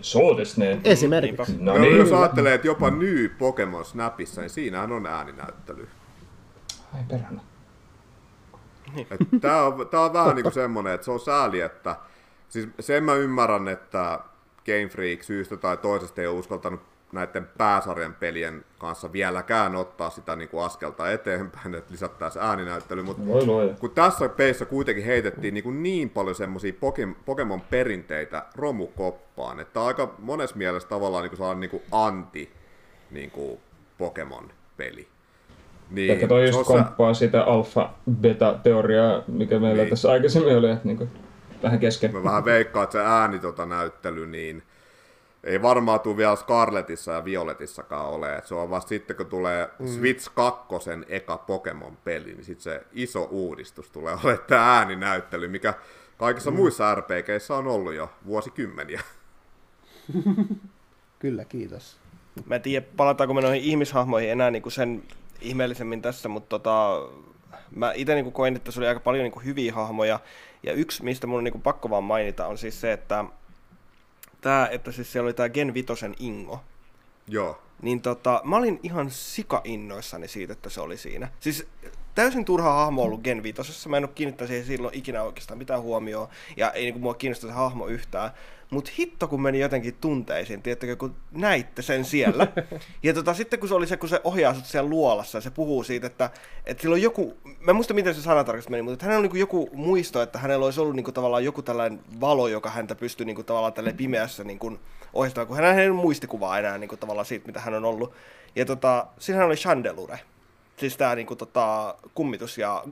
[0.57, 0.79] ne.
[0.83, 1.57] Esimerkiksi.
[1.59, 1.97] No, niin.
[1.97, 5.87] Jos ajattelee, että jopa New Pokemon Snapissa, niin siinähän on ääninäyttely.
[6.93, 7.41] Ai perhana.
[9.41, 11.95] Tämä on, tää on vähän niinku semmoinen, että se on sääli, että
[12.49, 14.19] siis sen mä ymmärrän, että
[14.65, 16.81] Game Freak syystä tai toisesta ei ole uskaltanut
[17.15, 23.25] näiden pääsarjan pelien kanssa vieläkään ottaa sitä niin kuin askelta eteenpäin, että lisättäisiin ääninäyttely, mutta
[23.27, 23.73] Voi luoja.
[23.79, 26.73] kun tässä peissä kuitenkin heitettiin niin, kuin niin paljon semmoisia
[27.25, 32.51] Pokemon perinteitä romukoppaan, että aika monessa mielessä tavallaan niin kuin sellainen niin kuin anti
[33.11, 33.59] niin kuin
[33.97, 35.07] Pokemon-peli.
[35.91, 39.89] Niin, Ehkä toi just komppaa sitä alfa-beta-teoriaa, mikä meillä Niin.
[39.89, 41.07] tässä aikaisemmin oli, että niinku,
[41.63, 42.13] vähän kesken.
[42.13, 44.63] Mä vähän veikkaan, että se ääni tota näyttely, niin
[45.45, 48.35] ei varmaan tule vielä Scarletissa ja Violetissakaan ole.
[48.35, 49.87] Et se on vasta sitten, kun tulee mm.
[49.87, 50.65] Switch 2
[51.07, 55.73] eka Pokemon-peli, niin sitten se iso uudistus tulee olemaan tämä ääninäyttely, mikä
[56.17, 56.57] kaikissa mm.
[56.57, 59.01] muissa RPGissä on ollut jo vuosikymmeniä.
[61.19, 61.97] Kyllä, kiitos.
[62.45, 65.03] Mä en tiedä, palataanko me noihin ihmishahmoihin enää niin kuin sen
[65.41, 67.01] ihmeellisemmin tässä, mutta tota,
[67.75, 70.19] mä itse niin koin, että se oli aika paljon niin kuin hyviä hahmoja.
[70.63, 73.25] Ja yksi, mistä mun on niin kuin pakko vaan mainita, on siis se, että,
[74.45, 76.63] tää, että siis siellä oli tämä Gen Vitosen Ingo.
[77.27, 77.61] Joo.
[77.81, 81.29] Niin tota, mä olin ihan sika innoissani siitä, että se oli siinä.
[81.39, 81.67] Siis
[82.15, 83.89] täysin turha hahmo ollut Gen Vitosessa.
[83.89, 86.27] Mä en ole kiinnittänyt siihen silloin ikinä oikeastaan mitään huomioon.
[86.57, 88.31] Ja ei niinku mua kiinnosta se hahmo yhtään.
[88.69, 92.47] Mutta hitto kun meni jotenkin tunteisiin, tiedättekö, kun näitte sen siellä.
[93.03, 95.51] ja tota, sitten kun se oli se, kun se ohjaa sut siellä luolassa ja se
[95.51, 96.29] puhuu siitä, että,
[96.65, 99.31] että sillä on joku, mä en muista miten se sanatarkasti meni, mutta että hänellä on
[99.31, 102.95] niin joku muisto, että hänellä olisi ollut niin kuin, tavallaan joku tällainen valo, joka häntä
[102.95, 104.79] pystyy niin kuin, tavallaan tälle pimeässä niin kuin,
[105.13, 108.13] ohjastamaan, kun hän ei muistikuvaa enää niin kuin, tavallaan siitä, mitä hän on ollut.
[108.55, 110.19] Ja tota, siinähän oli Chandelure,
[110.77, 112.83] siis tämä niin kuin, tota, kummitus ja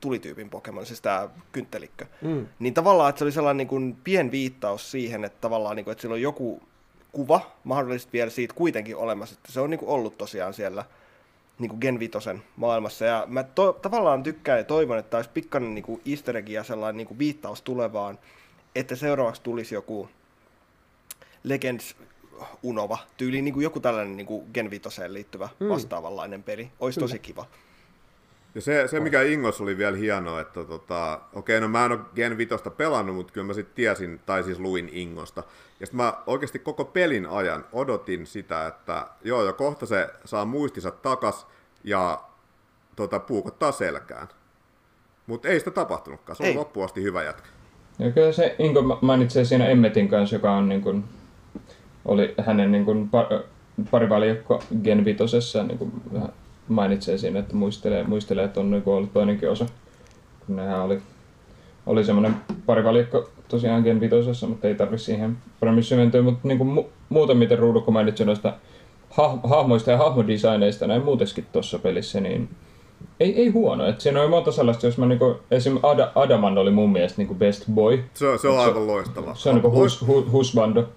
[0.00, 2.06] tulityypin Pokemon, siis tämä kynttelikkö.
[2.22, 2.46] Mm.
[2.58, 5.92] Niin tavallaan, että se oli sellainen niin kuin pien viittaus siihen, että tavallaan, niin kuin,
[5.92, 6.62] että sillä on joku
[7.12, 10.84] kuva mahdollisesti vielä siitä kuitenkin olemassa, että se on niin kuin ollut tosiaan siellä
[11.58, 13.04] niin kuin Gen Vitosen maailmassa.
[13.04, 16.64] Ja mä to, tavallaan tykkään ja toivon, että olisi pikkainen niin kuin easter egg ja
[16.64, 18.18] sellainen niin kuin viittaus tulevaan,
[18.74, 20.08] että seuraavaksi tulisi joku
[21.44, 21.96] Legends
[22.62, 25.68] Unova, tyyli niin kuin joku tällainen niin kuin Gen Vitoseen liittyvä Mm.
[25.68, 26.70] vastaavanlainen peli.
[26.80, 27.46] Olisi tosi kiva.
[28.54, 32.00] Ja se, se mikä Ingos oli vielä hienoa, että tota, okei, no mä en ole
[32.14, 35.42] Gen Vitosta pelannut, mutta kyllä mä sitten tiesin, tai siis luin Ingosta.
[35.80, 40.44] Ja sitten mä oikeasti koko pelin ajan odotin sitä, että joo, jo kohta se saa
[40.44, 41.46] muistinsa takas
[41.84, 42.22] ja
[42.96, 44.28] tota, puukottaa selkään.
[45.26, 46.56] Mutta ei sitä tapahtunutkaan, se oli Ei.
[46.56, 47.48] loppuun asti hyvä jätkä.
[47.98, 51.04] Ja kyllä se Inko ma- mainitsee siinä Emmetin kanssa, joka on niin kuin,
[52.04, 53.26] oli hänen niin kuin, par,
[53.90, 56.32] parivaljakko Gen Vitosessa, niin kuin, vähän
[56.68, 59.66] mainitsee siinä, että muistelee, muistelee että on niin ollut toinenkin osa.
[60.46, 60.98] Kun nehän oli,
[61.86, 62.36] oli semmoinen
[62.66, 66.22] parivaljakko tosiaan Gen Vitosessa, mutta ei tarvi siihen paremmin syventyä.
[66.22, 68.52] Mutta niin kuin, mu- muuten miten Ruudu, kun mainitsin noista
[69.10, 72.48] ha- hahmoista ja hahmodesigneista näin muutenkin tuossa pelissä, niin
[73.20, 73.86] ei, ei huono.
[73.86, 75.78] Et siinä on monta sellaista, jos mä niinku, esim.
[75.82, 78.04] Ad- Adaman oli mun mielestä niinku best boy.
[78.14, 79.34] Se, se on aivan loistava.
[79.34, 80.88] Se on niinku hus, hu, husbando.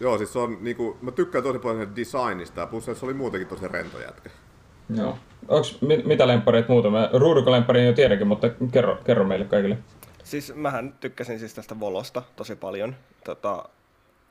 [0.00, 3.48] Joo, siis se on niinku, mä tykkään tosi paljon designista ja plus se oli muutenkin
[3.48, 4.30] tosi rento jätkä.
[4.96, 5.18] Joo.
[5.48, 6.90] Onks, mit, mitä lemppareita muuta?
[6.90, 9.78] Mä ruudukolemparin jo tiedänkin, mutta kerro, kerro meille kaikille.
[10.24, 12.96] Siis mähän tykkäsin siis tästä Volosta tosi paljon.
[13.24, 13.68] Tota,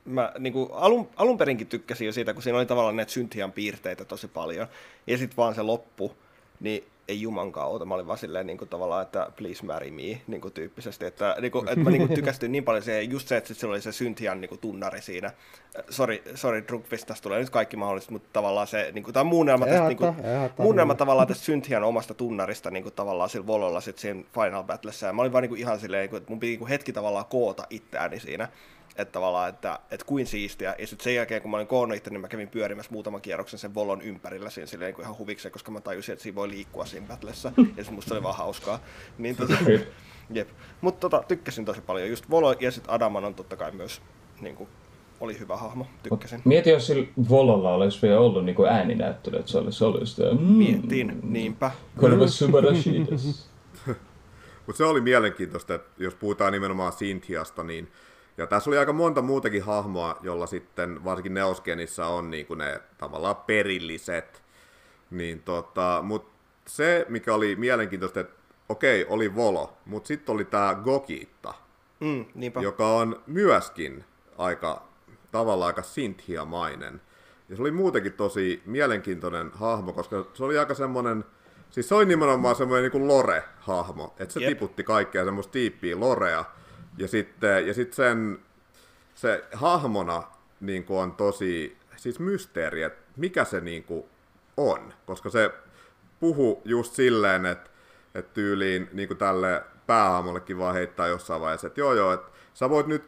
[0.04, 3.52] mä niin kuin alun, alun perinkin tykkäsin jo siitä, kun siinä oli tavallaan näitä syntian
[3.52, 4.66] piirteitä tosi paljon.
[5.06, 6.12] Ja sitten vaan se loppu,
[6.60, 7.84] niin ei juman kautta.
[7.84, 11.04] Mä olin vaan silleen niin kuin tavallaan, että please marry me niin kuin tyyppisesti.
[11.06, 13.72] Että, niin kuin, että mä niin kuin tykästyin niin paljon se, just se, että sillä
[13.72, 15.32] oli se syntian niin kuin tunnari siinä.
[15.90, 19.66] Sorry, sorry Drunkfist, tästä tulee nyt kaikki mahdollista, mutta tavallaan se, niin kuin, tämä muunnelma
[19.66, 20.14] tästä, niin kuin,
[20.58, 25.06] muunnelma tavallaan tästä Synthian omasta tunnarista niin kuin tavallaan sillä Vololla sit siinä Final Battlessa.
[25.06, 26.68] Ja mä olin vaan niin kuin ihan silleen, niin kuin, että mun piti niin kuin
[26.68, 28.48] hetki tavallaan koota itseäni siinä.
[28.98, 30.74] Että tavallaan, että, että kuin siistiä.
[30.78, 33.58] Ja sitten sen jälkeen, kun mä olin koonnut itse, niin mä kävin pyörimässä muutaman kierroksen
[33.58, 36.86] sen Volon ympärillä siinä silleen niin ihan huvikseen, koska mä tajusin, että siinä voi liikkua
[36.86, 37.52] siinä battlessa.
[37.76, 38.80] Ja se musta oli vaan hauskaa.
[39.18, 39.54] Niin, tota,
[40.30, 40.48] jep.
[40.80, 42.08] Mutta tota, tykkäsin tosi paljon.
[42.08, 44.02] Just Volo ja sitten Adaman on totta kai myös
[44.40, 44.68] niin kuin,
[45.20, 45.86] oli hyvä hahmo.
[46.02, 46.42] Tykkäsin.
[46.44, 50.22] Mieti, jos sillä Vololla olisi vielä ollut niinku ääninäyttely, että se olisi ollut sitä...
[50.32, 51.70] Mm, Mietin, niinpä.
[52.00, 53.50] Kolme Subarashidas.
[54.66, 57.88] Mutta se oli mielenkiintoista, että jos puhutaan nimenomaan Cynthiasta, niin
[58.38, 62.80] ja tässä oli aika monta muutakin hahmoa, jolla sitten varsinkin Neoskenissä on niin kuin ne
[62.98, 64.42] tavallaan perilliset.
[65.10, 68.34] Niin tota, mutta se, mikä oli mielenkiintoista, että
[68.68, 71.54] okei, oli Volo, mutta sitten oli tämä Gokitta,
[72.00, 72.60] Mm, niinpä.
[72.60, 74.04] joka on myöskin
[74.38, 74.82] aika,
[75.32, 77.00] tavallaan aika Cynthia-mainen.
[77.48, 81.24] Ja se oli muutenkin tosi mielenkiintoinen hahmo, koska se oli aika semmoinen,
[81.70, 84.48] siis se oli nimenomaan semmoinen niin Lore-hahmo, että se Jep.
[84.48, 86.44] tiputti kaikkea semmoista tiippiä Lorea.
[86.98, 88.38] Ja sitten, ja sitten sen,
[89.14, 90.22] se hahmona
[90.60, 94.04] niin kuin on tosi, siis mysteeri, että mikä se niin kuin
[94.56, 95.50] on, koska se
[96.20, 97.70] puhu just silleen, että,
[98.14, 102.70] että tyyliin niin kuin tälle päähaamollekin vaan heittää jossain vaiheessa, että joo joo, että sä
[102.70, 103.04] voit nyt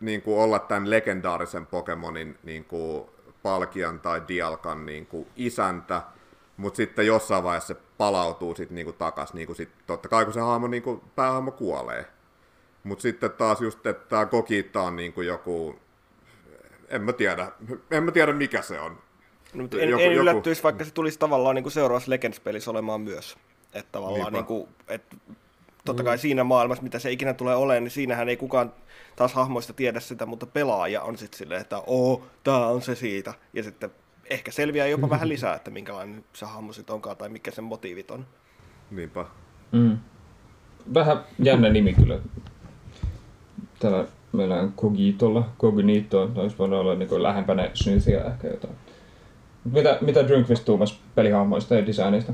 [0.00, 3.04] niin kuin olla tämän legendaarisen Pokemonin niin kuin
[3.42, 6.02] Palkian tai Dialkan niin kuin isäntä,
[6.56, 10.40] mutta sitten jossain vaiheessa se palautuu sitten niin takaisin, niin sit, totta kai kun se
[10.40, 12.06] hahmo, niin kuin, päähahmo kuolee.
[12.84, 15.78] Mutta sitten taas just, että tämä Kokita on niin kuin joku,
[16.88, 17.52] en mä tiedä,
[17.90, 18.98] en mä tiedä mikä se on.
[19.54, 20.64] No, mutta en, joku, en yllättyisi, joku...
[20.64, 23.36] vaikka se tulisi tavallaan niin kuin seuraavassa Legends-pelissä olemaan myös.
[23.72, 25.16] Että tavallaan niin kuin, että
[25.84, 26.20] totta kai mm.
[26.20, 28.72] siinä maailmassa, mitä se ikinä tulee olemaan, niin siinähän ei kukaan
[29.16, 33.34] taas hahmoista tiedä sitä, mutta pelaaja on sitten silleen, että oo, tää on se siitä.
[33.52, 33.90] Ja sitten
[34.30, 38.10] ehkä selviää jopa vähän lisää, että minkälainen se hahmo sitten onkaan tai mikä sen motiivit
[38.10, 38.26] on.
[38.90, 39.24] Niinpä.
[39.72, 39.98] Mm.
[40.94, 42.20] Vähän jännä nimi kyllä.
[43.82, 48.74] Täällä meillä on Cogitolla, Cognito, olisi voinut olla niin lähempänä Snythia ehkä jotain.
[49.72, 52.32] Mitä, mitä Drunkvist tuumas pelihahmoista ja designista?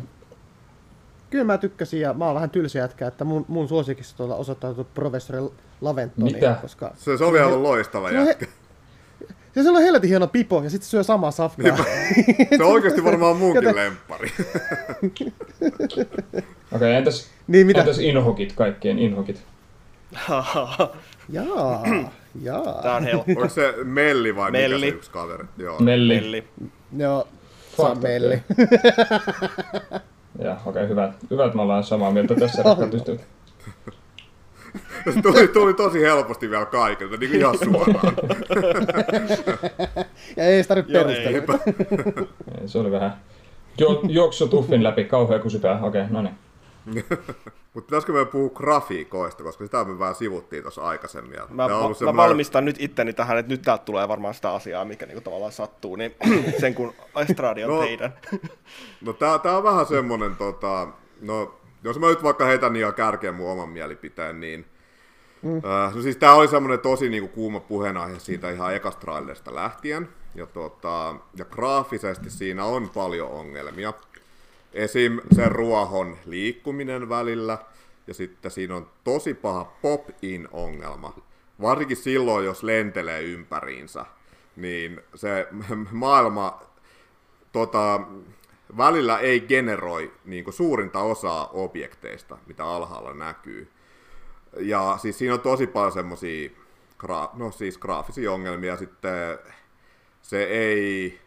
[1.31, 4.85] Kyllä mä tykkäsin ja mä oon vähän tylsä jätkä, että mun, mun suosikissa tuolla osoittautu
[4.95, 5.39] professori
[5.81, 6.33] Laventoni.
[6.33, 6.57] Mitä?
[6.63, 8.47] Koska se, se oli aivan loistava jätkä.
[9.55, 11.77] Se, se on helvetin hieno pipo ja sitten se syö samaa safkaa.
[12.57, 13.77] se on oikeasti varmaan munkin Joten...
[13.77, 14.33] lemppari.
[15.07, 15.33] Okei,
[16.73, 17.81] okay, entäs, niin, mitä?
[17.81, 19.43] entäs inhokit, kaikkien inhokit?
[21.29, 21.85] jaa,
[22.43, 22.83] jaa.
[22.83, 23.33] Tää on helppo.
[23.37, 24.75] Onko se Melli vai Melli.
[24.75, 25.45] mikä se yksi kaveri?
[25.59, 25.79] Joo.
[25.79, 26.15] Melli.
[26.15, 26.45] Melli.
[26.97, 27.29] Joo,
[27.77, 28.43] se on Melli.
[30.39, 32.93] Ja okei, okay, hyvä, hyvä, että me ollaan samaa mieltä tässä rakkaat
[35.15, 38.17] se tuli, tuli tosi helposti vielä kaikilta, niin kuin ihan suoraan.
[40.37, 41.59] ja ei sitä nyt perustella.
[42.67, 43.17] se oli vähän
[43.79, 45.81] jo, juoksu tuffin läpi, kauhea kusipää.
[45.83, 46.35] Okei, okay, no niin.
[47.75, 51.39] Mutta pitäisikö me puhua grafiikoista, koska sitä me vähän sivuttiin tuossa aikaisemmin.
[51.51, 52.05] Mä, mä, semmoinen...
[52.05, 55.53] mä valmistan nyt itteni tähän, että nyt täältä tulee varmaan sitä asiaa, mikä niinku tavallaan
[55.53, 56.15] sattuu, niin
[56.61, 58.15] sen kun Estradi on no, teidän.
[59.07, 60.89] no tää, tää on vähän semmonen, tota,
[61.21, 61.55] no
[61.85, 64.67] jos mä nyt vaikka heitän niin kärkeen mun oman mielipiteen, niin
[65.43, 65.57] Mm.
[65.57, 69.15] Uh, no siis tää oli semmoinen tosi niinku kuuma puheenaihe siitä ihan ekasta
[69.51, 70.09] lähtien.
[70.35, 73.93] Ja, tota, ja graafisesti siinä on paljon ongelmia.
[74.73, 75.21] Esim.
[75.37, 77.59] sen ruohon liikkuminen välillä,
[78.07, 81.15] ja sitten siinä on tosi paha pop-in-ongelma.
[81.61, 84.05] Varsinkin silloin, jos lentelee ympäriinsä,
[84.57, 85.49] niin se
[85.91, 86.63] maailma
[87.53, 88.01] tota,
[88.77, 93.69] välillä ei generoi niin kuin suurinta osaa objekteista, mitä alhaalla näkyy.
[94.59, 96.51] Ja siis siinä on tosi paljon semmoisia
[97.03, 99.39] gra- no siis graafisia ongelmia, sitten
[100.23, 101.19] se ei,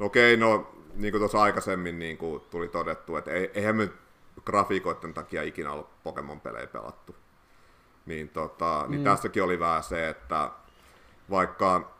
[0.00, 3.88] okei, no niin kuin tuossa aikaisemmin niin kuin tuli todettu, että eihän me
[4.44, 7.16] grafiikoiden takia ikinä ollut Pokemon-pelejä pelattu.
[8.06, 9.04] Niin, tota, niin mm.
[9.04, 10.50] tässäkin oli vähän se, että
[11.30, 11.90] vaikka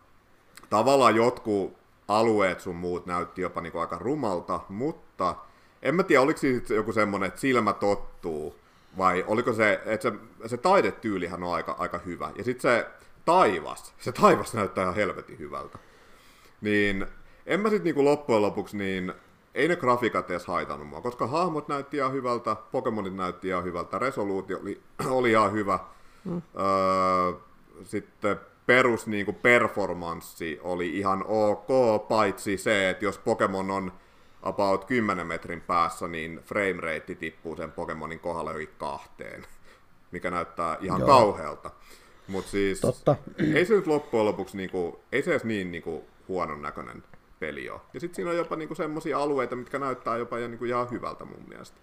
[0.70, 1.76] tavallaan jotkut
[2.08, 5.36] alueet sun muut näytti jopa niin kuin aika rumalta, mutta
[5.82, 8.56] en mä tiedä, oliko siis joku semmoinen, että silmä tottuu,
[8.98, 12.30] vai oliko se, että se, se taidetyylihän on aika, aika hyvä.
[12.36, 12.86] Ja sitten se
[13.24, 15.78] taivas, se taivas näyttää ihan helvetin hyvältä.
[16.60, 17.06] Niin
[17.46, 19.12] en mä sitten niinku loppujen lopuksi, niin
[19.54, 23.98] ei ne grafiikat edes haitannut mua, koska hahmot näytti ihan hyvältä, Pokemonit näytti ihan hyvältä,
[23.98, 24.80] resoluutio oli,
[25.18, 25.78] oli ihan hyvä.
[26.24, 26.42] Mm.
[26.58, 27.32] Öö,
[27.84, 28.36] sitten
[28.66, 31.68] perus niinku performanssi oli ihan ok,
[32.08, 33.92] paitsi se, että jos Pokemon on
[34.42, 39.46] about 10 metrin päässä, niin frame rate tippuu sen Pokemonin kohdalla yli kahteen,
[40.12, 41.08] mikä näyttää ihan Joo.
[41.08, 41.70] kauhealta.
[42.28, 43.16] Mutta siis Totta.
[43.54, 47.02] ei se nyt loppujen lopuksi, niinku, ei se edes niin niinku, huonon näköinen
[47.40, 47.80] peli ole.
[47.94, 51.24] Ja sitten siinä on jopa niinku semmoisia alueita, mitkä näyttää jopa jo niinku ihan hyvältä
[51.24, 51.76] mun mielestä.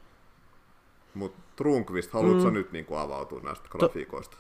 [1.14, 2.54] Mutta Trunkvist, haluatko mm.
[2.54, 4.38] nyt niinku avautua näistä grafiikoista?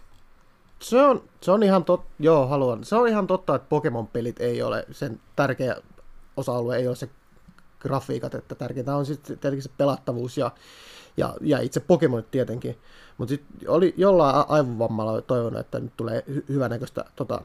[0.79, 2.83] Se on, se on ihan totta, joo haluan.
[2.83, 5.75] Se on ihan totta, että Pokemon-pelit ei ole, sen tärkeä
[6.37, 7.09] osa-alue ei ole se
[7.79, 10.51] grafiikat, että tärkeintä on sitten tietenkin se pelattavuus ja,
[11.17, 12.77] ja, ja itse Pokemonit tietenkin.
[13.17, 17.41] Mutta sitten oli jollain aivovammalla toivonut, että nyt tulee hy- hyvänäköistä tota,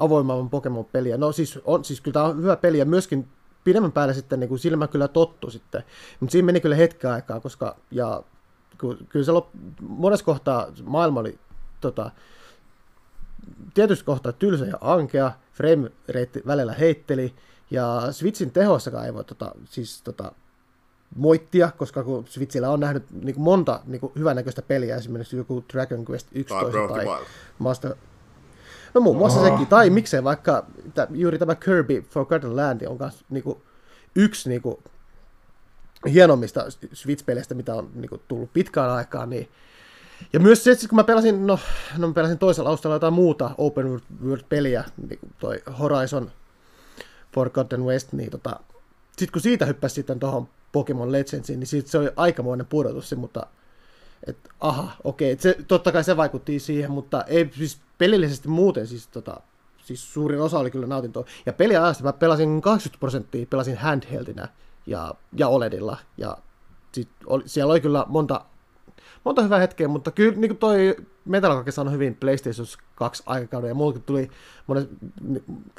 [0.00, 1.16] avoimaailman Pokemon-peliä.
[1.16, 3.28] No siis, on, siis kyllä tämä on hyvä peli ja myöskin
[3.64, 5.82] pidemmän päälle sitten niin kuin silmä kyllä tottu sitten.
[6.20, 8.22] Mutta siinä meni kyllä hetki aikaa, koska ja
[9.08, 9.48] kyllä se lop,
[9.80, 11.38] monessa kohtaa maailma oli
[11.80, 12.10] tota,
[13.74, 17.34] tietysti kohtaa tylsä ja ankea, frame rate välillä heitteli,
[17.70, 20.32] ja Switchin tehossakaan ei voi tota, siis, tota,
[21.16, 25.64] moittia, koska kun Switchillä on nähnyt niin kuin monta niin kuin hyvänäköistä peliä, esimerkiksi joku
[25.72, 27.18] Dragon Quest 11 tai, tai
[27.58, 27.94] Master...
[28.94, 29.46] No muun muassa oh.
[29.46, 33.58] sekin, tai miksei vaikka t- juuri tämä Kirby Forgotten Land on myös niin kuin,
[34.14, 34.76] yksi niin kuin,
[36.12, 39.48] hienommista Switch-peleistä, mitä on niin kuin, tullut pitkään aikaan, niin
[40.32, 41.58] ja myös se, että kun mä pelasin, no,
[41.98, 46.30] no mä pelasin toisella austalla jotain muuta open world-peliä, niin toi Horizon
[47.34, 48.60] Forgotten West, niin tota,
[49.08, 53.46] sitten kun siitä hyppäsi sitten tuohon Pokemon Legendsiin, niin siitä se oli aikamoinen pudotus, mutta
[54.26, 59.06] et, aha, okei, se, totta kai se vaikutti siihen, mutta ei siis pelillisesti muuten siis
[59.06, 59.40] tota,
[59.84, 61.24] siis suurin osa oli kyllä nautintoa.
[61.46, 64.48] Ja peliajasta mä pelasin 80 prosenttia, pelasin handheldinä
[64.86, 65.96] ja, ja OLEDilla.
[66.16, 66.38] Ja
[66.92, 68.44] sit oli, siellä oli kyllä monta,
[69.24, 73.68] monta hyvää hetkeä, mutta kyllä niin kuin toi Metal Gear sanoi hyvin PlayStation 2 aikakauden,
[73.68, 74.30] ja mullakin tuli
[74.66, 74.88] monen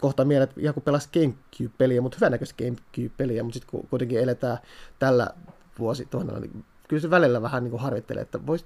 [0.01, 4.57] kohta mieleen, että ihan kun pelasi Gamecube-peliä, mutta hyvänäköistä Gamecube-peliä, mutta sitten kuitenkin eletään
[4.99, 5.27] tällä
[5.79, 8.65] vuosituhannella, niin kyllä se välillä vähän niin kuin harvittelee, että vois,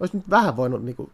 [0.00, 1.12] olisi nyt vähän voinut niin kuin,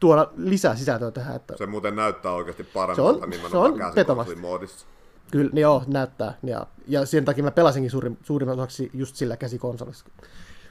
[0.00, 1.36] tuoda lisää sisältöä tähän.
[1.36, 1.56] Että...
[1.56, 4.86] Se muuten näyttää oikeasti paremmalta se on, se on moodissa.
[5.30, 6.34] Kyllä, niin joo, näyttää.
[6.42, 10.04] Ja, ja sen takia mä pelasinkin suurin, suurin osaksi just sillä käsikonsolissa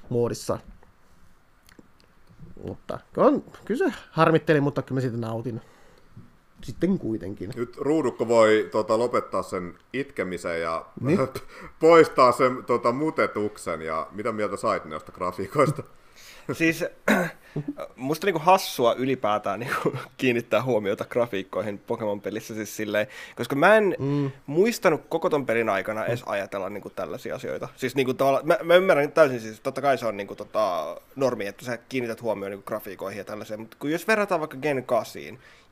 [0.09, 0.59] moodissa.
[2.67, 5.61] Mutta on, kyllä se harmitteli, mutta kyllä mä siitä nautin.
[6.63, 7.51] Sitten kuitenkin.
[7.55, 11.19] Nyt ruudukko voi tota, lopettaa sen itkemisen ja niin?
[11.79, 13.81] poistaa sen tota, mutetuksen.
[13.81, 15.83] Ja mitä mieltä sait näistä grafiikoista?
[16.53, 16.85] siis
[17.95, 24.31] musta niinku hassua ylipäätään niinku kiinnittää huomiota grafiikkoihin Pokemon-pelissä siis silleen, koska mä en mm.
[24.45, 27.67] muistanut koko ton pelin aikana edes ajatella niinku tällaisia asioita.
[27.75, 28.13] Siis niinku
[28.43, 32.21] mä, mä, ymmärrän täysin, siis totta kai se on niinku tota normi, että sä kiinnität
[32.21, 35.21] huomioon niinku grafiikoihin ja tällaiseen, mutta kun jos verrataan vaikka Gen 8,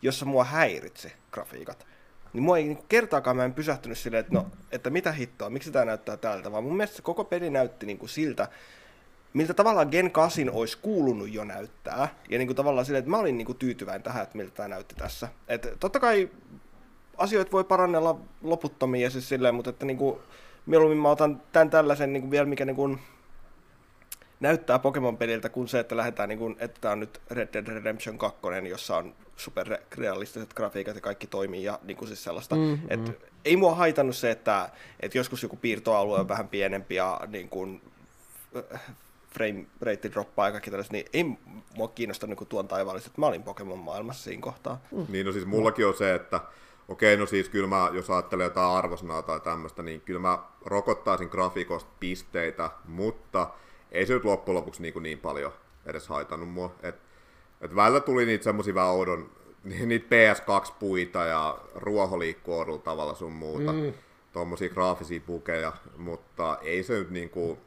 [0.02, 1.88] jossa mua häiritsi grafiikat,
[2.34, 5.72] niin mua ei niin kertaakaan mä en pysähtynyt silleen, että no, että mitä hittoa, miksi
[5.72, 8.48] tämä näyttää tältä, vaan mun mielestä se koko peli näytti niin kuin siltä,
[9.34, 12.08] miltä tavallaan Gen 8 olisi kuulunut jo näyttää.
[12.30, 14.68] Ja niin kuin tavallaan silleen, että mä olin niin kuin tyytyväinen tähän, että miltä tämä
[14.68, 15.28] näytti tässä.
[15.48, 16.30] Et totta kai
[17.18, 20.20] asioita voi parannella loputtomia ja siis silleen, mutta että niin kuin,
[20.66, 23.00] mieluummin mä otan tämän tällaisen niin kuin vielä, mikä niin kuin
[24.40, 28.18] näyttää Pokemon-peliltä, kuin se, että lähdetään, niin kuin, että tämä on nyt Red Dead Redemption
[28.18, 28.40] 2,
[28.70, 32.56] jossa on superrealistiset grafiikat ja kaikki toimii ja niin kuin siis sellaista.
[32.56, 33.28] Mm, et.
[33.46, 37.82] Ei mua haitannut se, että, että joskus joku piirtoalue on vähän pienempi ja niin kuin,
[39.38, 41.24] frame rate droppaa ja kaikki tällaiset, niin ei
[41.76, 44.82] mua kiinnostanut niin tuon taivaallista, että mä olin Pokemon-maailmassa siinä kohtaa.
[44.92, 45.06] Mm.
[45.10, 46.40] Niin, no siis mullakin on se, että
[46.88, 51.28] okei, no siis kyllä mä, jos ajattelee jotain arvosanaa tai tämmöistä, niin kyllä mä rokottaisin
[51.28, 53.50] grafiikosta pisteitä, mutta
[53.92, 55.52] ei se nyt loppujen lopuksi niin, niin paljon
[55.86, 56.76] edes haitannut mua.
[56.84, 56.96] Et,
[57.62, 59.30] et välillä tuli niitä semmosia vähän oudon,
[59.86, 63.74] niitä PS2-puita ja ruoho liikkuu tavalla sun muuta.
[63.74, 63.94] Mm.
[64.34, 67.58] Tuommoisia graafisia pukeja, mutta ei se nyt niinku,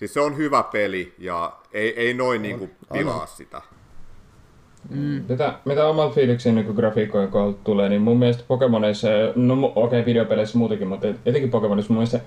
[0.00, 3.62] Siis se on hyvä peli ja ei, ei noin niinku pilaa sitä.
[4.90, 5.22] Mm.
[5.28, 10.06] Mitä, mitä omat fiiliksiin niin grafiikkojen kohdalla tulee, niin mun mielestä Pokemonissa, no okei okay,
[10.06, 12.20] videopeleissä muutenkin, mutta etenkin Pokemonissa mun mielestä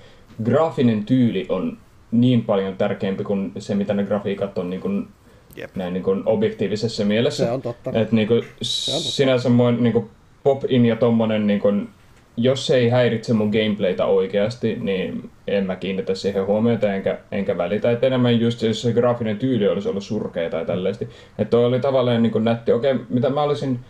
[0.44, 1.78] graafinen tyyli on
[2.10, 5.08] niin paljon tärkeämpi kuin se, mitä ne grafiikat on niin kuin,
[5.56, 5.76] Jep.
[5.76, 7.44] näin niin kuin objektiivisessa mielessä.
[7.44, 7.90] Se on totta.
[7.94, 9.10] Et, niin kuin, se on totta.
[9.10, 10.10] Sinänsä mun niin kuin,
[10.42, 11.88] pop-in ja tommonen niin kuin,
[12.36, 17.58] jos se ei häiritse mun gameplaytä oikeasti, niin en mä kiinnitä siihen huomiota enkä, enkä
[17.58, 17.90] välitä.
[17.90, 21.08] Et enemmän just jos se graafinen tyyli olisi ollut surkea tai tällaisesti.
[21.38, 22.72] Että toi oli tavallaan niin kuin nätti.
[22.72, 23.80] Okei, mitä mä olisin,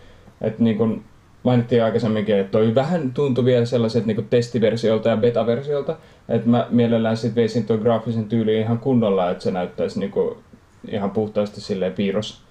[0.41, 1.03] että niin kuin
[1.43, 5.95] mainittiin aikaisemminkin, että toi vähän tuntui vielä sellaiset niin testiversiolta ja beta-versiolta.
[6.29, 10.37] Että mä mielellään sitten veisin tuon graafisen tyyliin ihan kunnolla, että se näyttäisi niin kuin
[10.87, 12.44] ihan puhtaasti silleen piirros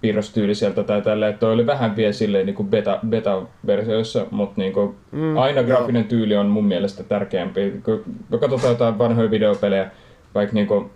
[0.00, 4.72] piirrostyyliseltä tai tällä, että toi oli vähän vielä silleen niin kuin beta, beta-versioissa, mutta niin
[4.72, 6.08] kuin mm, aina graafinen joo.
[6.08, 7.80] tyyli on mun mielestä tärkeämpi.
[7.82, 8.04] Kun
[8.40, 9.90] katsotaan jotain vanhoja videopelejä,
[10.34, 10.90] vaikka niin kuin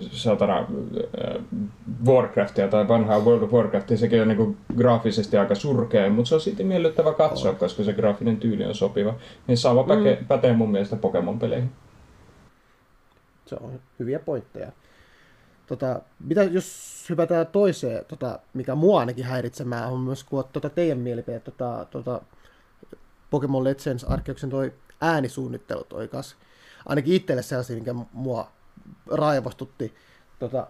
[0.00, 0.66] satana äh,
[2.06, 6.34] Warcraftia tai vanhaa World of Warcraftia, sekin on niin kuin graafisesti aika surkea, mutta se
[6.34, 7.58] on sitten miellyttävä katsoa, oh.
[7.58, 9.14] koska se graafinen tyyli on sopiva.
[9.46, 10.26] Niin sama mm.
[10.28, 11.70] pätee mun mielestä Pokemon-peleihin.
[13.46, 14.72] Se on hyviä pointteja.
[15.70, 20.98] Tota, mitä jos hypätään toiseen, tota, mikä mua ainakin häiritsemään, on myös kuulla tota teidän
[20.98, 22.22] mielipiteet, tota, tota,
[23.30, 26.36] Pokemon Legends Arkeuksen toi äänisuunnittelu toi kas.
[26.86, 28.52] Ainakin itselle sellaisia, mikä mua
[29.06, 29.94] raivostutti.
[30.38, 30.66] Tota,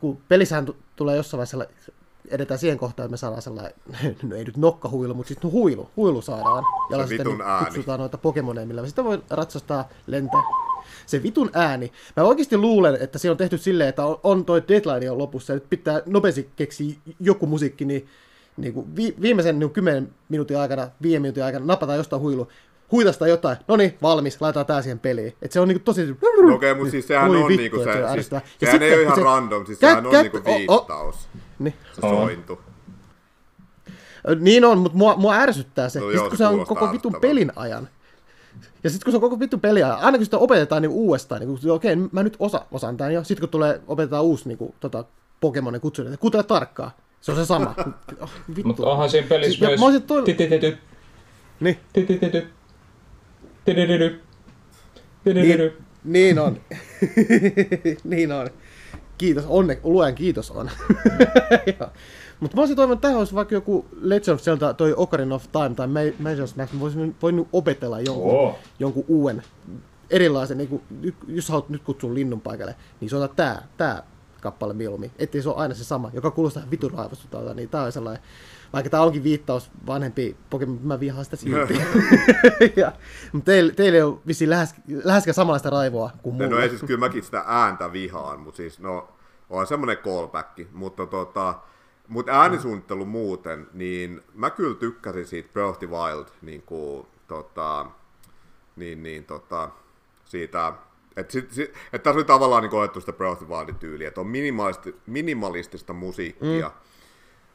[0.00, 1.92] kun pelissähän t- tulee jossain vaiheessa
[2.28, 3.74] edetään siihen kohtaan, että me saadaan sellainen,
[4.28, 6.64] no ei nyt nokkahuilu, mutta sitten huilu, huilu saadaan.
[6.90, 10.42] Ja sitten kutsutaan noita Pokemoneja, millä sitten voi ratsastaa, lentää,
[11.06, 11.92] se vitun ääni.
[12.16, 15.54] Mä oikeasti luulen, että se on tehty silleen, että on toi deadline on lopussa ja
[15.54, 18.06] nyt pitää nopeasti keksiä joku musiikki, niin,
[18.56, 22.48] niin kuin vi, viimeisen niin 10 minuutin aikana, 5 minuutin aikana napataan jostain huilu,
[22.92, 25.34] huitasta jotain, no niin, valmis, laitetaan tää siihen peliin.
[25.42, 26.06] Et se on niinku tosi...
[26.06, 29.02] No okei, okay, mutta siis sehän on vittu, niinku se, se siis, sehän ei ole
[29.02, 31.16] ihan se, random, siis kä, sehän on niinku viittaus.
[31.16, 31.74] O, niin.
[31.92, 32.60] Se sointu.
[34.40, 36.00] Niin on, mutta mua, mua ärsyttää se.
[36.00, 37.88] No, joo, kun se on koko vitun pelin ajan.
[38.84, 41.70] Ja sitten kun se on koko vittu peliä, aina kun sitä opetetaan niin uudestaan, niin
[41.70, 44.74] okei, okay, mä nyt osa, osaan tämän jo, sitten kun tulee, opetetaan uusi niin kuin,
[44.80, 45.04] tota,
[45.40, 46.90] Pokemonin kutsu, niin kuuntele tarkkaan.
[47.20, 47.74] Se on se sama.
[48.20, 48.30] Oh,
[48.64, 49.80] Mutta onhan siinä pelissä myös...
[49.80, 50.24] Mä toi...
[51.60, 51.78] Niin.
[55.24, 55.72] Niin,
[56.04, 56.60] niin on.
[58.04, 58.50] niin on.
[59.24, 60.70] Kiitos, onne, luen kiitos on.
[62.40, 65.44] Mutta mä olisin toivonut, että tähän olisi vaikka joku Legend of Zelda, toi Ocarina of
[65.52, 65.86] Time tai
[66.20, 68.58] Majora's Mask, mä voisin voinut opetella jonkun, Oo.
[68.78, 69.42] jonkun uuden
[70.10, 70.82] erilaisen, niin kuin,
[71.28, 74.02] jos haluat nyt kutsua linnun paikalle, niin se on tää, tää
[74.40, 77.92] kappale mieluummin, ettei se ole aina se sama, joka kuulostaa vitun raivostutaalta, niin tää on
[77.92, 78.22] sellainen,
[78.72, 81.74] vaikka tää onkin viittaus vanhempi Pokemon, mä vihaan sitä silti.
[82.80, 82.92] ja,
[83.32, 84.74] mutta teille, teille on vissiin lähes,
[85.04, 86.48] läheskään samanlaista raivoa kuin mulle.
[86.48, 89.13] No ei siis kyllä mäkin sitä ääntä vihaan, mutta siis no
[89.60, 91.54] on semmoinen callback, mutta tota,
[92.08, 97.86] mutta äänisuunnittelu muuten, niin mä kyllä tykkäsin siitä Breath of the Wild, niin kuin, tota,
[98.76, 99.70] niin, niin, tota,
[100.24, 100.72] siitä,
[101.16, 104.08] että sit, sit, et tässä oli tavallaan niin otettu sitä Breath of the Wildin tyyliä,
[104.08, 106.74] että on minimalisti, minimalistista musiikkia, mm.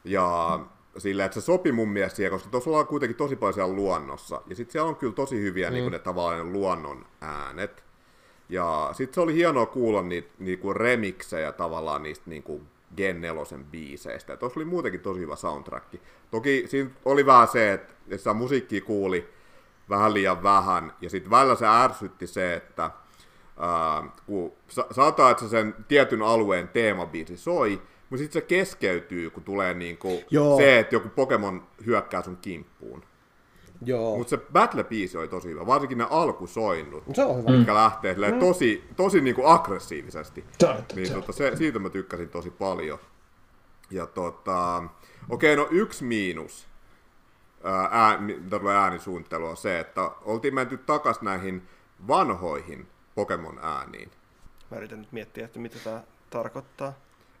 [0.04, 0.60] ja
[0.98, 4.42] sillä, että se sopi mun mielestä siihen, koska tuossa ollaan kuitenkin tosi paljon siellä luonnossa,
[4.46, 5.74] ja sitten siellä on kyllä tosi hyviä mm.
[5.74, 7.84] niin kuin ne tavallaan luonnon äänet,
[8.50, 12.62] ja sitten se oli hienoa kuulla niitä niinku remiksejä tavallaan niistä niinku
[12.96, 14.36] Gen 4 biiseistä.
[14.36, 15.94] Tuossa oli muutenkin tosi hyvä soundtrack.
[16.30, 19.28] Toki siinä oli vähän se, että sitä musiikkia kuuli
[19.88, 22.90] vähän liian vähän, ja sitten välillä se ärsytti se, että
[23.58, 24.52] ää, kun
[24.90, 30.22] saattaa, että se sen tietyn alueen teemabiisi soi, mutta sitten se keskeytyy, kun tulee niinku
[30.56, 33.02] se, että joku Pokemon hyökkää sun kimppuun.
[33.84, 34.16] Joo.
[34.16, 37.50] Mutta se Battle-biisi oli tosi hyvä, varsinkin ne alkusoinnut, se on hyvä.
[37.50, 38.38] mitkä lähtee mm.
[38.38, 40.44] tosi, tosi niinku aggressiivisesti.
[40.94, 42.98] Niin tota, se, siitä mä tykkäsin tosi paljon.
[43.90, 44.82] Ja tota,
[45.28, 46.66] okei, no yksi miinus
[47.64, 48.18] ää,
[48.74, 51.68] äänisuunnittelu on se, että oltiin menty takas näihin
[52.08, 54.10] vanhoihin Pokemon ääniin.
[54.70, 56.92] Mä yritän nyt miettiä, että mitä tämä tarkoittaa.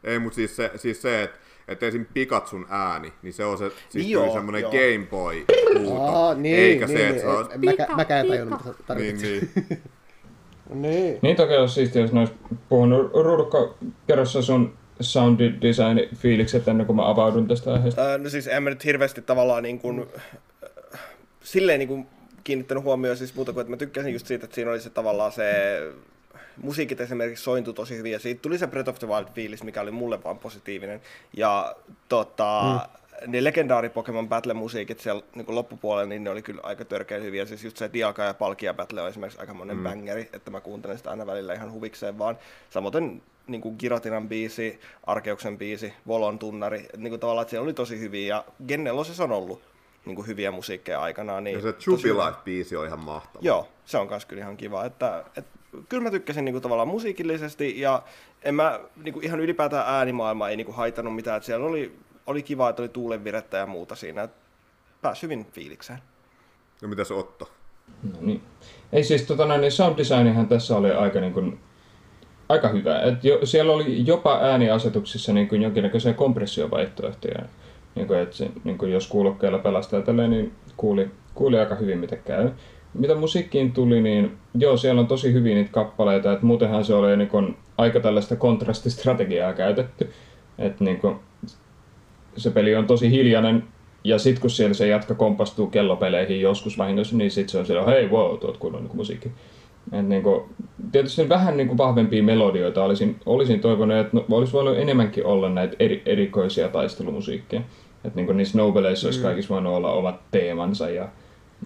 [0.04, 1.38] Ei, mutta siis se, siis se että
[1.70, 2.06] että esim.
[2.14, 5.44] Pikatsun ääni, niin se on se, siis joo, semmoinen Game Boy
[5.78, 7.86] huuto, Aa, niin, eikä niin, se, että niin, se olisi...
[7.88, 8.96] Mä, mäkään en tajunnut, mitä tarkoittaa.
[8.96, 9.82] Niin, niin.
[10.90, 11.18] niin.
[11.22, 12.34] Niin toki olisi siistiä, jos ne olisi
[12.68, 13.74] puhunut Rurukka,
[14.06, 18.02] kerrossa sun sound design fiilikset ennen kuin mä avaudun tästä aiheesta.
[18.02, 20.06] Öö, no siis en mä nyt hirveästi tavallaan niin kuin,
[20.64, 21.00] äh,
[21.42, 22.06] silleen niin kuin
[22.44, 25.32] kiinnittänyt huomioon siis muuta kuin, että mä tykkäsin just siitä, että siinä oli se tavallaan
[25.32, 25.44] se
[26.62, 29.90] musiikit esimerkiksi sointui tosi hyvin, ja siitä tuli se Breath of the Wild-fiilis, mikä oli
[29.90, 31.00] mulle vaan positiivinen.
[31.36, 31.74] Ja
[32.08, 33.32] tota, mm.
[33.32, 37.46] ne legendaari Pokemon Battle-musiikit siellä niin loppupuolella, niin ne oli kyllä aika törkeä hyviä.
[37.46, 39.82] Siis just se Dialga ja Palkia Battle on esimerkiksi aika monen mm.
[39.82, 42.38] bangeri, että mä kuuntelen sitä aina välillä ihan huvikseen vaan.
[42.70, 47.74] Samoin niin kuin Giratinan biisi, Arkeuksen biisi, Volon tunnari, niin kuin tavallaan, että siellä oli
[47.74, 49.62] tosi hyviä, ja Gen 4 on ollut
[50.06, 51.44] niin kuin hyviä musiikkeja aikanaan.
[51.44, 53.42] Niin ja se Jubilife-biisi on ihan mahtava.
[53.42, 56.88] Joo, se on myös kyllä ihan kiva, että, että kyllä mä tykkäsin niin kuin, tavallaan
[56.88, 58.02] musiikillisesti ja
[58.42, 61.36] en mä niin kuin, ihan ylipäätään äänimaailma ei niin kuin, haitannut mitään.
[61.36, 64.28] Että siellä oli, oli kiva, että oli tuulenvirettä ja muuta siinä.
[65.02, 65.98] Pääsi hyvin fiilikseen.
[66.82, 67.50] No mitäs Otto?
[68.02, 68.42] No niin.
[68.92, 71.60] Ei siis tota noin, niin sound designihan tässä oli aika niin kuin,
[72.48, 73.00] aika hyvä.
[73.00, 77.42] Et jo, siellä oli jopa ääniasetuksissa niin kuin jonkinnäköisiä kompressiovaihtoehtoja.
[77.94, 81.98] Niin kuin, että se, niin kuin jos kuulokkeilla pelastaa tälleen, niin kuuli, kuuli aika hyvin
[81.98, 82.50] mitä käy
[82.94, 87.16] mitä musiikkiin tuli, niin joo, siellä on tosi hyvin niitä kappaleita, että muutenhan se oli
[87.16, 90.10] niin kun, aika tällaista kontrastistrategiaa käytetty.
[90.58, 91.20] Että niin kun,
[92.36, 93.64] se peli on tosi hiljainen,
[94.04, 97.84] ja sitten kun siellä se jatka kompastuu kellopeleihin joskus vahingossa, niin sitten se on siellä,
[97.84, 99.32] hei wow, tuot kunnon niin musiikki.
[99.92, 100.46] Et niin kun,
[100.92, 105.76] tietysti vähän niin vahvempia melodioita olisin, olisin toivonut, että no, olisi voinut enemmänkin olla näitä
[105.78, 107.62] eri, erikoisia taistelumusiikkeja.
[108.04, 109.22] Että niin niissä Nobeleissa olisi mm.
[109.22, 111.08] kaikissa voinut olla omat teemansa ja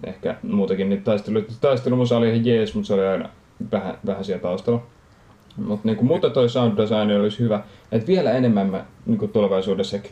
[0.03, 1.53] ehkä muutenkin niitä taisteluita.
[1.61, 3.29] Taistelumusa oli ihan jees, mutta se oli aina
[3.71, 4.81] vähän, vähän siellä taustalla.
[5.57, 7.63] Mutta niin muuten toi sound design olisi hyvä.
[7.91, 10.11] Et vielä enemmän mä niin tulevaisuudessakin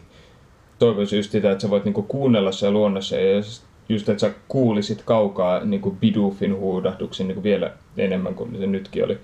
[0.79, 3.35] toivoisin just sitä, että sä voit niin kuunnella se luonnossa ja
[3.89, 9.17] just, että sä kuulisit kaukaa niin Bidufin huudahduksen niin vielä enemmän kuin se nytkin oli.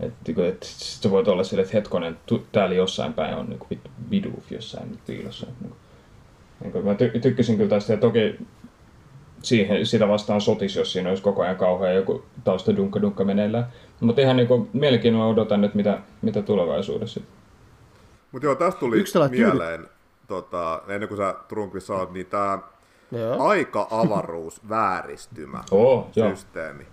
[0.00, 3.80] Että niinku, et, sä voit olla sille, että hetkonen, tu, täällä jossain päin on niin
[4.10, 5.46] Biduf jossain piilossa.
[5.60, 8.38] Niin kuin, niin mä ty- tykkäsin kyllä tästä ja toki
[9.42, 13.66] siihen, sitä vastaan sotis, jos siinä olisi koko ajan kauhean joku tausta dunkka dunkka meneillään.
[14.00, 17.20] Mutta ihan niin mielenkiinnolla odotan nyt, mitä, mitä tulevaisuudessa.
[18.32, 19.88] Mutta joo, tästä tuli Yksi mieleen,
[20.28, 22.58] tota, ennen kuin sä Trumpissa saat, niin tämä
[23.38, 26.86] aika-avaruus vääristymä oh, systeemi.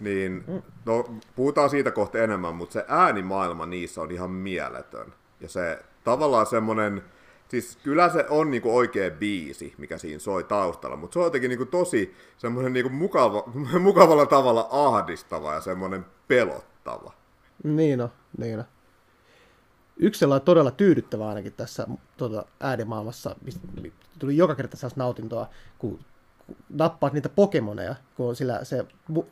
[0.00, 0.44] Niin,
[0.86, 1.04] no,
[1.36, 5.14] puhutaan siitä kohta enemmän, mutta se äänimaailma niissä on ihan mieletön.
[5.40, 7.02] Ja se tavallaan semmoinen
[7.48, 11.48] siis kyllä se on niinku oikea biisi, mikä siinä soi taustalla, mutta se on jotenkin
[11.48, 13.44] niinku tosi semmoinen niinku mukava,
[13.80, 17.12] mukavalla tavalla ahdistava ja semmoinen pelottava.
[17.64, 18.08] Niin on,
[18.38, 18.64] niin on.
[19.96, 23.36] Yksi sellainen todella tyydyttävä ainakin tässä tuota, äänimaailmassa,
[24.18, 25.48] tuli joka kerta sellaista nautintoa,
[25.78, 25.98] kun
[26.68, 28.84] nappaat niitä Pokemoneja, kun sillä se,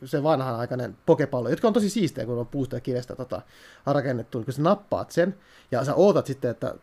[0.05, 3.41] se vanhanaikainen pokepallo, jotka on tosi siistejä, kun on puusta ja kivestä tota,
[3.85, 5.35] rakennettu, niin kun sä nappaat sen,
[5.71, 6.75] ja sä ootat sitten, että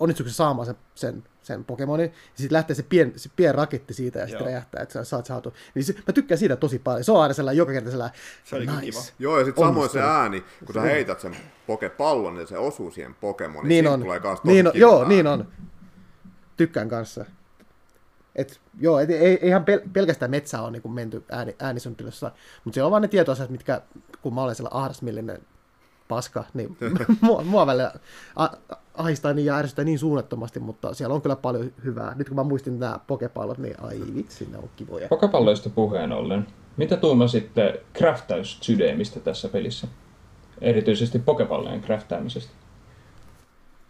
[0.00, 3.94] onnistuuko se saamaan sen, sen, sen Pokemonin, ja sitten lähtee se pien, se pien raketti
[3.94, 5.54] siitä ja sitten räjähtää, että sä saat saatu.
[5.74, 7.04] Niin se, mä tykkään siitä tosi paljon.
[7.04, 8.80] Se on aina sellainen joka kerta sellainen, Se oli nice.
[8.80, 9.00] kiva.
[9.18, 13.14] Joo, ja sitten samoin se ääni, kun sä heität sen pokepallon, niin se osuu siihen
[13.14, 13.68] Pokemoniin.
[13.68, 14.00] Niin Siitä on.
[14.00, 14.72] Tulee kans tosi Niin on.
[14.74, 15.14] Joo, ääni.
[15.14, 15.48] niin on.
[16.56, 17.24] Tykkään kanssa.
[18.36, 22.32] Et, joo, et, ei, eihän pel, pelkästään metsää on niin menty ääni, äänisuunnittelussa,
[22.64, 23.82] mutta siellä on vaan ne tietoasiat, mitkä,
[24.22, 25.42] kun mä olen siellä ahdasmillinen
[26.08, 26.76] paska, niin
[27.20, 27.92] mua, mua välillä
[28.36, 28.56] a-
[28.94, 32.14] ahistaa niin ja ärsyttää niin suunnattomasti, mutta siellä on kyllä paljon hyvää.
[32.14, 35.08] Nyt kun mä muistin nämä pokepallot, niin ai vitsi, ne on kivoja.
[35.08, 36.46] Pokepalloista puheen ollen.
[36.76, 39.86] Mitä tuumasitte craftaussysteemistä tässä pelissä?
[40.60, 42.52] Erityisesti pokepallojen craftaamisesta.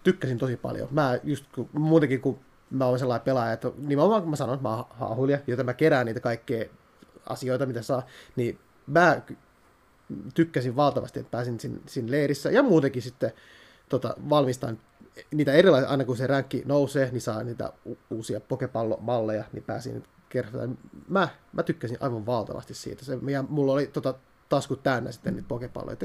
[0.03, 0.89] tykkäsin tosi paljon.
[0.91, 2.39] Mä just kun, muutenkin, kun
[2.71, 5.75] mä oon sellainen pelaaja, että nimenomaan kun mä sanon, että mä oon haahuilija, joten mä
[5.75, 6.65] kerään niitä kaikkea
[7.27, 8.03] asioita, mitä saa,
[8.37, 9.21] niin mä
[10.35, 13.33] tykkäsin valtavasti, että pääsin siinä, siinä leirissä ja muutenkin sitten
[13.89, 14.79] tota, valmistan
[15.35, 20.05] niitä erilaisia, aina kun se ränkki nousee, niin saa niitä u- uusia pokepallomalleja, niin pääsin
[20.29, 20.79] kertaan.
[21.09, 23.05] Mä, mä tykkäsin aivan valtavasti siitä.
[23.05, 24.15] Se, ja mulla oli tota,
[24.49, 25.97] taskut täynnä sitten niitä pokepalloja.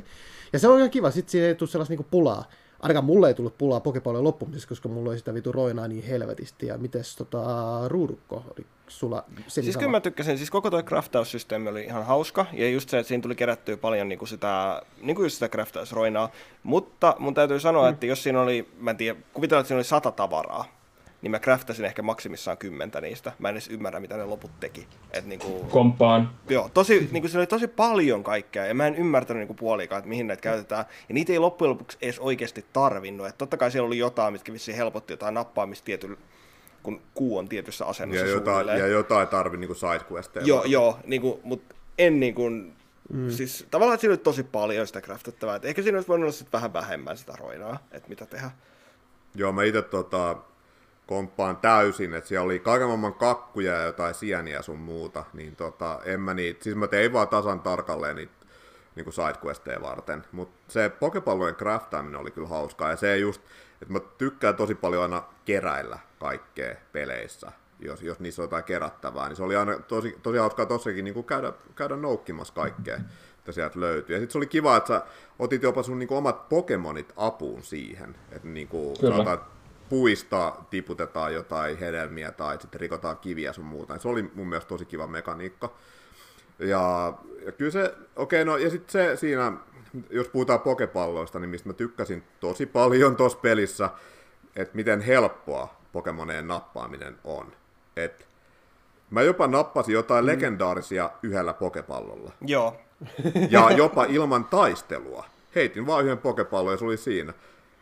[0.54, 2.50] Ja se on ihan kiva, sitten siinä ei tule sellaista niinku pulaa.
[2.80, 6.68] Ainakaan mulle ei tullut pulaa pokepallojen loppumisessa, koska mulla oli sitä vitu roinaa niin helvetisti.
[6.68, 7.44] Ja mites tota,
[7.88, 12.46] ruudukko, oli sulla sen Siis kyllä mä tykkäsin, siis koko tuo craftaussysteemi oli ihan hauska,
[12.54, 16.30] ja just se, että siinä tuli kerättyä paljon niinku sitä, niinku just sitä craftausroinaa,
[16.64, 17.94] mutta mun täytyy sanoa, mm.
[17.94, 20.66] että jos siinä oli, mä en tiedä, kuvitellaan, että siinä oli sata tavaraa,
[21.22, 23.32] niin mä craftasin ehkä maksimissaan kymmentä niistä.
[23.40, 24.88] Mä en edes ymmärrä, mitä ne loput teki.
[25.12, 26.30] Et niinku, Kompaan.
[26.50, 30.10] joo, tosi, niinku, siinä oli tosi paljon kaikkea, ja mä en ymmärtänyt niinku puolikaan, että
[30.10, 30.86] mihin näitä käytetään.
[31.10, 33.28] Ja niitä ei loppujen lopuksi edes oikeasti tarvinnut.
[33.28, 36.18] Et totta kai siellä oli jotain, mitkä vissiin helpotti jotain nappaamista tietyllä,
[36.84, 38.80] kun kuu on tietyssä asennossa Ja jotain, suunnilleen.
[38.80, 40.46] ja jotain tarvii niinku sidequesteja.
[40.46, 42.50] Joo, joo, niinku, mutta en niinku,
[43.14, 43.30] mm.
[43.30, 46.54] siis tavallaan siinä oli tosi paljon sitä craftettavaa, et ehkä siinä olisi voinut olla sit
[46.54, 48.52] vähän vähemmän sitä roinaa, että mitä tehdä.
[49.36, 50.38] Joo, mä itse tota,
[51.08, 56.00] komppaan täysin, että siellä oli kaiken maailman kakkuja ja jotain sieniä sun muuta, niin tota,
[56.06, 58.34] en mä niitä, siis mä tein vaan tasan tarkalleen niitä
[58.96, 63.42] niin sidequesteja varten, mutta se pokepallojen craftaaminen oli kyllä hauskaa, ja se just,
[63.82, 69.28] että mä tykkään tosi paljon aina keräillä kaikkea peleissä, jos, jos niissä on jotain kerättävää,
[69.28, 73.00] niin se oli aina tosi, tosi hauskaa tossakin niin käydä, käydä noukkimassa kaikkea,
[73.38, 74.16] että sieltä löytyy.
[74.16, 75.04] Ja sitten se oli kiva, että sä
[75.40, 79.40] otit jopa sun niin omat Pokemonit apuun siihen, että niin kuin, sanotaan,
[79.90, 84.00] puista tiputetaan jotain hedelmiä tai sitten rikotaan kiviä sun muuta.
[84.00, 85.74] Se oli mun mielestä tosi kiva mekaniikka.
[86.60, 87.14] Ja,
[87.46, 89.54] ja kyllä se, okei, no ja sitten se siinä,
[90.10, 93.90] jos puhutaan pokepalloista, niin mistä mä tykkäsin tosi paljon tuossa pelissä,
[94.56, 97.54] että miten helppoa Pokemoneen nappaaminen on.
[97.96, 98.28] Et
[99.10, 100.28] mä jopa nappasin jotain mm.
[100.28, 102.32] legendaarisia yhdellä pokepallolla.
[102.42, 102.76] Joo,
[103.50, 105.26] Ja jopa ilman taistelua.
[105.56, 107.34] Heitin vaan yhden pokepallon ja se oli siinä.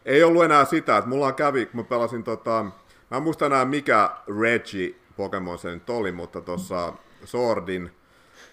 [0.05, 2.65] Ei ollut enää sitä, että mulla kävi, kun mä pelasin tota...
[3.11, 4.09] Mä en muista enää mikä
[4.41, 6.93] Reggie Pokemon se nyt oli, mutta tuossa
[7.25, 7.91] Swordin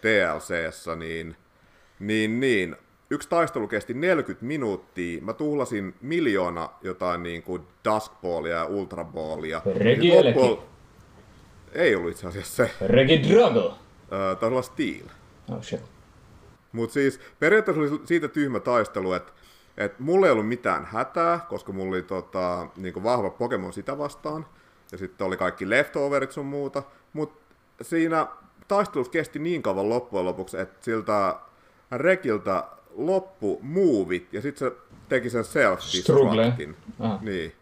[0.01, 1.37] TLCssä, niin,
[1.99, 2.77] niin, niin,
[3.15, 5.23] yksi taistelu kesti 40 minuuttia.
[5.23, 9.63] Mä tuhlasin miljoona jotain niin kuin Duskballia ja Ultraballia.
[9.77, 10.39] Regieleki.
[10.39, 10.69] Loppujen-
[11.73, 12.71] Ei ollut itse asiassa se.
[12.87, 13.79] Regidrago.
[14.13, 15.07] Öö, taisi olla Steel.
[15.53, 15.81] Oh shit.
[16.73, 19.33] Mutta siis periaatteessa oli siitä tyhmä taistelu, että
[19.77, 24.47] et mulla ei ollut mitään hätää, koska mulla oli tota, niinku vahva Pokemon sitä vastaan.
[24.93, 26.83] Ja sitten oli kaikki leftoverit sun muuta.
[27.13, 28.27] Mutta siinä
[28.69, 31.37] taistelussa kesti niin kauan loppujen lopuksi, että siltä
[31.93, 32.65] Rekiltä
[32.97, 34.77] loppu muuvit ja sitten se
[35.09, 36.75] teki sen self-destructin.
[37.01, 37.19] Aha.
[37.23, 37.53] Niin.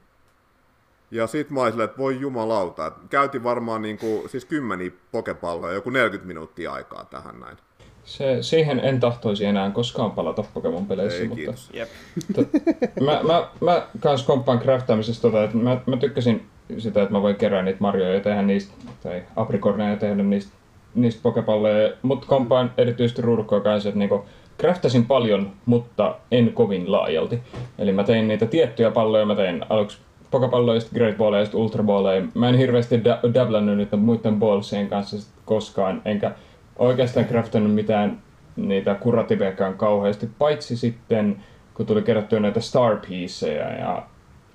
[1.11, 5.91] Ja sit mä olin että voi jumalauta, että käytin varmaan niinku, siis kymmeniä pokepalloja, joku
[5.91, 7.57] 40 minuuttia aikaa tähän näin.
[8.05, 11.71] Se, siihen en tahtoisi enää koskaan palata Pokemon-peleissä, Ei, mutta kiitos.
[11.73, 11.89] jep.
[13.07, 16.47] mä, mä, mä kans komppaan craftaamisesta tota, että mä, mä tykkäsin
[16.79, 20.53] sitä, että mä voin kerää niitä marjoja ja tehdä niistä, tai aprikorneja ja tehdä niistä,
[20.95, 24.25] niistä pokepalleja, mutta komppaan erityisesti ruudukkoa kanssa, että niinku,
[24.63, 27.41] craftasin paljon, mutta en kovin laajalti.
[27.79, 29.99] Eli mä tein niitä tiettyjä palloja, mä tein aluksi
[30.31, 32.23] pokepalloja, sitten great balleja ja sitten ultra balleja.
[32.35, 36.33] Mä en hirveästi da- dablannut niiden muiden ballsien kanssa koskaan, enkä
[36.79, 38.19] oikeastaan craftannut mitään
[38.57, 41.37] niitä kurativekaan kauheasti, paitsi sitten
[41.75, 44.03] kun tuli kerättyä näitä star pieceja ja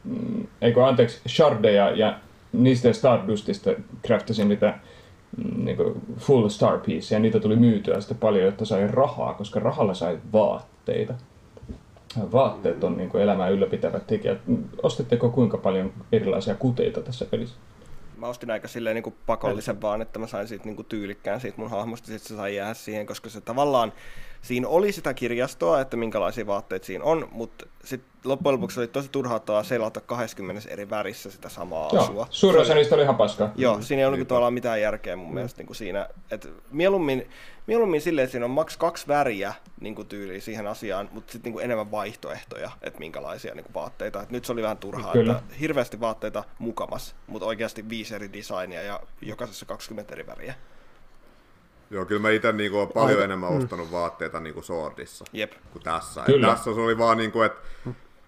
[0.03, 2.19] mm, eikö anteeksi, shardeja ja
[2.53, 3.71] niistä Stardustista
[4.05, 4.73] craftasin niitä
[5.37, 9.59] mm, niinku full star piece ja niitä tuli myytyä sitten paljon, jotta sai rahaa, koska
[9.59, 11.13] rahalla sai vaatteita.
[12.31, 14.37] Vaatteet on niin elämää ylläpitävät tekijät.
[14.83, 17.55] Ostitteko kuinka paljon erilaisia kuteita tässä pelissä?
[18.17, 21.41] Mä ostin aika silleen niin kuin pakollisen vaan, että mä sain siitä niin kuin tyylikkään
[21.41, 23.93] siitä mun hahmosta, sitten se sai jäädä siihen, koska se tavallaan,
[24.41, 29.09] siinä oli sitä kirjastoa, että minkälaisia vaatteita siinä on, mutta sitten loppujen lopuksi oli tosi
[29.11, 32.27] turhauttavaa selata 20 eri värissä sitä samaa Joo, asua.
[32.29, 33.51] suurin osa niistä oli ihan paskaa.
[33.55, 34.19] Joo, siinä ei ole Niinpä.
[34.21, 36.09] niin tavallaan mitään järkeä mun mielestä niin kuin siinä.
[36.31, 37.29] Et mieluummin,
[37.67, 41.51] mieluummin silleen, että siinä on maks kaksi väriä niin kuin tyyliin siihen asiaan, mutta sitten
[41.53, 44.21] niin enemmän vaihtoehtoja, että minkälaisia niin kuin vaatteita.
[44.21, 45.37] Et nyt se oli vähän turhaa, Kyllä.
[45.37, 50.55] että hirveästi vaatteita mukamas, mutta oikeasti viisi eri designia ja jokaisessa 20 eri väriä.
[51.91, 55.51] Joo, kyllä mä itse niinku olen paljon Aika- enemmän ostanut vaatteita niinku Swordissa Jep.
[55.73, 56.21] kuin tässä.
[56.21, 56.47] Et Kyllä.
[56.47, 57.61] tässä se oli vaan niinku, että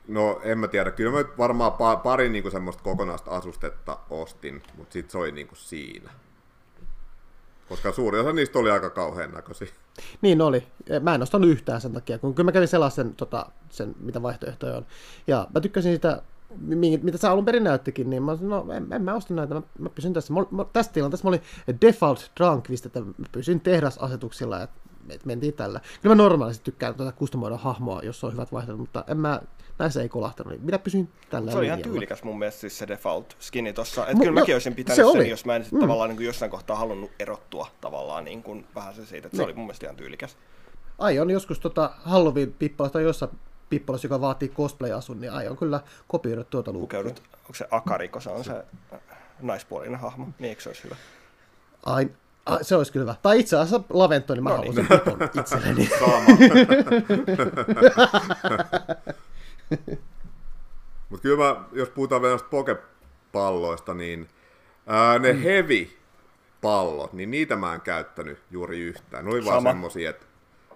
[0.07, 4.93] no en mä tiedä, kyllä mä varmaan pa- pari niinku semmoista kokonaista asustetta ostin, mutta
[4.93, 6.09] sit se oli niinku siinä.
[7.69, 9.67] Koska suuri osa niistä oli aika kauhean näköisiä.
[10.21, 10.67] Niin oli.
[11.01, 14.77] Mä en ostanut yhtään sen takia, kun kyllä mä kävin sellaisen, tota, sen, mitä vaihtoehtoja
[14.77, 14.85] on.
[15.27, 16.21] Ja mä tykkäsin sitä,
[16.57, 19.53] mi- mitä sä alun perin näyttikin, niin mä sanoin, no en, en mä osta näitä,
[19.53, 20.33] mä, mä pysyn tässä.
[20.33, 21.41] Mä, mä, tässä tilanteessa mä olin
[21.81, 24.79] default drunk, että mä pysyn tehdasasetuksilla, että
[25.09, 25.79] et mentiin tällä.
[26.01, 29.41] Kyllä mä normaalisti tykkään tuota kustomoida hahmoa, jos on hyvät vaihtoehdot, mutta en mä,
[29.79, 30.53] näissä ei kolahtanut.
[30.53, 34.07] Niin minä pysyin tällä Se oli ihan tyylikäs mun mielestä siis se default skinni tossa.
[34.07, 35.29] Et Mu- kyllä mäkin no, olisin pitänyt se sen, oli.
[35.29, 35.79] jos mä en sit Mm.
[35.79, 39.27] tavallaan niin kuin jossain kohtaa halunnut erottua tavallaan niin kuin vähän se siitä.
[39.27, 39.45] Et se Niin.
[39.45, 40.37] oli mun mielestä ihan tyylikäs.
[40.97, 43.31] aion joskus tota Halloween-pippalasta tai jossain
[43.69, 46.71] pippalassa, joka vaatii cosplay-asun, niin aion kyllä kopioida tuota.
[46.73, 48.51] Pukeudut, onko se Akariko, se on se
[48.93, 48.99] äh,
[49.41, 50.95] naispuolinen hahmo, niin eikö se olisi hyvä?
[51.85, 52.09] Ai,
[52.45, 53.15] ai, se olisi kyllä hyvä.
[53.21, 54.87] Tai itse asiassa Lavento, niin mä No haluan niin.
[54.87, 55.89] sen itselleni.
[61.09, 64.27] Mutta kyllä mä, jos puhutaan vielä noista pokepalloista, niin
[64.87, 65.39] ää, ne mm.
[65.39, 69.25] heavy-pallot, niin niitä mä en käyttänyt juuri yhtään.
[69.25, 69.69] Ne oli vaan Sama.
[69.69, 70.25] semmosia, että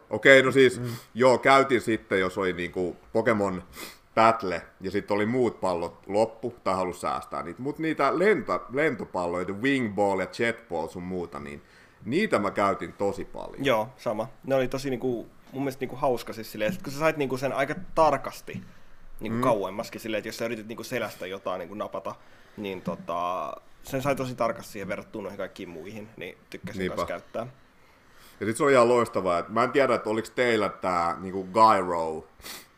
[0.09, 0.87] okei, no siis, mm.
[1.13, 3.63] joo, käytin sitten, jos oli niinku Pokemon
[4.15, 7.61] Battle, ja sitten oli muut pallot loppu, tai halus säästää niitä.
[7.61, 11.61] Mutta niitä lento, lentopalloja, Wing Ball ja Jet Ball sun muuta, niin
[12.05, 13.65] niitä mä käytin tosi paljon.
[13.65, 14.27] Joo, sama.
[14.43, 17.37] Ne oli tosi niinku, mun mielestä niinku hauska siis silleen, että kun sä sait niinku
[17.37, 18.61] sen aika tarkasti
[19.23, 19.43] niinku mm.
[19.43, 22.15] kauemmaskin silleen, että jos sä yritit niinku selästä jotain niinku napata,
[22.57, 26.95] niin tota, sen sai tosi tarkasti siihen verrattuna noihin kaikkiin muihin, niin tykkäsin Niinpä.
[26.95, 27.47] myös käyttää.
[28.39, 31.43] Ja sit se oli ihan loistavaa, että mä en tiedä, että oliko teillä tää niinku
[31.43, 32.27] gyro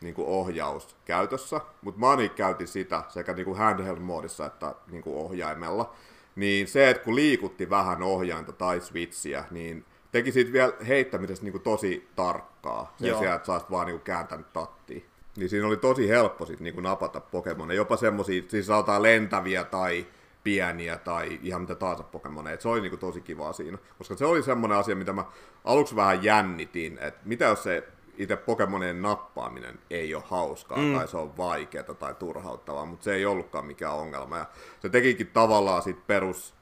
[0.00, 5.94] niinku ohjaus käytössä, mutta mä ainakin käytin sitä sekä niinku handheld-moodissa että niinku ohjaimella.
[6.36, 11.58] Niin se, että kun liikutti vähän ohjainta tai switchiä, niin teki siitä vielä heittämisestä niinku
[11.58, 12.94] tosi tarkkaa.
[12.98, 13.18] Sen Joo.
[13.18, 15.06] sijaan, että sä vaan niinku kääntänyt tattiin.
[15.36, 20.06] Niin siinä oli tosi helppo sit niinku napata Pokemoneja, jopa semmosia, siis sanotaan lentäviä tai
[20.44, 22.60] pieniä tai ihan mitä tahansa Pokemoneja.
[22.60, 25.24] Se oli niinku tosi kivaa siinä, koska se oli semmoinen asia, mitä mä
[25.64, 27.88] aluksi vähän jännitin, että mitä jos se
[28.18, 30.94] itse Pokemonien nappaaminen ei ole hauskaa mm.
[30.94, 34.38] tai se on vaikeaa tai turhauttavaa, mutta se ei ollutkaan mikään ongelma.
[34.38, 34.46] Ja
[34.80, 36.54] se tekikin tavallaan sit perus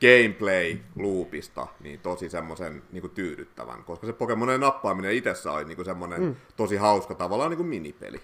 [0.00, 6.36] gameplay-loopista niin tosi semmoisen niin tyydyttävän, koska se Pokemonien nappaaminen itsessä oli niin semmoinen mm.
[6.56, 8.20] tosi hauska tavallaan niin kuin minipeli.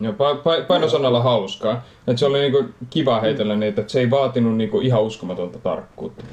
[0.00, 1.82] Joo, pa- pa- painosanalla hauskaa.
[2.06, 6.24] Et se oli niinku kiva heitellä niitä, että se ei vaatinut niinku ihan uskomatonta tarkkuutta.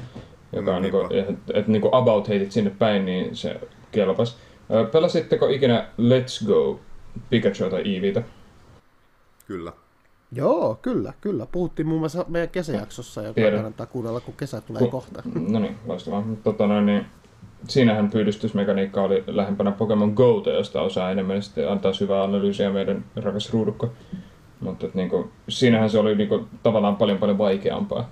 [0.52, 1.30] Joka No, on niinku, niinpä.
[1.30, 3.60] että et niinku about heitit sinne päin, niin se
[3.92, 4.38] kelpas.
[4.92, 6.80] Pelasitteko ikinä Let's Go
[7.30, 8.22] Pikachu tai Eeveetä?
[9.46, 9.72] Kyllä.
[10.32, 11.46] Joo, kyllä, kyllä.
[11.52, 13.54] Puhuttiin muun muassa meidän kesäjaksossa, joka Tiedän.
[13.58, 15.22] kannattaa kuunnella, kun kesä tulee Ku- kohta.
[15.48, 16.24] No niin, loistavaa.
[16.44, 17.06] Tota noin, niin,
[17.68, 23.52] siinähän pyydystysmekaniikka oli lähempänä Pokemon Go, josta osaa enemmän sitten antaa syvää analyysiä meidän rakas
[23.52, 23.92] ruudukko.
[24.60, 28.10] Mutta et niinku, siinähän se oli niinku, tavallaan paljon paljon vaikeampaa.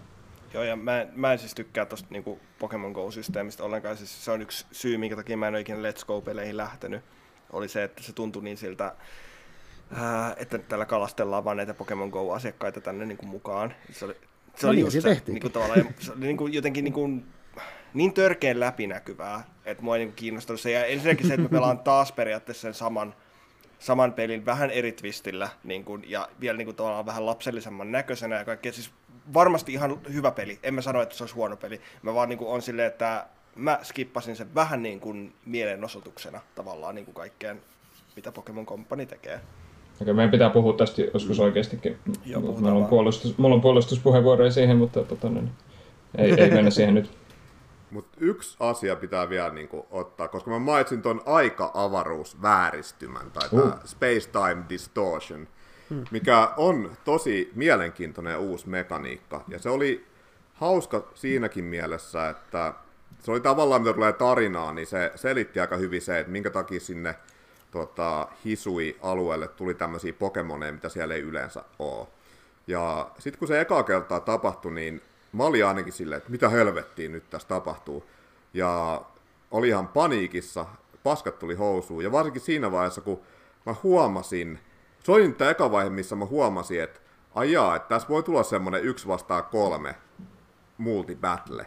[0.54, 3.96] Joo, ja mä, en- mä en siis tykkää tosta niinku Pokemon Go-systeemistä ollenkaan.
[3.96, 7.02] Siis se on yksi syy, minkä takia mä en ole ikinä Let's Go-peleihin lähtenyt.
[7.52, 8.92] Oli se, että se tuntui niin siltä,
[9.94, 13.74] ää, että täällä kalastellaan vaan näitä Pokemon Go-asiakkaita tänne niinku mukaan.
[13.92, 14.16] Se oli,
[14.56, 15.34] se No oli niin, just se tehtiinkin.
[15.34, 17.10] niinku tavallaan, se oli niinku jotenkin niinku,
[17.94, 20.70] niin törkeän läpinäkyvää, että mua ei niinku kiinnostanut se.
[20.70, 23.14] Ja ensinnäkin se, että mä pelaan taas periaatteessa sen saman,
[23.78, 28.36] saman pelin vähän eri twistillä niin kuin, ja vielä niin kuin, tavallaan vähän lapsellisemman näköisenä
[28.36, 28.72] ja kaikkea.
[28.72, 28.90] Siis
[29.34, 30.58] varmasti ihan hyvä peli.
[30.62, 31.80] En mä sano, että se olisi huono peli.
[32.02, 33.26] Mä vaan niin kuin, on silleen, että
[33.56, 37.62] mä skippasin sen vähän niin kuin mielenosoituksena tavallaan niin kuin kaikkeen,
[38.16, 39.40] mitä Pokemon Company tekee.
[40.02, 41.96] Okei, meidän pitää puhua tästä joskus oikeastikin.
[42.26, 45.50] Joo, mulla, on puolustus, mulla on puolustuspuheenvuoroja siihen, mutta tota, niin,
[46.18, 47.10] ei, ei mennä siihen nyt.
[47.90, 53.72] Mutta yksi asia pitää vielä niinku ottaa, koska mä mainitsin ton aika-avaruusvääristymän, tai uh.
[53.84, 55.48] space-time distortion,
[55.90, 56.04] hmm.
[56.10, 59.44] mikä on tosi mielenkiintoinen uusi mekaniikka.
[59.48, 60.06] Ja se oli
[60.54, 62.74] hauska siinäkin mielessä, että
[63.20, 66.80] se oli tavallaan, mitä tulee tarinaan, niin se selitti aika hyvin se, että minkä takia
[66.80, 67.14] sinne
[67.74, 72.06] tota, Hisui-alueelle tuli tämmöisiä Pokemoneja, mitä siellä ei yleensä ole.
[72.66, 75.02] Ja sitten kun se eka kertaa tapahtui, niin
[75.32, 78.04] mä olin ainakin silleen, että mitä helvettiin nyt tässä tapahtuu.
[78.54, 79.02] Ja
[79.50, 80.66] oli ihan paniikissa,
[81.02, 82.04] paskat tuli housuun.
[82.04, 83.20] Ja varsinkin siinä vaiheessa, kun
[83.66, 84.58] mä huomasin
[85.04, 87.00] se oli nyt eka vaihe, missä mä huomasin, että
[87.34, 89.94] ajaa, että tässä voi tulla semmonen yksi vastaan kolme
[90.78, 91.66] multibattle.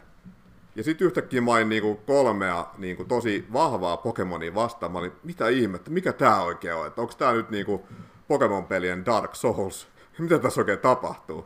[0.77, 4.91] Ja sitten yhtäkkiä mä olin niinku kolmea niinku tosi vahvaa Pokemonia vastaan.
[4.91, 6.93] Mä olin, mitä ihmettä, mikä tää oikein on?
[6.97, 7.87] Onko tää nyt niinku
[8.27, 9.87] Pokemon-pelien Dark Souls?
[10.19, 11.45] Mitä tässä oikein tapahtuu?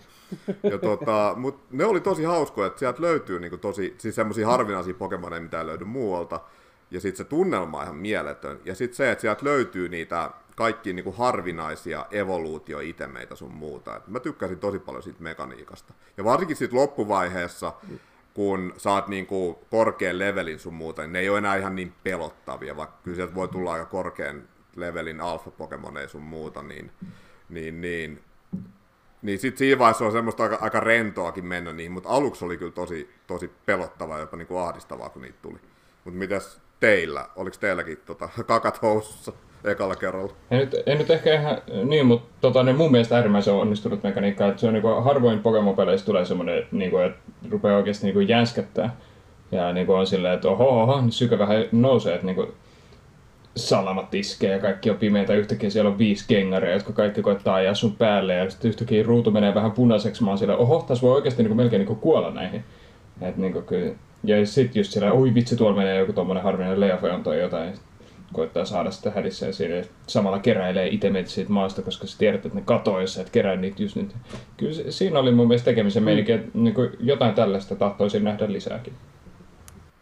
[0.64, 4.94] Ja tota, mut ne oli tosi hauskoja, että sieltä löytyy niinku tosi, siis semmoisia harvinaisia
[4.94, 6.40] Pokemoneja, mitä ei löydy muualta.
[6.91, 8.60] Ja sitten se tunnelma on ihan mieletön.
[8.66, 13.95] Ja sitten se, että sieltä löytyy niitä kaikki niinku harvinaisia evoluutioitemeitä sun muuta.
[13.95, 15.94] Et mä tykkäsin tosi paljon siitä mekaniikasta.
[16.18, 17.74] Ja varsinkin siitä loppuvaiheessa,
[18.34, 22.78] kun saat niinku korkean levelin sun muuta, niin ne ei ole enää ihan niin pelottavia,
[22.78, 24.44] vaikka kyllä sieltä voi tulla aika korkean
[24.76, 26.91] levelin alfa-pokemoneja sun muuta, niin,
[27.49, 28.22] niin, niin
[29.22, 32.72] niin sit siinä vaiheessa on semmoista aika, aika rentoakin mennä niihin, mutta aluksi oli kyllä
[32.72, 35.60] tosi, tosi pelottavaa jopa niinku ahdistavaa, kun niitä tuli.
[36.06, 37.30] Mutta mitäs teillä?
[37.36, 39.34] Oliko teilläkin tota, kakat housussa
[39.65, 40.33] ekalla kerralla?
[40.51, 44.47] En nyt, en nyt ehkä ihan niin, mutta tota, niin mun mielestä äärimmäisen onnistunut mekaniikka,
[44.47, 47.19] että se on niinku, harvoin Pokemon-peleissä tulee semmoinen, niinku, että
[47.49, 48.95] rupeaa oikeasti niinku jänskättää.
[49.51, 52.53] Ja niinku on silleen, että oho, oho, niin syke vähän nousee, että niinku,
[53.55, 55.33] salamat iskee ja kaikki on pimeitä.
[55.33, 59.31] Yhtäkkiä siellä on viisi kengaria, jotka kaikki koittaa ajaa sun päälle ja sitten yhtäkkiä ruutu
[59.31, 60.23] menee vähän punaiseksi.
[60.23, 62.63] Mä oon oho, tässä voi oikeasti niinku melkein niinku kuolla näihin.
[63.21, 63.93] Et niinku kyllä.
[64.23, 67.73] Ja sitten just siellä, oi vitsi, tuolla menee joku tommonen harvinainen Leafeon tai jotain.
[68.34, 72.58] Koittaa saada sitä hädissä ja siinä samalla keräilee itemeitä siitä maasta, koska sä tiedät, että
[72.58, 74.16] ne katoo, jos sä et kerää niitä just nyt.
[74.58, 78.94] Kyllä se, siinä oli mun mielestä tekemisen meininki, että niinku jotain tällaista tahtoisin nähdä lisääkin.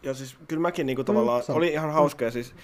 [0.02, 2.54] Ja siis kyllä mäkin niinku tavallaan, mm, oli ihan hauska ja siis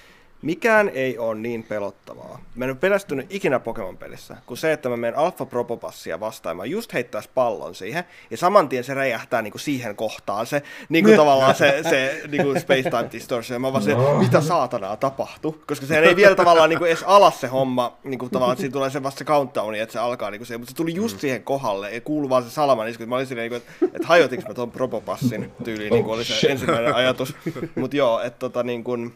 [0.43, 2.41] Mikään ei ole niin pelottavaa.
[2.55, 6.65] Mä en ole pelästynyt ikinä Pokemon-pelissä, kuin se, että mä menen Alpha Propopassia vastaan, mä
[6.65, 11.55] just heittäis pallon siihen, ja saman tien se räjähtää niinku siihen kohtaan, se niinku tavallaan
[11.55, 14.19] se, se niinku Space Time Distortion, mä vaan se, no.
[14.19, 18.53] mitä saatanaa tapahtuu, koska se ei vielä tavallaan niinku edes alas se homma, niinku tavallaan,
[18.53, 20.95] että siinä tulee se vasta se countdowni, että se alkaa niinku se, mutta se tuli
[20.95, 23.97] just siihen kohdalle, ja kuuluu vaan se salaman isku, että mä olin silleen, niinku, että,
[23.97, 27.35] että hajotinko mä ton Propopassin tyyliin, niinku oli se ensimmäinen ajatus,
[27.75, 29.15] mutta joo, että tota niin kuin,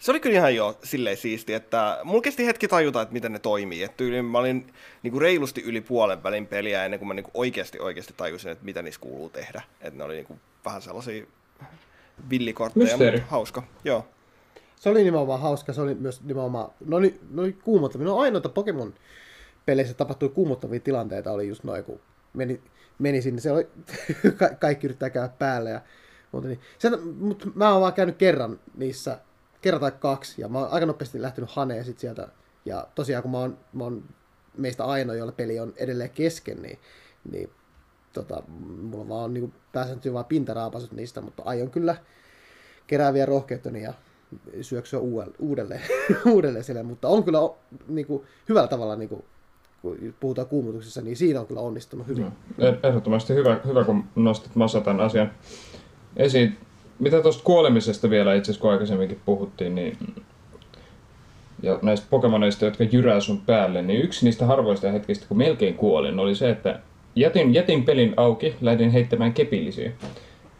[0.00, 3.38] se oli kyllä ihan jo silleen siisti, että mulla kesti hetki tajuta, että miten ne
[3.38, 3.82] toimii.
[3.82, 4.72] Että yli, mä olin
[5.02, 8.50] niin kuin reilusti yli puolen välin peliä ennen kuin mä niin kuin oikeasti, oikeasti tajusin,
[8.50, 9.62] että mitä niissä kuuluu tehdä.
[9.80, 11.26] Että ne oli niin kuin vähän sellaisia
[12.30, 13.18] villikortteja, Mysteeri.
[13.18, 13.62] mutta hauska.
[13.84, 14.06] Joo.
[14.76, 18.06] Se oli nimenomaan hauska, se oli myös nimenomaan, no oli, no oli kuumottavia.
[18.06, 18.94] No ainoita Pokemon
[19.66, 22.00] peleissä tapahtui kuumottavia tilanteita, oli just noin, kun
[22.32, 22.60] meni,
[22.98, 23.68] meni sinne, se oli,
[24.38, 25.80] ka- kaikki yrittää käydä päälle ja
[26.32, 26.60] muuta niin.
[26.78, 29.18] Sen, mutta mä oon vaan käynyt kerran niissä
[29.60, 32.28] kerran tai kaksi, ja mä oon aika nopeasti lähtenyt haneen sit sieltä.
[32.64, 34.04] Ja tosiaan, kun mä oon, mä oon
[34.56, 36.78] meistä ainoa, jolla peli on edelleen kesken, niin,
[37.30, 37.50] niin
[38.12, 38.42] tota,
[38.82, 41.96] mulla vaan on niin pääsääntöisesti vaan pintaraapasut niistä, mutta aion kyllä
[42.86, 43.94] kerää vielä rohkeuttani ja
[44.60, 45.00] syöksyä
[45.38, 45.82] uudelleen,
[46.32, 47.38] uudelleen sille, mutta on kyllä
[47.88, 49.24] niin kuin, hyvällä tavalla, niin kuin,
[49.82, 52.24] kun puhutaan kuumutuksessa, niin siinä on kyllä onnistunut hyvin.
[52.24, 52.32] No,
[52.82, 55.32] ehdottomasti hyvä, hyvä kun nostit Massa tämän asian
[56.16, 56.58] esiin
[57.00, 59.98] mitä tuosta kuolemisesta vielä itse asiassa, kun aikaisemminkin puhuttiin, niin
[61.62, 66.18] ja näistä Pokemoneista, jotka jyrää sun päälle, niin yksi niistä harvoista hetkistä, kun melkein kuolin,
[66.18, 66.78] oli se, että
[67.16, 69.92] jätin, jätin pelin auki, lähdin heittämään kepillisiä.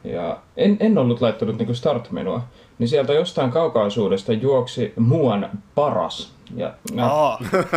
[0.05, 2.43] Ja en, en ollut laittanut niin start-menua,
[2.79, 6.33] niin sieltä jostain kaukaisuudesta juoksi muuan paras.
[6.57, 7.11] Ja nämä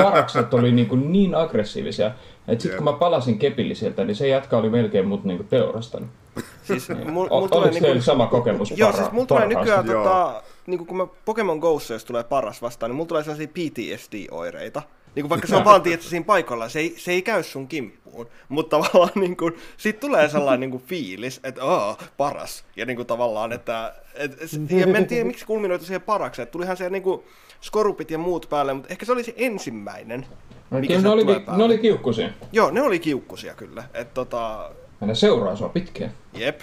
[0.03, 2.11] parakset oli niin, kuin niin aggressiivisia,
[2.47, 6.09] että sitten kun mä palasin kepillisiltä, niin se jatka oli melkein mut niin teurastanut.
[6.63, 10.97] Siis, mul, mul tulee niinku, sama kokemus Joo, siis mulla tulee nykyään, tota, niin kun
[10.97, 14.81] mä Pokemon Go'ssa, jos tulee paras vastaan, niin mulla tulee sellaisia PTSD-oireita.
[15.15, 18.27] Niin vaikka se on vaan tietysti siinä paikalla, se ei, se ei käy sun kimppuun,
[18.49, 22.65] mutta tavallaan niin kuin, sit tulee sellainen niin kuin fiilis, että oh, paras.
[22.75, 24.31] Ja niin kuin tavallaan, että et,
[24.69, 27.23] ja mä en tiedä miksi kulminoitu siihen parakseen, että tulihan se niin kuin
[27.61, 30.25] skorupit ja muut päälle, mutta ehkä se oli se ensimmäinen,
[30.71, 31.25] no, mikä ne, oli,
[31.57, 32.29] ne oli kiukkusia.
[32.51, 33.83] Joo, ne oli kiukkusia kyllä.
[33.93, 34.71] Et, tota,
[35.05, 36.11] ne seuraa sua pitkään.
[36.33, 36.61] Jep.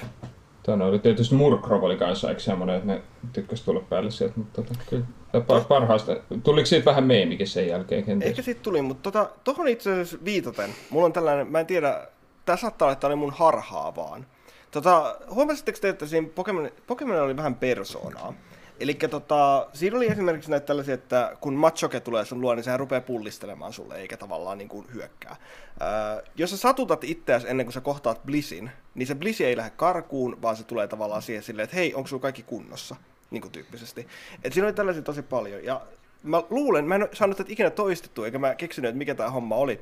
[0.63, 3.03] Tuonne oli tietysti Murkrov oli kanssa eikö semmoinen, että ne
[3.33, 5.05] tykkäsi tulla päälle sieltä, mutta tota, kyllä
[5.37, 6.17] par- parhaasta.
[6.43, 8.31] Tuliko siitä vähän meemikin sen jälkeen kenties?
[8.31, 12.07] Ehkä siitä tuli, mutta tota, tohon itse asiassa viitaten, mulla on tällainen, mä en tiedä,
[12.45, 14.27] tää saattaa olla, että oli mun harhaa vaan.
[14.71, 18.35] Tota, huomasitteko te, että siinä Pokemon, Pokemon oli vähän persoonaa?
[18.81, 22.81] Eli tota, siinä oli esimerkiksi näitä tällaisia, että kun Machoke tulee sun luo, niin sehän
[22.81, 25.37] rupeaa pullistelemaan sulle, eikä tavallaan niin kuin hyökkää.
[25.81, 29.71] Ää, jos sä satutat itseäsi ennen kuin sä kohtaat Blissin, niin se Blissi ei lähde
[29.71, 32.97] karkuun, vaan se tulee tavallaan siihen silleen, että hei, onko sulla kaikki kunnossa?
[33.31, 34.07] Niin kuin tyyppisesti.
[34.45, 35.65] Et siinä oli tällaisia tosi paljon.
[35.65, 35.81] Ja
[36.23, 39.57] mä luulen, mä en saanut tätä ikinä toistettua, eikä mä keksinyt, että mikä tämä homma
[39.57, 39.81] oli.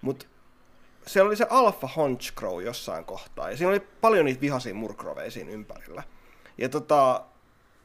[0.00, 0.26] Mutta
[1.06, 5.50] siellä oli se Alpha Honchcrow jossain kohtaa, ja siinä oli paljon niitä vihaisia murkroveja siinä
[5.50, 6.02] ympärillä.
[6.58, 7.24] Ja tota,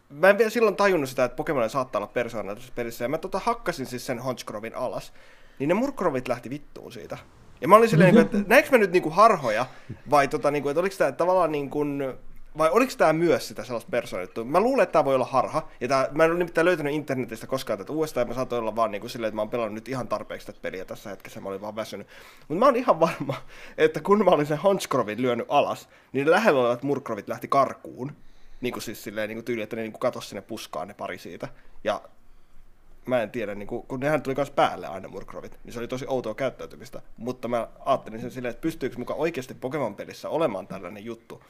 [0.09, 3.17] mä en vielä silloin tajunnut sitä, että Pokemon saattaa olla persoona tässä pelissä, ja mä
[3.17, 5.13] tota hakkasin siis sen Honchcrowin alas.
[5.59, 7.17] niin ne murkrovit lähti vittuun siitä.
[7.61, 9.65] Ja mä olin silleen, niin että näinkö mä nyt kuin harhoja,
[10.09, 12.03] vai tota, niin kuin, että oliko tämä tavallaan niin kuin,
[12.57, 14.43] vai oliko tämä myös sitä sellaista persoonittua?
[14.43, 15.67] Mä luulen, että tämä voi olla harha.
[15.81, 18.75] Ja tää, mä en ole nimittäin löytänyt internetistä koskaan tätä uudestaan, ja mä saatoin olla
[18.75, 21.41] vaan niin kuin silleen, että mä oon pelannut nyt ihan tarpeeksi tätä peliä tässä hetkessä,
[21.41, 22.07] mä olin vaan väsynyt.
[22.47, 23.35] Mutta mä oon ihan varma,
[23.77, 28.11] että kun mä olin sen Honchkrovin lyönyt alas, niin lähellä olevat murkrovit lähti karkuun.
[28.61, 30.93] Niin kuin siis silleen niin kuin tyyli, että ne niin kuin katosi sinne puskaan ne
[30.93, 31.47] pari siitä.
[31.83, 32.01] Ja
[33.05, 35.87] mä en tiedä, niin kun, kun nehän tuli myös päälle aina murkrovit, niin se oli
[35.87, 37.01] tosi outoa käyttäytymistä.
[37.17, 41.43] Mutta mä ajattelin sen silleen, että pystyykö mukaan oikeasti Pokemon-pelissä olemaan tällainen juttu,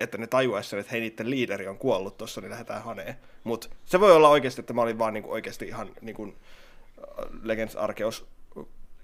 [0.00, 3.14] että ne tajuaisi sen, että hei, niiden liideri on kuollut tuossa, niin lähdetään haneen.
[3.44, 6.34] Mutta se voi olla oikeasti, että mä olin vaan niinku oikeasti ihan niinku
[7.42, 8.26] Legends Arceus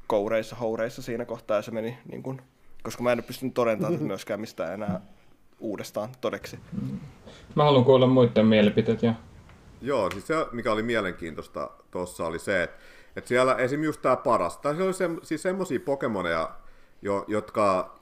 [0.07, 2.43] koureissa, houreissa siinä kohtaa, ja se meni niin kuin,
[2.83, 5.01] koska mä en pystynyt todentamaan myöskään mistään enää
[5.65, 6.59] uudestaan todeksi.
[7.55, 9.15] Mä haluan kuulla muiden mielipiteet ja
[9.85, 12.77] Joo, siis se, mikä oli mielenkiintoista tuossa oli se, että,
[13.17, 13.83] että siellä esim.
[13.83, 16.51] just tämä paras, tai se oli se, siis semmosia Pokemoneja,
[17.03, 17.95] jo, jotka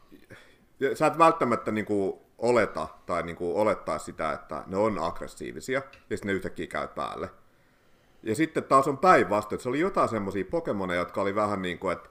[0.94, 6.26] sä et välttämättä niinku oleta tai niinku olettaa sitä, että ne on aggressiivisia, ja sitten
[6.26, 7.30] ne yhtäkkiä käy päälle.
[8.22, 11.78] Ja sitten taas on päinvastoin, että se oli jotain semmoisia Pokemoneja, jotka oli vähän niin
[11.78, 12.08] kuin, että,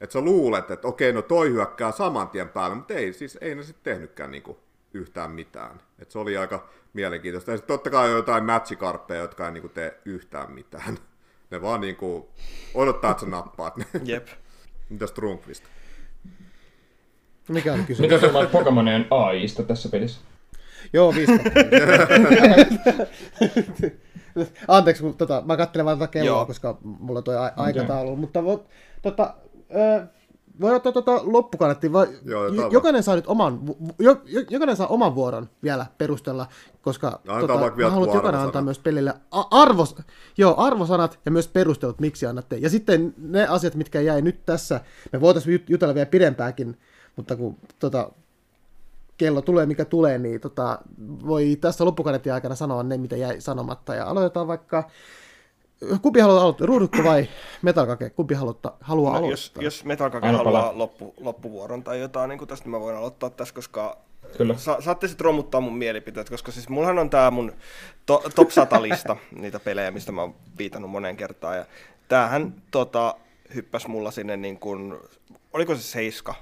[0.00, 3.54] että sä luulet, että okei, no toi hyökkää saman tien päälle, mutta ei, siis ei
[3.54, 4.58] ne sitten tehnytkään niin kuin
[4.94, 5.80] yhtään mitään.
[5.98, 7.50] Et se oli aika mielenkiintoista.
[7.50, 10.98] Ja sitten totta kai on jotain matchikarppeja, jotka ei niin kuin tee yhtään mitään.
[11.50, 12.24] Ne vaan niin kuin
[12.74, 13.84] odottaa, että sä nappaat ne.
[14.04, 14.26] Jep.
[14.88, 15.64] Mitäs Trunkvist?
[17.48, 18.10] Mikä oli kysymys?
[18.10, 20.20] mitä tuolla Pokemonien AIsta tässä pelissä?
[20.92, 21.32] Joo, viisi
[24.68, 26.46] Anteeksi, kun tota, mä katselen vaan tätä kelloa, Joo.
[26.46, 28.40] koska mulla on toi a- aikataulu, mutta
[29.02, 29.34] tota,
[29.74, 30.06] ö,
[30.60, 33.60] voi ottaa tota loppukaneettiin, vai Joo, jokainen saa nyt oman,
[33.98, 36.46] jo, jo, jokainen saa oman vuoron vielä perustella,
[36.82, 39.96] koska annetaan tota, vaikka vielä mä haluan, jokainen antaa myös pelille a- arvos,
[40.38, 42.56] joo, arvosanat ja myös perustelut, miksi annatte.
[42.56, 44.80] Ja sitten ne asiat, mitkä jäi nyt tässä,
[45.12, 46.78] me voitaisiin jut- jutella vielä pidempäänkin,
[47.16, 48.10] mutta kun tota,
[49.16, 50.78] kello tulee mikä tulee, niin tota,
[51.26, 53.94] voi tässä loppukaneetin aikana sanoa ne, mitä jäi sanomatta.
[53.94, 54.90] Ja aloitetaan vaikka,
[56.02, 57.28] kumpi haluaa aloittaa, ruudukko vai
[57.62, 59.32] metalkake, kumpi haluta, haluaa No, aloittaa?
[59.32, 63.30] jos, jos Metalkake Anna haluaa loppu, loppuvuoron tai jotain, niin kuin tästä mä voin aloittaa
[63.30, 63.96] tässä, koska
[64.36, 64.54] Kyllä.
[64.56, 67.52] Sa- saatte sitten romuttaa mun mielipiteet, koska siis mullahan on tää mun
[68.06, 71.56] to- top 100 lista, niitä pelejä, mistä mä oon viitannut moneen kertaan.
[71.56, 71.64] Ja
[72.08, 73.14] tämähän tota,
[73.54, 74.94] hyppäs mulla sinne niin kuin,
[75.52, 76.34] oliko se seiska,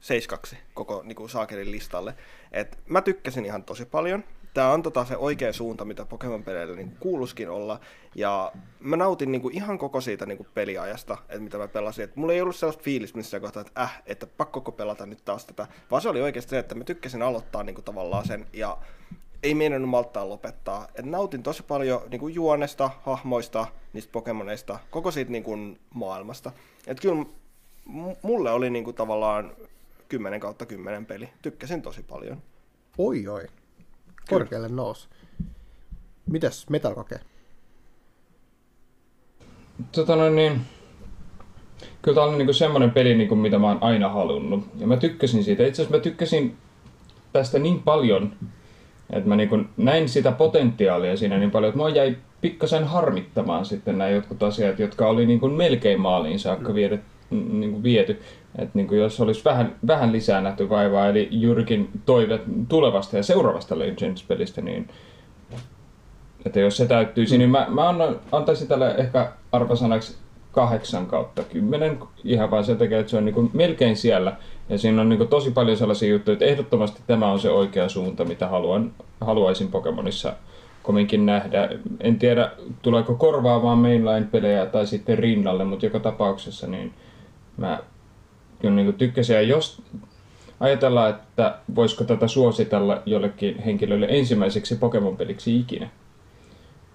[0.00, 2.14] seiskaksi koko niin kuin saakelin listalle.
[2.52, 4.24] Et mä tykkäsin ihan tosi paljon.
[4.54, 7.80] Tämä on tota se oikea suunta, mitä Pokemon-peleillä niin kuuluskin olla.
[8.14, 12.04] Ja mä nautin niin kuin ihan koko siitä niin kuin peliajasta, että mitä mä pelasin.
[12.04, 15.44] Et mulla ei ollut sellaista fiilistä missään kohtaa, että äh, että pakkoko pelata nyt taas
[15.46, 15.66] tätä.
[15.90, 18.46] Vaan se oli oikeasti se, että mä tykkäsin aloittaa niin kuin tavallaan sen.
[18.52, 18.78] Ja
[19.42, 20.88] ei meinannut malttaa lopettaa.
[20.94, 26.52] Et nautin tosi paljon niin kuin juonesta, hahmoista, niistä Pokemoneista, koko siitä niin kuin maailmasta.
[26.86, 27.24] Et kyllä
[28.22, 29.52] mulle oli niin kuin tavallaan
[30.08, 31.28] 10 kautta 10 peli.
[31.42, 32.42] Tykkäsin tosi paljon.
[32.98, 33.46] Oi oi,
[34.30, 35.08] korkealle nousi.
[36.26, 37.20] Mitäs metalkake?
[39.92, 40.60] Tota noin niin,
[42.02, 44.64] kyllä tämä on niinku semmoinen peli, niinku, mitä mä oon aina halunnut.
[44.78, 45.66] Ja mä tykkäsin siitä.
[45.66, 46.56] Itse asiassa mä tykkäsin
[47.32, 48.32] tästä niin paljon,
[49.10, 53.98] että mä niinku näin sitä potentiaalia siinä niin paljon, että mua jäi pikkasen harmittamaan sitten
[53.98, 56.74] nämä jotkut asiat, jotka oli niinku melkein maaliin saakka
[57.30, 58.20] viety, niinku viety.
[58.58, 63.78] Että niinku jos olisi vähän, vähän lisää nähty vaivaa, eli Jyrkin toive tulevasta ja seuraavasta
[63.78, 64.88] Legends-pelistä, niin
[66.46, 70.16] että jos se täyttyisi, niin mä, mä annan, antaisin tälle ehkä arvosanaksi
[70.52, 74.36] 8 kautta 10, ihan vaan sen takia, että se on niin melkein siellä.
[74.68, 78.24] Ja siinä on niin tosi paljon sellaisia juttuja, että ehdottomasti tämä on se oikea suunta,
[78.24, 80.32] mitä haluan, haluaisin Pokemonissa
[80.82, 81.68] kominkin nähdä.
[82.00, 82.50] En tiedä,
[82.82, 86.92] tuleeko korvaamaan mainline-pelejä tai sitten rinnalle, mutta joka tapauksessa niin
[87.60, 87.78] mä
[88.58, 89.34] kyllä niin tykkäsin.
[89.36, 89.82] Ja jos
[90.60, 95.88] ajatellaan, että voisiko tätä suositella jollekin henkilölle ensimmäiseksi Pokemon-peliksi ikinä,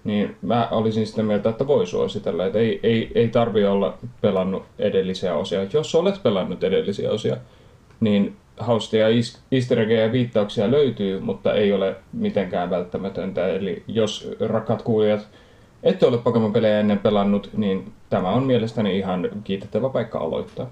[0.04, 4.62] niin mä olisin sitä mieltä, että voi suositella, että ei, ei, ei tarvi olla pelannut
[4.78, 5.66] edellisiä osia.
[5.72, 7.36] Jos olet pelannut edellisiä osia,
[8.00, 9.06] niin haustia
[9.52, 13.48] easter ja viittauksia löytyy, mutta ei ole mitenkään välttämätöntä.
[13.48, 15.28] Eli jos rakkaat kuulijat
[15.86, 20.70] ette ole Pokemon-pelejä ennen pelannut, niin tämä on mielestäni ihan kiitettävä paikka aloittaa.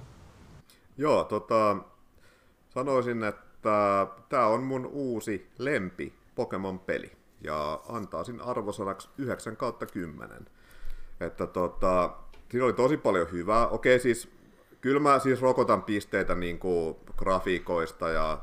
[0.99, 1.77] Joo, tota,
[2.69, 7.13] sanoisin, että tämä on mun uusi lempi Pokemon-peli.
[7.41, 10.47] Ja antaisin arvosanaksi 9 kautta 10.
[11.21, 12.11] Että tota,
[12.51, 13.69] siinä oli tosi paljon hyvää.
[13.69, 14.29] Okei, siis
[14.81, 18.39] kyllä mä siis rokotan pisteitä niin kuin grafiikoista ja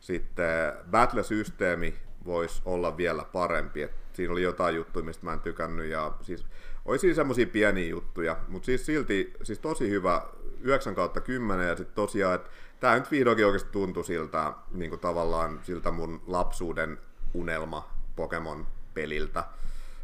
[0.00, 1.94] sitten battle-systeemi
[2.24, 3.82] voisi olla vielä parempi.
[3.82, 6.46] Et siinä oli jotain juttuja, mistä mä en tykännyt, ja siis
[6.84, 10.22] oli siinä semmoisia pieniä juttuja, mutta siis silti siis tosi hyvä
[10.60, 15.00] 9 kautta 10, ja sitten tosiaan, että tämä nyt vihdoinkin oikeasti tuntui siltä, niin kuin
[15.00, 16.98] tavallaan siltä mun lapsuuden
[17.34, 19.44] unelma Pokemon-peliltä.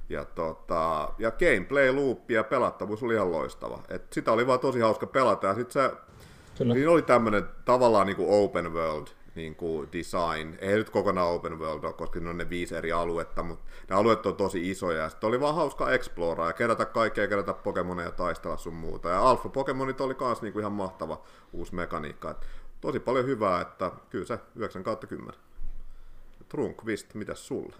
[0.08, 3.82] Ja, tota, ja gameplay loop ja pelattavuus oli ihan loistava.
[3.88, 5.96] Et sitä oli vaan tosi hauska pelata ja sitten se,
[6.58, 6.74] Kyllä.
[6.74, 10.54] siinä oli tämmöinen tavallaan niin kuin open world niin kuin design.
[10.58, 13.96] Ei nyt kokonaan open world ole, koska ne on ne viisi eri aluetta, mutta ne
[13.96, 15.08] alueet on tosi isoja.
[15.08, 19.08] Sitten oli vaan hauska exploraa ja kerätä kaikkea, kerätä Pokemoneja ja taistella sun muuta.
[19.08, 21.22] Ja Alpha Pokemonit oli myös niin kuin ihan mahtava
[21.52, 22.30] uusi mekaniikka.
[22.30, 22.46] Et
[22.80, 25.34] tosi paljon hyvää, että kyllä se 9 kautta 10.
[26.48, 27.76] Trunkvist, mitäs sulla?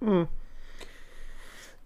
[0.00, 0.26] Mm.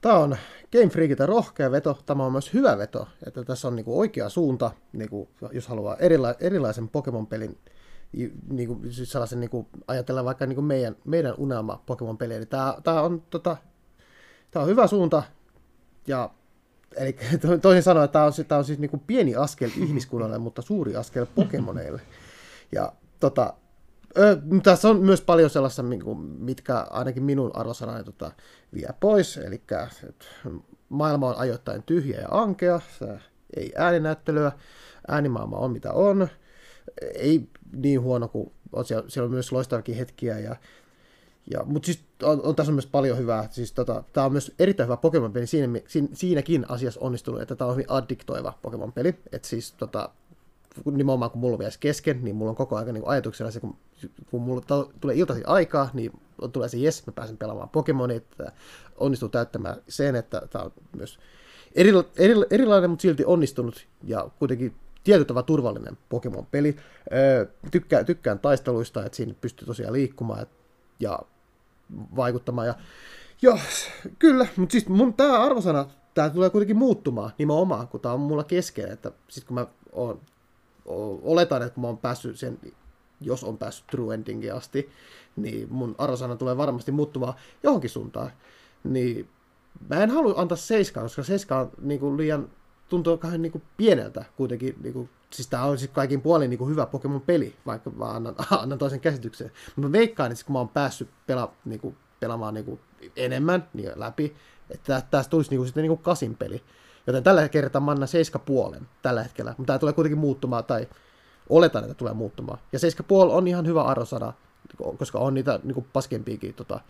[0.01, 0.36] Tämä on
[0.73, 4.70] Game Freakiltä rohkea veto, tämä on myös hyvä veto, että tässä on niinku oikea suunta,
[4.93, 7.59] niinku, jos haluaa erila- erilaisen Pokemon-pelin,
[8.48, 13.22] niinku, siis sellaisen niinku, ajatellaan vaikka niinku meidän, meidän unelma Pokemon-peliä, niin tämä, tämä, on,
[13.30, 13.56] tota,
[14.51, 15.22] tämä on hyvä suunta,
[16.06, 16.30] ja
[16.97, 17.16] eli
[17.62, 22.01] toisin sanoen, tämä on, tämä on siis niinku pieni askel ihmiskunnalle, mutta suuri askel Pokemoneille.
[22.72, 23.55] Ja tota,
[24.18, 28.30] Ö, tässä on myös paljon sellaista, niinku, mitkä ainakin minun arvosanani tota,
[28.74, 29.36] vie pois.
[29.36, 29.62] Eli
[30.88, 32.80] maailma on ajoittain tyhjä ja ankea,
[33.56, 34.52] ei ääninäyttelyä,
[35.09, 36.28] äänimaailma on mitä on,
[37.15, 40.39] ei niin huono kuin on siellä, siellä on myös loistavakin hetkiä.
[40.39, 40.57] Ja,
[41.51, 43.49] ja, mutta siis on, on, tässä on myös paljon hyvää.
[43.51, 47.69] Siis, tota, tämä on myös erittäin hyvä Pokemon-peli siinä, siinä, siinäkin asiassa onnistunut, että tämä
[47.69, 49.09] on hyvin addiktoiva Pokemon-peli.
[49.33, 50.11] Että siis tota,
[50.85, 53.77] nimenomaan kun mulla on vielä kesken, niin mulla on koko ajan niin ajatuksena se, kun,
[54.31, 56.13] kun mulla tulee iltaisin aikaa, niin
[56.53, 58.53] tulee se jes, mä pääsen pelaamaan Pokemonit, että
[58.97, 61.19] onnistuu täyttämään sen, että tämä on myös
[61.75, 64.75] eri, eri, erilainen, mutta silti onnistunut ja kuitenkin
[65.07, 66.77] tietyllä turvallinen Pokemon-peli.
[67.12, 70.47] Öö, tykkään, tykkään taisteluista, että siinä pystyy tosiaan liikkumaan
[71.01, 71.19] ja
[72.16, 72.66] vaikuttamaan.
[72.66, 72.74] Ja,
[73.43, 73.59] ja
[74.19, 78.45] kyllä, mutta siis mun tämä arvosana, tämä tulee kuitenkin muuttumaan nimenomaan, kun tämä on mulla
[78.45, 80.20] kesken, että sitten kun mä oon
[81.23, 82.59] oletan, että kun mä oon päässyt sen,
[83.20, 84.91] jos on päässyt true endingiin asti,
[85.37, 88.31] niin mun arvosana tulee varmasti muuttumaan johonkin suuntaan.
[88.85, 89.28] Niin
[89.89, 92.49] mä en halua antaa seiskaa, koska seiska on niin kuin liian,
[92.89, 96.59] tuntuu kahden niin kuin pieneltä kuitenkin, niin kuin, siis tää on siis kaikin puolin niin
[96.59, 99.53] kuin hyvä Pokemon-peli, vaikka mä annan, annan toisen käsityksen.
[99.67, 102.81] Mutta mä veikkaan, että kun mä oon päässyt pela, niin kuin, pelaamaan niin kuin
[103.17, 104.37] enemmän niin läpi,
[104.71, 106.63] että tästä tulisi niin kuin, sitten niin kuin kasin peli.
[107.07, 108.09] Joten tällä kertaa mä annan
[108.79, 110.89] 7,5 tällä hetkellä, mutta tämä tulee kuitenkin muuttumaan, tai
[111.49, 112.59] oletan, että tulee muuttumaan.
[112.73, 114.33] Ja 7,5 on ihan hyvä arvosana,
[114.99, 116.81] koska on niitä niin kuin paskempiakin tota,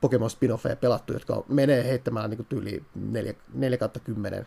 [0.00, 4.46] Pokemon spin-offeja pelattu, jotka menee heittämään niin yli 4, 4 10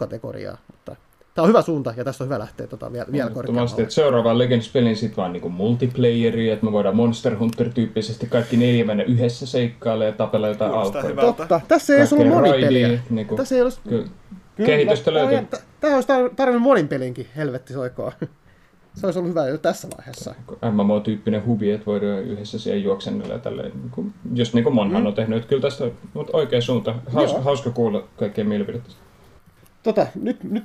[0.00, 0.96] kategoriaa, mutta
[1.34, 3.82] tämä on hyvä suunta ja tästä on hyvä lähteä tota, vielä, vielä korkeammalle.
[3.82, 9.02] että seuraavaan Legends-pelin sitten vaan niin multiplayeri, että me voidaan Monster Hunter-tyyppisesti kaikki neljä mennä
[9.02, 11.02] yhdessä seikkaille ja tapella jotain alkoa.
[11.20, 13.00] Totta, tässä ei olisi ollut monipeliä.
[13.10, 13.80] Niin kuin, tässä ei olisi...
[14.66, 15.58] Kehitystä löytyy.
[15.80, 18.12] Tämä olisi tarvinnut monin pelinkin, helvetti soikoa.
[18.94, 20.34] Se olisi ollut hyvä jo tässä vaiheessa.
[20.70, 25.06] MMO-tyyppinen hubi, että voidaan yhdessä siihen juoksennella tälleen, niin kuin, just niin kuin Monhan mm.
[25.06, 25.46] on tehnyt.
[25.46, 26.94] Kyllä tästä mutta oikea suunta.
[27.12, 28.90] Hauska, hauska kuulla kaikkien mielipidettä.
[29.82, 30.64] Tota, nyt, nyt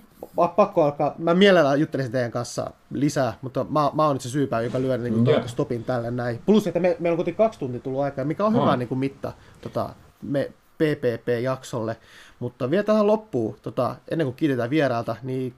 [0.56, 1.16] pakko alkaa.
[1.18, 4.98] Mä mielellään juttelisin teidän kanssa lisää, mutta mä, mä oon nyt se syypää, joka lyö
[4.98, 6.42] niin kuin, stopin tälle näin.
[6.46, 9.00] Plus, että me, meillä on kuitenkin kaksi tuntia tullut aikaa, mikä on hyvä niin kuin
[9.00, 9.90] mitta tota,
[10.22, 11.98] me PPP-jaksolle.
[12.40, 15.54] Mutta vielä tähän loppuun, tota, ennen kuin kiitetään vierailta, niin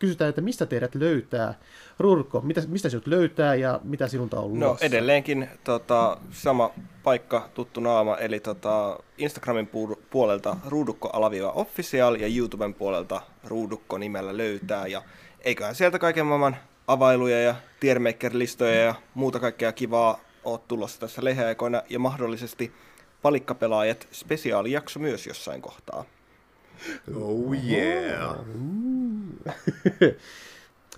[0.00, 1.54] kysytään, että mistä teidät löytää.
[1.98, 6.70] Rurko, mitä, mistä sinut löytää ja mitä sinulta on No edelleenkin tota, sama
[7.02, 9.70] paikka, tuttu naama, eli tota, Instagramin
[10.10, 14.86] puolelta ruudukko-official ja YouTuben puolelta ruudukko nimellä löytää.
[14.86, 15.02] Ja
[15.40, 16.56] eiköhän sieltä kaiken maailman
[16.86, 22.72] availuja ja tiermaker-listoja ja muuta kaikkea kivaa ole tulossa tässä leheaikoina ja mahdollisesti
[23.22, 26.04] palikkapelaajat spesiaalijakso myös jossain kohtaa.
[27.16, 28.36] Oh yeah.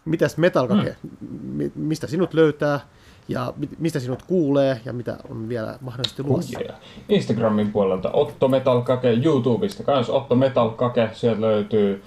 [0.05, 1.71] Mitäs Metalkake, mm.
[1.75, 2.81] mistä sinut löytää
[3.29, 6.61] ja mistä sinut kuulee ja mitä on vielä mahdollisesti luvassa?
[6.61, 6.77] Yeah.
[7.09, 12.03] Instagramin puolelta Otto Metalkake, YouTubesta kans Otto Metalkake, sieltä löytyy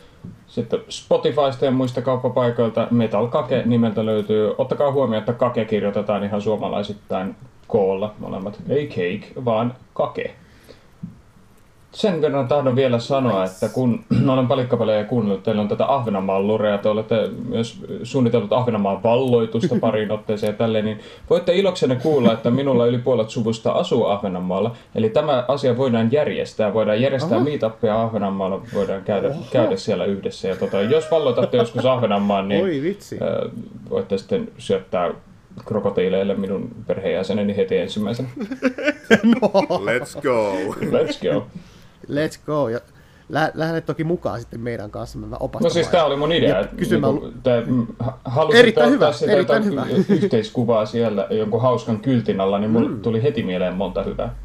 [0.48, 4.56] sitten Spotifysta ja muista kauppapaikoilta Metal Kake nimeltä löytyy.
[4.58, 7.36] Ottakaa huomioon, että Kake kirjoitetaan ihan suomalaisittain
[7.68, 8.62] koolla molemmat.
[8.70, 10.36] Ei cake, vaan Kake
[11.96, 14.00] sen verran tahdon vielä sanoa, että kun
[14.34, 20.12] olen palikkapelejä kuunnellut, teillä on tätä Ahvenanmaan lurea, te olette myös suunnitellut Ahvenanmaan valloitusta pariin
[20.12, 21.00] otteeseen ja tälleen, niin
[21.30, 24.76] voitte iloksenne kuulla, että minulla yli puolet suvusta asuu Ahvenanmaalla.
[24.96, 30.48] Eli tämä asia voidaan järjestää, voidaan järjestää meetuppeja Ahvenanmaalla, voidaan käydä, käydä siellä yhdessä.
[30.48, 33.20] Ja tota, jos valloitatte joskus Ahvenanmaan, niin Oi, vitsi.
[33.90, 35.12] voitte sitten syöttää
[35.66, 38.30] krokotiileille minun perheenjäseneni heti ensimmäisenä.
[39.42, 39.48] no,
[39.86, 40.54] Let's go!
[40.74, 41.48] Let's go.
[42.10, 42.70] Let's go.
[42.70, 42.80] Ja
[43.30, 45.64] lä- lähde toki mukaan sitten meidän kanssa mä opastamaan.
[45.64, 46.60] No siis tämä oli mun idea.
[46.60, 47.88] Että kysymään- niinku, tää, mm,
[48.26, 49.86] halusin Erittäin hyvä, sitä erittäin hyvä.
[50.10, 54.36] yhteiskuvaa siellä jonkun hauskan kyltin alla, niin mulle tuli heti mieleen monta hyvää.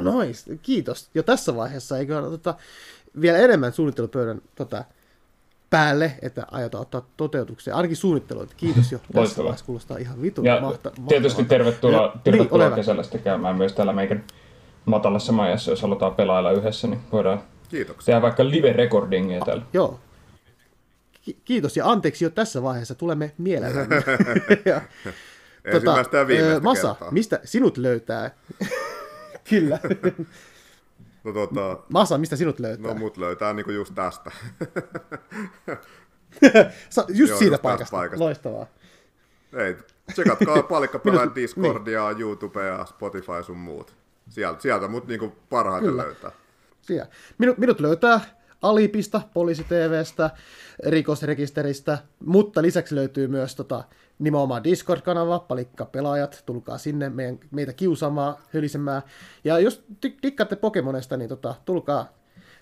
[0.00, 1.08] Nois, kiitos.
[1.14, 2.54] Jo tässä vaiheessa eikö tota,
[3.20, 4.84] vielä enemmän suunnittelupöydän tota,
[5.70, 7.76] päälle, että aiotaan ottaa toteutukseen.
[7.76, 8.98] Ainakin suunnittelu, että kiitos jo.
[9.02, 9.44] Tässä Loistavaa.
[9.44, 13.92] vaiheessa kuulostaa ihan vitun Ja mahta, tietysti tervetuloa, tervetuloa niin, niin, kesällä käymään myös täällä
[13.92, 14.24] meidän
[14.88, 18.06] matalassa majassa, jos halutaan pelailla yhdessä, niin voidaan Kiitoksia.
[18.06, 19.62] tehdä vaikka live-recordingia täällä.
[19.72, 20.00] Joo.
[21.22, 23.96] Ki- Kiitos ja anteeksi jo tässä vaiheessa, tulemme mielellämme.
[24.64, 24.80] Ja,
[26.28, 27.10] viimeistä ö, Masa, kertaa.
[27.10, 28.30] mistä sinut löytää?
[29.50, 29.78] Kyllä.
[31.24, 32.92] No, tota, Masa, mistä sinut löytää?
[32.92, 34.30] no mut löytää niinku just tästä.
[36.90, 37.96] Sa, just Joo, siitä just paikasta.
[37.96, 38.24] paikasta.
[38.24, 38.66] Loistavaa.
[39.56, 39.76] Ei,
[40.12, 43.96] tsekatkaa palikkapelaajan Minut- Discordia, YouTubea, Spotify sun muut.
[44.28, 46.02] Sieltä, sieltä mut niinku parhaiten Kyllä.
[46.02, 46.30] löytää.
[46.80, 47.06] Siellä.
[47.38, 48.20] Minut, minut löytää
[48.62, 50.30] Alipista, Poliisi TVstä,
[50.86, 53.84] rikosrekisteristä, mutta lisäksi löytyy myös tota,
[54.18, 59.02] nimenomaan Discord-kanava, palikka pelaajat, tulkaa sinne meidän, meitä kiusaamaan, hölisemään.
[59.44, 59.84] Ja jos
[60.22, 62.12] dikkaatte Pokemonesta, niin tota, tulkaa,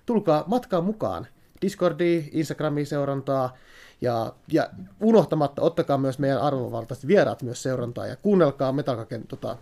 [0.07, 1.27] tulkaa matkaan mukaan.
[1.63, 3.57] Discordiin, Instagramiin seurantaa,
[4.01, 4.71] ja, ja
[5.01, 9.57] unohtamatta, ottakaa myös meidän arvovaltaiset vieraat myös seurantaa, ja kuunnelkaa Metakaken tota,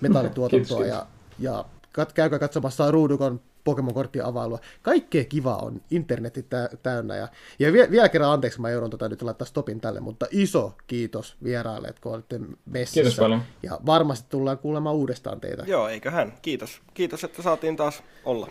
[0.00, 1.06] metallituotantoa, Kiitos, ja,
[1.38, 4.58] ja kat, käykää katsomassa Ruudukon Pokemon-korttien availua.
[4.82, 7.16] Kaikkea kivaa on internetti tä- täynnä.
[7.16, 7.28] Ja,
[7.58, 11.36] ja vie, vielä kerran anteeksi, mä joudun tota nyt laittaa stopin tälle, mutta iso kiitos
[11.44, 13.00] vieraille, että kun olette messissä.
[13.00, 13.42] Kiitos paljon.
[13.62, 15.64] Ja varmasti tullaan kuulemaan uudestaan teitä.
[15.66, 16.32] Joo, eiköhän.
[16.42, 16.80] Kiitos.
[16.94, 18.48] Kiitos, että saatiin taas olla.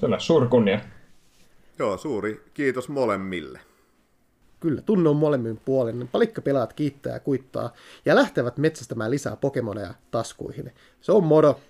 [0.00, 0.80] Kyllä, suuri kunnia.
[1.78, 3.60] Joo, suuri kiitos molemmille.
[4.60, 6.08] Kyllä, tunne on molemmin puolin.
[6.08, 7.72] Palikkapelaat kiittää ja kuittaa
[8.04, 10.72] ja lähtevät metsästämään lisää Pokemoneja taskuihin.
[11.00, 11.60] Se on moro.